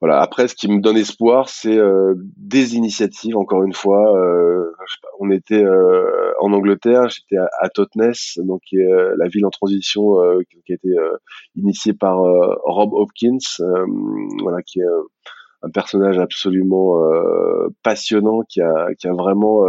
Voilà. 0.00 0.20
Après, 0.20 0.48
ce 0.48 0.54
qui 0.54 0.68
me 0.68 0.80
donne 0.80 0.96
espoir, 0.96 1.48
c'est 1.48 1.78
euh, 1.78 2.14
des 2.36 2.76
initiatives. 2.76 3.36
Encore 3.36 3.62
une 3.62 3.72
fois, 3.72 4.16
euh, 4.18 4.70
on 5.18 5.30
était 5.30 5.62
euh, 5.62 6.32
en 6.40 6.52
Angleterre, 6.52 7.08
j'étais 7.08 7.36
à, 7.36 7.48
à, 7.60 7.68
Totnes, 7.68 8.12
donc 8.38 8.60
est 8.72 8.86
la 9.16 9.28
ville 9.28 9.46
en 9.46 9.50
transition 9.50 10.16
qui, 10.50 10.62
qui, 10.62 10.72
a 10.72 10.74
été 10.74 10.90
initiée 11.56 11.94
par 11.94 12.18
Rob 12.18 12.92
Hopkins, 12.92 13.38
voilà, 14.42 14.62
qui 14.62 14.80
est 14.80 14.86
un 15.62 15.70
personnage 15.70 16.18
absolument 16.18 17.00
passionnant, 17.82 18.42
qui 18.48 18.60
a, 18.60 18.88
qui 18.98 19.08
a 19.08 19.12
vraiment 19.12 19.64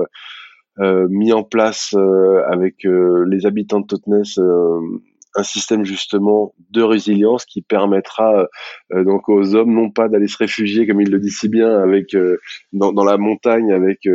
euh, 0.79 1.07
mis 1.09 1.31
en 1.31 1.43
place 1.43 1.93
euh, 1.95 2.43
avec 2.49 2.85
euh, 2.85 3.23
les 3.29 3.45
habitants 3.45 3.79
de 3.79 3.87
Totnes 3.87 4.23
un 5.35 5.43
système 5.43 5.85
justement 5.85 6.53
de 6.71 6.81
résilience 6.81 7.45
qui 7.45 7.61
permettra 7.61 8.47
donc 8.91 9.29
aux 9.29 9.55
hommes 9.55 9.73
non 9.73 9.89
pas 9.89 10.07
d'aller 10.07 10.27
se 10.27 10.37
réfugier 10.37 10.87
comme 10.87 11.01
il 11.01 11.09
le 11.09 11.19
dit 11.19 11.31
si 11.31 11.49
bien 11.49 11.79
avec 11.79 12.15
dans, 12.73 12.93
dans, 12.93 13.03
la 13.03 13.17
montagne 13.17 13.71
avec 13.71 14.07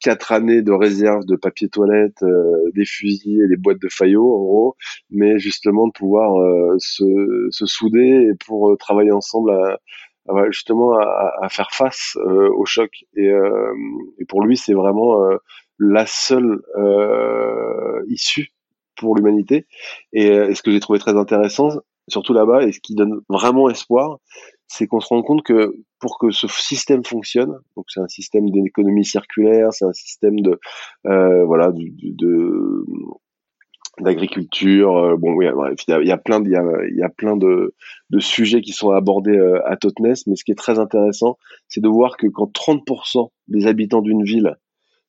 quatre 0.00 0.32
années 0.32 0.62
de 0.62 0.72
réserve 0.72 1.24
de 1.26 1.36
papier 1.36 1.68
toilette, 1.68 2.24
des 2.74 2.84
fusils 2.84 3.42
et 3.42 3.48
des 3.48 3.56
boîtes 3.56 3.80
de 3.80 3.88
faillots 3.88 4.34
en 4.34 4.42
gros, 4.42 4.76
mais 5.10 5.38
justement 5.38 5.86
de 5.86 5.92
pouvoir 5.92 6.32
se, 6.78 7.04
se, 7.50 7.66
souder 7.66 8.28
et 8.30 8.34
pour 8.46 8.76
travailler 8.78 9.12
ensemble 9.12 9.52
à, 9.52 9.78
justement 10.50 10.94
à, 10.98 11.32
à, 11.40 11.48
faire 11.48 11.70
face 11.72 12.16
au 12.16 12.64
choc. 12.64 12.90
Et, 13.16 13.30
et 14.18 14.24
pour 14.24 14.44
lui 14.44 14.56
c'est 14.56 14.74
vraiment 14.74 15.20
la 15.82 16.06
seule 16.06 16.62
euh, 16.76 18.02
issue 18.08 18.48
pour 19.02 19.16
l'humanité. 19.16 19.66
Euh, 20.16 20.48
et, 20.48 20.54
ce 20.54 20.62
que 20.62 20.70
j'ai 20.70 20.80
trouvé 20.80 20.98
très 20.98 21.16
intéressant, 21.16 21.68
surtout 22.08 22.32
là-bas, 22.32 22.62
et 22.62 22.72
ce 22.72 22.80
qui 22.80 22.94
donne 22.94 23.20
vraiment 23.28 23.68
espoir, 23.68 24.18
c'est 24.68 24.86
qu'on 24.86 25.00
se 25.00 25.08
rend 25.08 25.22
compte 25.22 25.42
que 25.42 25.74
pour 25.98 26.18
que 26.18 26.30
ce 26.30 26.46
système 26.48 27.04
fonctionne, 27.04 27.58
donc 27.76 27.86
c'est 27.88 28.00
un 28.00 28.08
système 28.08 28.48
d'économie 28.50 29.04
circulaire, 29.04 29.72
c'est 29.72 29.84
un 29.84 29.92
système 29.92 30.40
de 30.40 30.58
euh, 31.06 31.44
voilà 31.44 31.70
de, 31.72 32.86
d'agriculture. 34.00 35.18
bon, 35.18 35.34
oui, 35.34 35.46
il 35.46 36.08
y 36.08 36.10
a, 36.10 36.16
plein, 36.16 36.42
il 36.42 36.96
y 36.96 37.02
a 37.02 37.08
plein 37.10 37.36
de, 37.36 37.74
de, 38.10 38.18
sujets 38.20 38.62
qui 38.62 38.72
sont 38.72 38.90
abordés 38.90 39.38
à 39.66 39.76
Totnes, 39.76 40.14
mais 40.26 40.36
ce 40.36 40.44
qui 40.44 40.52
est 40.52 40.56
très 40.56 40.78
intéressant, 40.78 41.36
c'est 41.68 41.82
de 41.82 41.88
voir 41.88 42.16
que 42.16 42.26
quand 42.26 42.50
30% 42.50 43.28
des 43.48 43.66
habitants 43.66 44.00
d'une 44.00 44.24
ville 44.24 44.56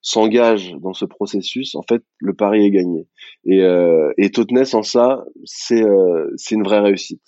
s'engage 0.04 0.76
dans 0.82 0.94
ce 0.94 1.06
processus, 1.06 1.76
en 1.76 1.82
fait, 1.82 2.04
le 2.20 2.34
pari 2.34 2.66
est 2.66 2.72
gagné. 2.72 3.08
Et, 3.46 3.64
euh, 3.64 4.12
et 4.18 4.30
en 4.74 4.84
ça, 4.84 5.24
c'est 5.46 5.82
euh, 5.82 6.30
c'est 6.36 6.56
une 6.56 6.64
vraie 6.64 6.82
réussite. 6.82 7.24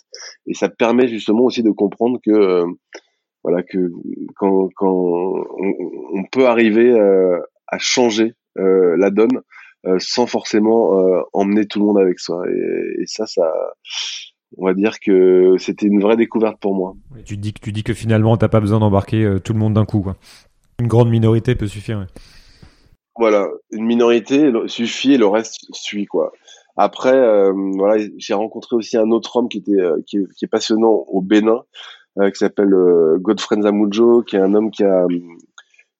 Et 0.45 0.53
ça 0.53 0.67
permet 0.69 1.07
justement 1.07 1.45
aussi 1.45 1.63
de 1.63 1.71
comprendre 1.71 2.19
que 2.23 2.31
euh, 2.31 2.65
voilà 3.45 3.63
que 3.63 3.91
quand, 4.35 4.69
quand 4.75 5.45
on, 5.57 6.23
peut 6.31 6.47
arriver 6.47 6.91
euh, 6.91 7.39
à 7.67 7.77
changer 7.79 8.33
euh, 8.57 8.95
la 8.97 9.09
donne 9.09 9.41
sans 9.99 10.25
forcément 10.25 10.99
emmener 11.31 11.67
tout 11.67 11.79
le 11.79 11.85
monde 11.85 11.99
avec 11.99 12.19
soi. 12.19 12.43
Et, 12.49 13.03
et 13.03 13.05
ça, 13.05 13.27
ça 13.27 13.53
on 14.57 14.65
va 14.65 14.73
dire 14.73 14.99
que 14.99 15.57
c'était 15.59 15.85
une 15.85 16.01
vraie 16.01 16.17
découverte 16.17 16.59
pour 16.59 16.73
moi. 16.73 16.95
Tu 17.23 17.37
dis 17.37 17.53
que 17.53 17.59
tu 17.59 17.71
dis 17.71 17.83
que 17.83 17.93
finalement 17.93 18.35
t'as 18.35 18.47
pas 18.47 18.59
besoin 18.59 18.79
d'embarquer 18.79 19.37
tout 19.43 19.53
le 19.53 19.59
monde 19.59 19.75
d'un 19.75 19.85
coup. 19.85 20.01
Quoi. 20.01 20.17
Une 20.79 20.87
grande 20.87 21.11
minorité 21.11 21.53
peut 21.53 21.67
suffire. 21.67 21.99
Ouais. 21.99 22.07
Voilà, 23.17 23.47
une 23.71 23.85
minorité 23.85 24.51
suffit 24.67 25.13
et 25.13 25.17
le 25.17 25.27
reste 25.27 25.73
suit 25.73 26.05
quoi. 26.05 26.33
Après, 26.77 27.15
euh, 27.15 27.53
voilà, 27.77 28.05
j'ai 28.17 28.33
rencontré 28.33 28.75
aussi 28.75 28.97
un 28.97 29.09
autre 29.11 29.37
homme 29.37 29.47
qui 29.47 29.59
était 29.59 29.79
euh, 29.79 30.01
qui, 30.05 30.17
est, 30.17 30.33
qui, 30.35 30.43
est, 30.43 30.49
passionnant 30.49 31.05
au 31.07 31.21
Bénin, 31.21 31.63
euh, 32.19 32.29
qui 32.29 32.37
s'appelle 32.37 32.73
Godfrey 33.19 33.61
Zamujo, 33.61 34.23
qui 34.23 34.35
est 34.35 34.39
un 34.39 34.53
homme 34.53 34.71
qui 34.71 34.83
a 34.83 35.07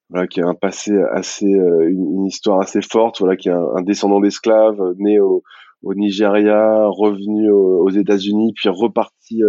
voilà, 0.10 0.28
qui 0.28 0.42
a 0.42 0.48
un 0.48 0.54
passé 0.54 0.92
assez, 1.14 1.48
une, 1.48 2.20
une, 2.20 2.26
histoire 2.26 2.60
assez 2.60 2.82
forte, 2.82 3.20
voilà, 3.20 3.38
qui 3.38 3.50
est 3.50 3.54
un, 3.54 3.82
descendant 3.82 4.20
d'esclaves, 4.20 4.80
né 4.98 5.20
au, 5.20 5.44
au 5.84 5.94
Nigeria, 5.94 6.86
revenu 6.88 7.50
aux, 7.50 7.90
États-Unis, 7.90 8.54
puis 8.54 8.70
reparti 8.70 9.42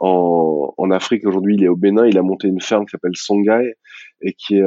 en, 0.00 0.74
en, 0.76 0.90
Afrique. 0.90 1.26
Aujourd'hui, 1.26 1.54
il 1.56 1.64
est 1.64 1.68
au 1.68 1.76
Bénin. 1.76 2.06
Il 2.06 2.18
a 2.18 2.22
monté 2.22 2.48
une 2.48 2.60
ferme 2.60 2.84
qui 2.84 2.90
s'appelle 2.90 3.16
Songhai 3.16 3.74
et 4.22 4.34
qui 4.34 4.56
est 4.56 4.64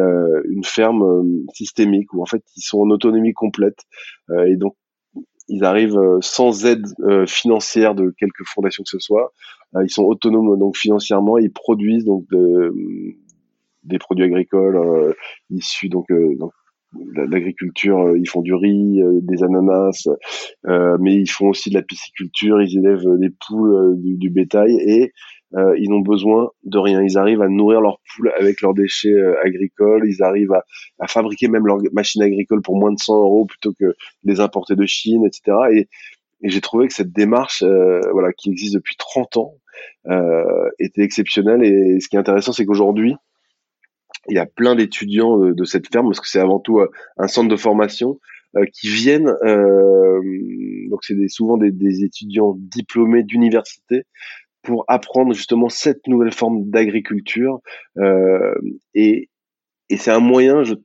une 0.50 0.64
ferme 0.64 1.44
systémique 1.54 2.14
où 2.14 2.22
en 2.22 2.26
fait 2.26 2.44
ils 2.56 2.62
sont 2.62 2.80
en 2.80 2.90
autonomie 2.90 3.34
complète 3.34 3.80
et 4.48 4.56
donc 4.56 4.76
ils 5.48 5.64
arrivent 5.64 6.00
sans 6.22 6.66
aide 6.66 6.86
financière 7.28 7.94
de 7.94 8.14
quelques 8.18 8.46
fondations 8.46 8.84
que 8.84 8.90
ce 8.90 9.00
soit. 9.00 9.32
ils 9.84 9.92
sont 9.92 10.04
autonomes 10.04 10.58
donc 10.58 10.78
financièrement. 10.78 11.38
Ils 11.38 11.52
produisent 11.52 12.06
donc 12.06 12.26
de, 12.32 12.74
des 13.84 14.00
produits 14.00 14.26
agricoles 14.26 14.78
euh, 14.78 15.14
issus 15.50 15.90
donc, 15.90 16.10
euh, 16.12 16.36
donc 16.38 16.52
l'agriculture, 17.16 18.00
euh, 18.00 18.18
ils 18.18 18.28
font 18.28 18.42
du 18.42 18.54
riz, 18.54 19.02
des 19.22 19.44
ananas, 19.44 20.08
mais 21.00 21.16
ils 21.16 21.30
font 21.30 21.50
aussi 21.50 21.70
de 21.70 21.76
la 21.76 21.82
pisciculture, 21.82 22.62
ils 22.62 22.78
élèvent 22.78 23.18
des 23.20 23.30
poules, 23.30 23.96
du, 23.98 24.30
bétail 24.30 24.76
et 24.80 25.12
ils 25.78 25.90
n'ont 25.90 26.00
besoin 26.00 26.50
de 26.64 26.78
rien. 26.78 27.02
Ils 27.04 27.18
arrivent 27.18 27.42
à 27.42 27.48
nourrir 27.48 27.82
leurs 27.82 28.00
poules 28.16 28.32
avec 28.40 28.62
leurs 28.62 28.74
déchets 28.74 29.16
agricoles. 29.44 30.04
Ils 30.08 30.24
arrivent 30.24 30.54
à, 30.54 30.64
à, 31.00 31.08
fabriquer 31.08 31.48
même 31.48 31.68
leurs 31.68 31.80
machines 31.92 32.24
agricoles 32.24 32.62
pour 32.62 32.78
moins 32.78 32.92
de 32.92 33.00
100 33.00 33.16
euros 33.20 33.46
plutôt 33.46 33.74
que 33.80 33.94
les 34.24 34.40
importer 34.40 34.76
de 34.76 34.86
Chine, 34.86 35.26
etc. 35.26 35.58
Et, 35.72 35.88
et 36.42 36.50
j'ai 36.50 36.62
trouvé 36.62 36.88
que 36.88 36.94
cette 36.94 37.12
démarche, 37.12 37.64
voilà, 37.64 38.34
qui 38.34 38.50
existe 38.50 38.74
depuis 38.74 38.96
30 38.98 39.38
ans, 39.38 39.54
était 40.80 41.04
exceptionnelle. 41.04 41.64
Et 41.64 42.00
ce 42.00 42.08
qui 42.08 42.16
est 42.16 42.20
intéressant, 42.20 42.52
c'est 42.52 42.66
qu'aujourd'hui, 42.66 43.16
il 44.30 44.36
y 44.36 44.40
a 44.40 44.46
plein 44.46 44.76
d'étudiants 44.76 45.38
de, 45.38 45.64
cette 45.66 45.92
ferme 45.92 46.08
parce 46.08 46.20
que 46.20 46.28
c'est 46.28 46.40
avant 46.40 46.60
tout 46.60 46.80
euh, 46.80 46.90
un 47.18 47.28
centre 47.28 47.50
de 47.50 47.56
formation 47.56 48.20
euh, 48.56 48.66
qui 48.74 48.88
viennent. 48.88 49.34
Euh, 49.44 50.22
donc 50.90 51.04
c'est 51.04 51.28
souvent 51.28 51.58
des, 51.58 51.72
des, 51.72 52.04
étudiants 52.04 52.56
diplômés 52.58 53.24
d'université 53.24 54.04
pour 54.62 54.86
apprendre 54.88 55.34
justement 55.34 55.70
cette 55.70 56.08
nouvelle 56.08 56.32
forme 56.32 56.70
d'agriculture 56.70 57.60
euh, 57.98 58.54
et, 58.94 59.30
et 59.90 59.98
c'est 59.98 60.12
un 60.12 60.22
moyen 60.22 60.64
je, 60.64 60.76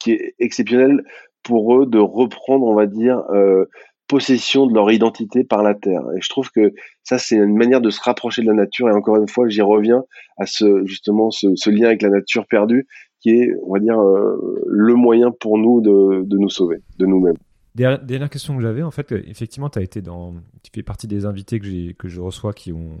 qui 0.00 0.12
est 0.12 0.34
exceptionnel 0.38 1.02
pour 1.42 1.76
eux 1.76 1.86
de 1.86 1.98
reprendre, 1.98 2.66
on 2.66 2.74
va 2.74 2.86
dire, 2.86 3.22
euh, 3.30 3.66
possession 4.08 4.66
de 4.66 4.74
leur 4.74 4.90
identité 4.90 5.44
par 5.44 5.62
la 5.62 5.74
terre. 5.74 6.02
Et 6.16 6.20
je 6.20 6.28
trouve 6.28 6.50
que 6.50 6.72
ça, 7.04 7.18
c'est 7.18 7.36
une 7.36 7.56
manière 7.56 7.80
de 7.80 7.90
se 7.90 8.00
rapprocher 8.02 8.42
de 8.42 8.48
la 8.48 8.54
nature. 8.54 8.88
Et 8.88 8.92
encore 8.92 9.16
une 9.16 9.28
fois, 9.28 9.48
j'y 9.48 9.62
reviens 9.62 10.04
à 10.38 10.46
ce 10.46 10.84
justement 10.86 11.30
ce, 11.30 11.70
lien 11.70 11.86
avec 11.86 12.02
la 12.02 12.10
nature 12.10 12.46
perdue, 12.46 12.86
qui 13.20 13.30
est, 13.30 13.52
on 13.64 13.74
va 13.74 13.80
dire, 13.80 14.00
euh, 14.00 14.62
le 14.66 14.94
moyen 14.94 15.30
pour 15.30 15.58
nous 15.58 15.80
de, 15.80 16.24
de 16.24 16.38
nous 16.38 16.48
sauver, 16.48 16.78
de 16.98 17.06
nous-mêmes. 17.06 17.36
Dernière 17.74 18.30
question 18.30 18.56
que 18.56 18.62
j'avais, 18.62 18.82
en 18.82 18.90
fait, 18.90 19.12
effectivement, 19.12 19.70
tu 19.70 19.78
as 19.78 19.82
été 19.82 20.02
dans, 20.02 20.34
tu 20.64 20.70
fais 20.74 20.82
partie 20.82 21.06
des 21.06 21.26
invités 21.26 21.60
que 21.60 21.92
que 21.92 22.08
je 22.08 22.20
reçois 22.20 22.52
qui 22.52 22.72
ont 22.72 22.98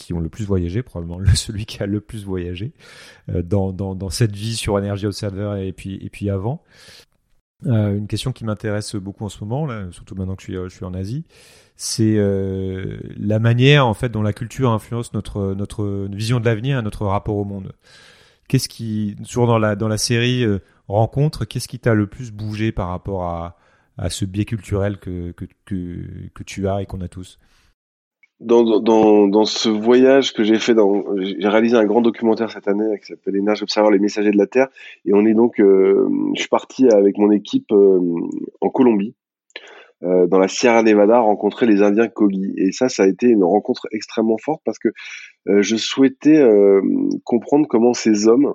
qui 0.00 0.14
ont 0.14 0.20
le 0.20 0.28
plus 0.28 0.44
voyagé, 0.44 0.82
probablement 0.82 1.20
celui 1.34 1.66
qui 1.66 1.82
a 1.82 1.86
le 1.86 2.00
plus 2.00 2.24
voyagé 2.24 2.72
euh, 3.28 3.42
dans, 3.42 3.72
dans, 3.72 3.94
dans, 3.94 4.10
cette 4.10 4.34
vie 4.34 4.56
sur 4.56 4.74
Energy 4.74 5.06
Observer 5.06 5.66
et 5.66 5.72
puis, 5.72 5.98
et 6.02 6.08
puis 6.08 6.30
avant. 6.30 6.62
Euh, 7.66 7.96
une 7.96 8.06
question 8.06 8.32
qui 8.32 8.44
m'intéresse 8.44 8.96
beaucoup 8.96 9.24
en 9.24 9.28
ce 9.28 9.42
moment, 9.44 9.66
là, 9.66 9.86
surtout 9.90 10.14
maintenant 10.14 10.34
que 10.36 10.42
je 10.42 10.52
suis, 10.52 10.54
je 10.54 10.68
suis 10.68 10.84
en 10.84 10.94
Asie, 10.94 11.24
c'est 11.76 12.16
euh, 12.16 12.98
la 13.16 13.38
manière 13.38 13.86
en 13.86 13.94
fait 13.94 14.08
dont 14.10 14.22
la 14.22 14.32
culture 14.32 14.70
influence 14.70 15.12
notre 15.14 15.54
notre 15.54 16.08
vision 16.12 16.40
de 16.40 16.44
l'avenir, 16.44 16.82
notre 16.82 17.06
rapport 17.06 17.36
au 17.36 17.44
monde. 17.44 17.72
Qu'est-ce 18.48 18.68
qui, 18.68 19.16
toujours 19.24 19.46
dans 19.46 19.58
la 19.58 19.76
dans 19.76 19.88
la 19.88 19.98
série 19.98 20.44
euh, 20.44 20.58
rencontre, 20.88 21.44
qu'est-ce 21.44 21.68
qui 21.68 21.78
t'a 21.78 21.94
le 21.94 22.06
plus 22.06 22.32
bougé 22.32 22.72
par 22.72 22.88
rapport 22.88 23.24
à 23.24 23.56
à 23.98 24.10
ce 24.10 24.24
biais 24.24 24.44
culturel 24.44 24.98
que 24.98 25.32
que 25.32 25.44
que, 25.64 26.28
que 26.34 26.42
tu 26.42 26.68
as 26.68 26.82
et 26.82 26.86
qu'on 26.86 27.00
a 27.00 27.08
tous? 27.08 27.38
Dans, 28.40 28.80
dans, 28.80 29.28
dans 29.28 29.44
ce 29.44 29.68
voyage 29.68 30.32
que 30.32 30.42
j'ai 30.42 30.58
fait, 30.58 30.74
j'ai 31.18 31.48
réalisé 31.48 31.76
un 31.76 31.84
grand 31.84 32.00
documentaire 32.00 32.50
cette 32.50 32.68
année 32.68 32.98
qui 32.98 33.06
s'appelle 33.06 33.36
Énergie 33.36 33.62
Observer, 33.62 33.92
les 33.92 33.98
messagers 33.98 34.30
de 34.30 34.38
la 34.38 34.46
Terre. 34.46 34.68
Et 35.04 35.12
on 35.12 35.26
est 35.26 35.34
donc, 35.34 35.60
euh, 35.60 36.08
je 36.34 36.40
suis 36.40 36.48
parti 36.48 36.88
avec 36.88 37.18
mon 37.18 37.30
équipe 37.30 37.70
euh, 37.72 38.00
en 38.62 38.70
Colombie, 38.70 39.14
euh, 40.02 40.26
dans 40.26 40.38
la 40.38 40.48
Sierra 40.48 40.82
Nevada, 40.82 41.20
rencontrer 41.20 41.66
les 41.66 41.82
Indiens 41.82 42.08
Kogi. 42.08 42.54
Et 42.56 42.72
ça, 42.72 42.88
ça 42.88 43.02
a 43.02 43.06
été 43.06 43.26
une 43.26 43.44
rencontre 43.44 43.86
extrêmement 43.92 44.38
forte 44.38 44.62
parce 44.64 44.78
que 44.78 44.88
je 45.46 45.76
souhaitais 45.76 46.44
comprendre 47.24 47.66
comment 47.66 47.94
ces 47.94 48.28
hommes, 48.28 48.54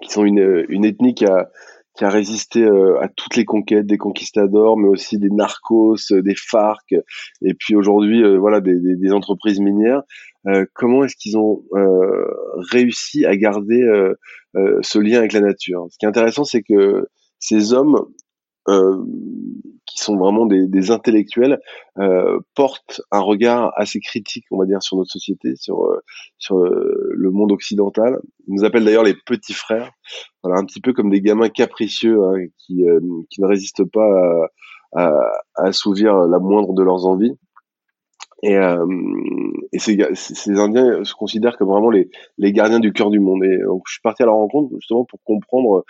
qui 0.00 0.08
sont 0.10 0.24
une, 0.24 0.64
une 0.68 0.84
ethnie 0.84 1.14
qui 1.14 1.26
a, 1.26 1.50
qui 1.96 2.04
a 2.04 2.10
résisté 2.10 2.62
euh, 2.62 3.00
à 3.00 3.08
toutes 3.08 3.36
les 3.36 3.44
conquêtes 3.44 3.86
des 3.86 3.98
conquistadors, 3.98 4.76
mais 4.76 4.88
aussi 4.88 5.18
des 5.18 5.30
narcos, 5.30 5.96
euh, 6.12 6.22
des 6.22 6.34
FARC, 6.34 6.94
et 7.42 7.54
puis 7.54 7.76
aujourd'hui, 7.76 8.22
euh, 8.22 8.38
voilà, 8.38 8.60
des, 8.60 8.78
des, 8.78 8.96
des, 8.96 9.12
entreprises 9.12 9.60
minières. 9.60 10.02
comment 10.74 11.04
est-ce 11.04 11.16
qu'ils 11.16 11.38
ont 11.38 11.62
réussi 12.70 13.24
à 13.24 13.36
garder 13.36 13.80
ce 14.54 14.98
lien 14.98 15.18
avec 15.18 15.32
la 15.32 15.40
nature? 15.40 15.86
Ce 15.90 15.96
qui 15.98 16.04
est 16.04 16.08
intéressant, 16.08 16.44
c'est 16.44 16.62
que 16.62 17.08
ces 17.38 17.72
hommes 17.72 18.04
euh, 18.68 19.04
qui 19.86 19.98
sont 19.98 20.16
vraiment 20.16 20.46
des, 20.46 20.66
des 20.66 20.90
intellectuels, 20.90 21.60
euh, 21.98 22.40
portent 22.54 23.02
un 23.10 23.20
regard 23.20 23.72
assez 23.76 24.00
critique, 24.00 24.46
on 24.50 24.58
va 24.58 24.64
dire, 24.64 24.82
sur 24.82 24.96
notre 24.96 25.10
société, 25.10 25.54
sur 25.56 25.86
sur 26.38 26.56
le 26.56 27.30
monde 27.30 27.52
occidental. 27.52 28.18
Ils 28.48 28.54
nous 28.54 28.64
appellent 28.64 28.86
d'ailleurs 28.86 29.04
les 29.04 29.14
petits 29.14 29.52
frères, 29.52 29.92
voilà, 30.44 30.60
un 30.60 30.64
petit 30.64 30.80
peu 30.80 30.92
comme 30.92 31.10
des 31.10 31.20
gamins 31.20 31.48
capricieux 31.48 32.22
hein, 32.22 32.34
qui 32.58 32.84
qui 33.30 33.40
ne 33.40 33.46
résistent 33.46 33.90
pas 33.90 34.48
à, 34.92 35.06
à, 35.06 35.08
à, 35.56 35.66
assouvir 35.66 36.14
la 36.14 36.38
moindre 36.38 36.74
de 36.74 36.82
leurs 36.82 37.06
envies. 37.06 37.36
Et, 38.42 38.56
euh, 38.58 38.86
et 39.72 39.78
ces, 39.78 39.96
ces, 40.14 40.60
Indiens 40.60 41.02
se 41.02 41.14
considèrent 41.14 41.56
comme 41.56 41.70
vraiment 41.70 41.88
les, 41.88 42.10
les 42.36 42.52
gardiens 42.52 42.78
du 42.78 42.92
cœur 42.92 43.08
du 43.08 43.18
monde. 43.18 43.42
Et 43.42 43.58
donc, 43.64 43.84
je 43.86 43.92
suis 43.92 44.02
parti 44.02 44.22
à 44.22 44.26
leur 44.26 44.34
rencontre 44.34 44.74
justement 44.74 45.06
pour 45.06 45.18
comprendre 45.24 45.84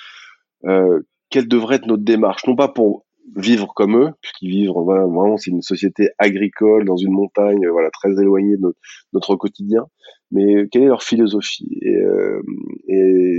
euh, 0.67 1.01
quelle 1.31 1.49
devrait 1.49 1.77
être 1.77 1.87
notre 1.87 2.05
démarche, 2.05 2.47
non 2.47 2.55
pas 2.55 2.69
pour 2.69 3.05
vivre 3.37 3.73
comme 3.75 3.97
eux, 3.97 4.11
puisqu'ils 4.21 4.51
vivent 4.51 4.71
vraiment 4.71 5.37
c'est 5.37 5.51
une 5.51 5.63
société 5.63 6.11
agricole 6.19 6.85
dans 6.85 6.97
une 6.97 7.11
montagne, 7.11 7.67
voilà 7.69 7.91
très 7.91 8.11
éloignée 8.11 8.57
de 8.57 8.75
notre, 9.13 9.35
quotidien, 9.35 9.87
mais 10.35 10.69
quelle 10.69 10.83
est 10.83 10.87
leur 10.87 11.03
philosophie? 11.03 11.79
Et, 11.81 11.97
euh, 11.97 12.43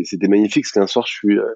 c'était 0.05 0.29
magnifique, 0.29 0.63
parce 0.63 0.71
qu'un 0.71 0.87
soir 0.87 1.05
je 1.07 1.13
suis 1.13 1.37
euh, 1.37 1.53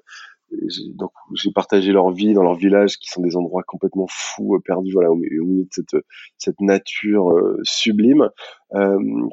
donc 0.94 1.12
j'ai 1.34 1.50
partagé 1.52 1.92
leur 1.92 2.10
vie 2.10 2.34
dans 2.34 2.42
leur 2.42 2.56
village 2.56 2.98
qui 2.98 3.08
sont 3.08 3.22
des 3.22 3.36
endroits 3.36 3.62
complètement 3.62 4.06
fous 4.10 4.56
euh, 4.56 4.58
perdus 4.58 4.92
voilà 4.92 5.10
au, 5.10 5.14
milieu 5.14 5.62
de 5.62 5.68
cette 5.70 5.96
cette 6.38 6.60
nature 6.60 7.32
sublime 7.62 8.28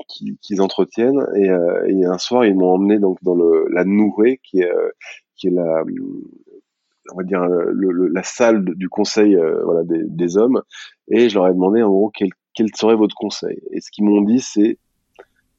qu'ils 0.07 0.61
entretiennent. 0.61 1.25
Et, 1.35 1.49
un 2.05 2.17
soir 2.17 2.45
ils 2.45 2.55
m'ont 2.55 2.73
emmené 2.73 2.99
donc 2.99 3.17
dans 3.23 3.35
le 3.35 3.67
la 3.73 3.83
Nourée 3.83 4.39
qui 4.43 4.61
est 4.61 4.71
qui 5.35 5.47
est 5.47 5.51
la 5.51 5.83
on 7.11 7.17
va 7.17 7.23
dire 7.23 7.41
la 7.41 8.23
salle 8.23 8.63
du 8.63 8.87
conseil 8.87 9.35
voilà 9.65 9.83
des, 9.83 10.03
des, 10.05 10.37
hommes. 10.37 10.61
Et 11.09 11.29
je 11.29 11.35
leur 11.35 11.47
ai 11.47 11.53
demandé 11.53 11.81
en 11.81 11.89
gros 11.89 12.11
quel, 12.13 12.29
quel 12.53 12.67
serait 12.75 12.95
votre 12.95 13.15
conseil? 13.15 13.59
Et 13.71 13.81
ce 13.81 13.89
qu'ils 13.91 14.05
m'ont 14.05 14.21
dit 14.21 14.39
c'est 14.39 14.77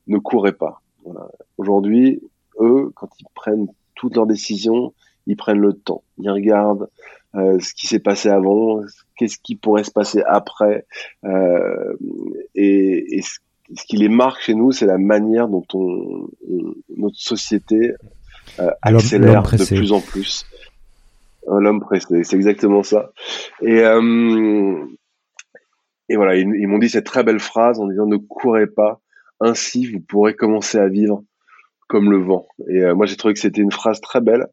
ne 0.09 0.19
courez 0.19 0.53
pas. 0.53 0.81
Voilà. 1.05 1.29
aujourd'hui 1.57 2.21
eux 2.61 2.91
quand 2.95 3.09
ils 3.21 3.27
prennent 3.35 3.69
toutes 3.95 4.17
leurs 4.17 4.27
décisions 4.27 4.93
ils 5.27 5.37
prennent 5.37 5.61
le 5.61 5.75
temps. 5.75 6.03
Ils 6.19 6.31
regardent 6.31 6.89
euh, 7.35 7.59
ce 7.61 7.75
qui 7.75 7.87
s'est 7.87 7.99
passé 8.01 8.29
avant 8.29 8.83
qu'est-ce 9.17 9.39
qui 9.39 9.57
pourrait 9.57 9.85
se 9.85 9.91
passer 9.91 10.23
après 10.27 10.87
euh, 11.25 11.95
et, 12.55 13.19
et 13.19 13.23
ce, 13.23 13.39
qui 13.87 13.97
les 13.97 14.09
marque 14.09 14.41
chez 14.41 14.55
nous 14.55 14.73
c'est 14.73 14.87
la 14.87 14.99
manière 14.99 15.49
dont 15.49 15.67
on, 15.75 16.29
notre 16.97 17.19
société 17.19 17.93
euh, 18.61 18.71
accélère 18.83 19.43
de 19.43 19.65
plus 19.65 19.93
en 19.93 20.01
plus. 20.01 20.47
L'homme 21.47 21.81
pressé, 21.81 22.25
c'est 22.25 22.37
exactement 22.37 22.83
ça. 22.83 23.11
Et, 23.63 23.81
euh, 23.81 24.85
et 26.09 26.17
voilà, 26.17 26.37
ils, 26.37 26.67
m'ont 26.67 26.79
dit 26.79 26.91
cette 26.91 27.07
très 27.07 27.25
belle 27.25 27.41
phrase 27.41 27.81
en 27.81 27.87
disant 27.87 28.07
ne 28.07 28.17
courez 28.17 28.67
pas, 28.67 29.01
ainsi 29.41 29.86
vous 29.86 30.01
pourrez 30.01 30.34
commencer 30.34 30.78
à 30.78 30.89
vivre 30.89 31.22
comme 31.89 32.11
le 32.11 32.18
vent. 32.18 32.47
Et 32.68 32.84
euh, 32.84 32.95
moi 32.95 33.07
j'ai 33.07 33.16
trouvé 33.16 33.34
que 33.34 33.41
c'était 33.41 33.62
une 33.62 33.72
phrase 33.72 34.01
très 34.01 34.20
belle 34.20 34.47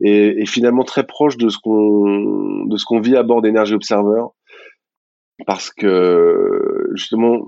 et, 0.00 0.46
finalement 0.46 0.84
très 0.84 1.04
proche 1.04 1.36
de 1.36 1.48
ce 1.48 1.58
qu'on 1.58 2.64
de 2.66 2.76
ce 2.76 2.84
qu'on 2.84 3.00
vit 3.00 3.16
à 3.16 3.22
bord 3.22 3.42
d'Energy 3.42 3.74
Observer, 3.74 4.22
parce 5.46 5.70
que 5.70 6.88
justement 6.94 7.46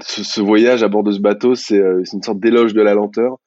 ce, 0.00 0.24
ce, 0.24 0.40
voyage 0.40 0.82
à 0.82 0.88
bord 0.88 1.02
de 1.02 1.12
ce 1.12 1.20
bateau 1.20 1.54
c'est 1.54 1.78
euh, 1.78 2.02
une 2.12 2.22
sorte 2.22 2.40
d'éloge 2.40 2.72
de 2.72 2.82
la 2.82 2.94
lenteur 2.94 3.38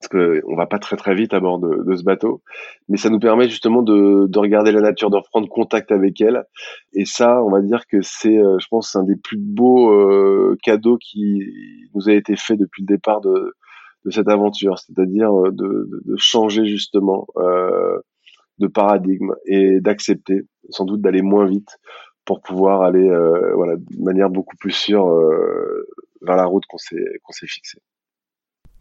parce 0.00 0.08
que 0.08 0.42
on 0.46 0.56
va 0.56 0.66
pas 0.66 0.78
très 0.78 0.96
très 0.96 1.14
vite 1.14 1.34
à 1.34 1.40
bord 1.40 1.58
de, 1.58 1.84
de 1.84 1.96
ce 1.96 2.02
bateau, 2.02 2.42
mais 2.88 2.96
ça 2.96 3.10
nous 3.10 3.18
permet 3.18 3.50
justement 3.50 3.82
de, 3.82 4.26
de, 4.28 4.38
regarder 4.38 4.72
la 4.72 4.80
nature, 4.80 5.10
de 5.10 5.16
reprendre 5.16 5.48
contact 5.48 5.92
avec 5.92 6.20
elle, 6.22 6.44
et 6.94 7.04
ça, 7.04 7.42
on 7.42 7.50
va 7.50 7.60
dire 7.60 7.86
que 7.86 7.98
c'est, 8.00 8.38
euh, 8.38 8.58
je 8.58 8.66
pense, 8.68 8.96
un 8.96 9.04
des 9.04 9.16
plus 9.16 9.36
beaux 9.36 9.92
euh, 9.92 10.56
cadeaux 10.62 10.96
qui 10.96 11.42
nous 11.94 12.08
a 12.08 12.14
été 12.14 12.34
fait 12.34 12.56
depuis 12.56 12.82
le 12.82 12.86
départ 12.86 13.20
de, 13.20 13.54
de 14.06 14.10
cette 14.10 14.28
aventure, 14.28 14.78
c'est-à-dire 14.78 15.38
euh, 15.38 15.50
de, 15.52 16.02
de, 16.06 16.16
changer 16.16 16.64
justement 16.64 17.26
euh, 17.36 17.98
de 18.56 18.68
paradigme 18.68 19.34
et 19.44 19.80
d'accepter, 19.80 20.44
sans 20.70 20.86
doute 20.86 21.02
d'aller 21.02 21.22
moins 21.22 21.44
vite 21.44 21.76
pour 22.24 22.40
pouvoir 22.40 22.82
aller 22.82 23.08
voilà 23.54 23.76
de 23.76 24.02
manière 24.04 24.28
beaucoup 24.28 24.54
plus 24.56 24.72
sûre 24.72 25.06
vers 26.20 26.36
la 26.36 26.44
route 26.44 26.64
qu'on 26.68 26.76
s'est 26.76 27.18
qu'on 27.22 27.32
s'est 27.32 27.46
fixée. 27.46 27.80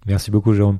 Merci 0.05 0.29
beaucoup 0.29 0.53
Jérôme. 0.53 0.79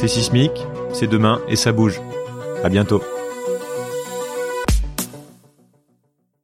C'est 0.00 0.08
Sismic, 0.08 0.66
c'est 0.94 1.08
demain 1.08 1.42
et 1.46 1.56
ça 1.56 1.72
bouge. 1.72 2.00
À 2.64 2.70
bientôt. 2.70 3.02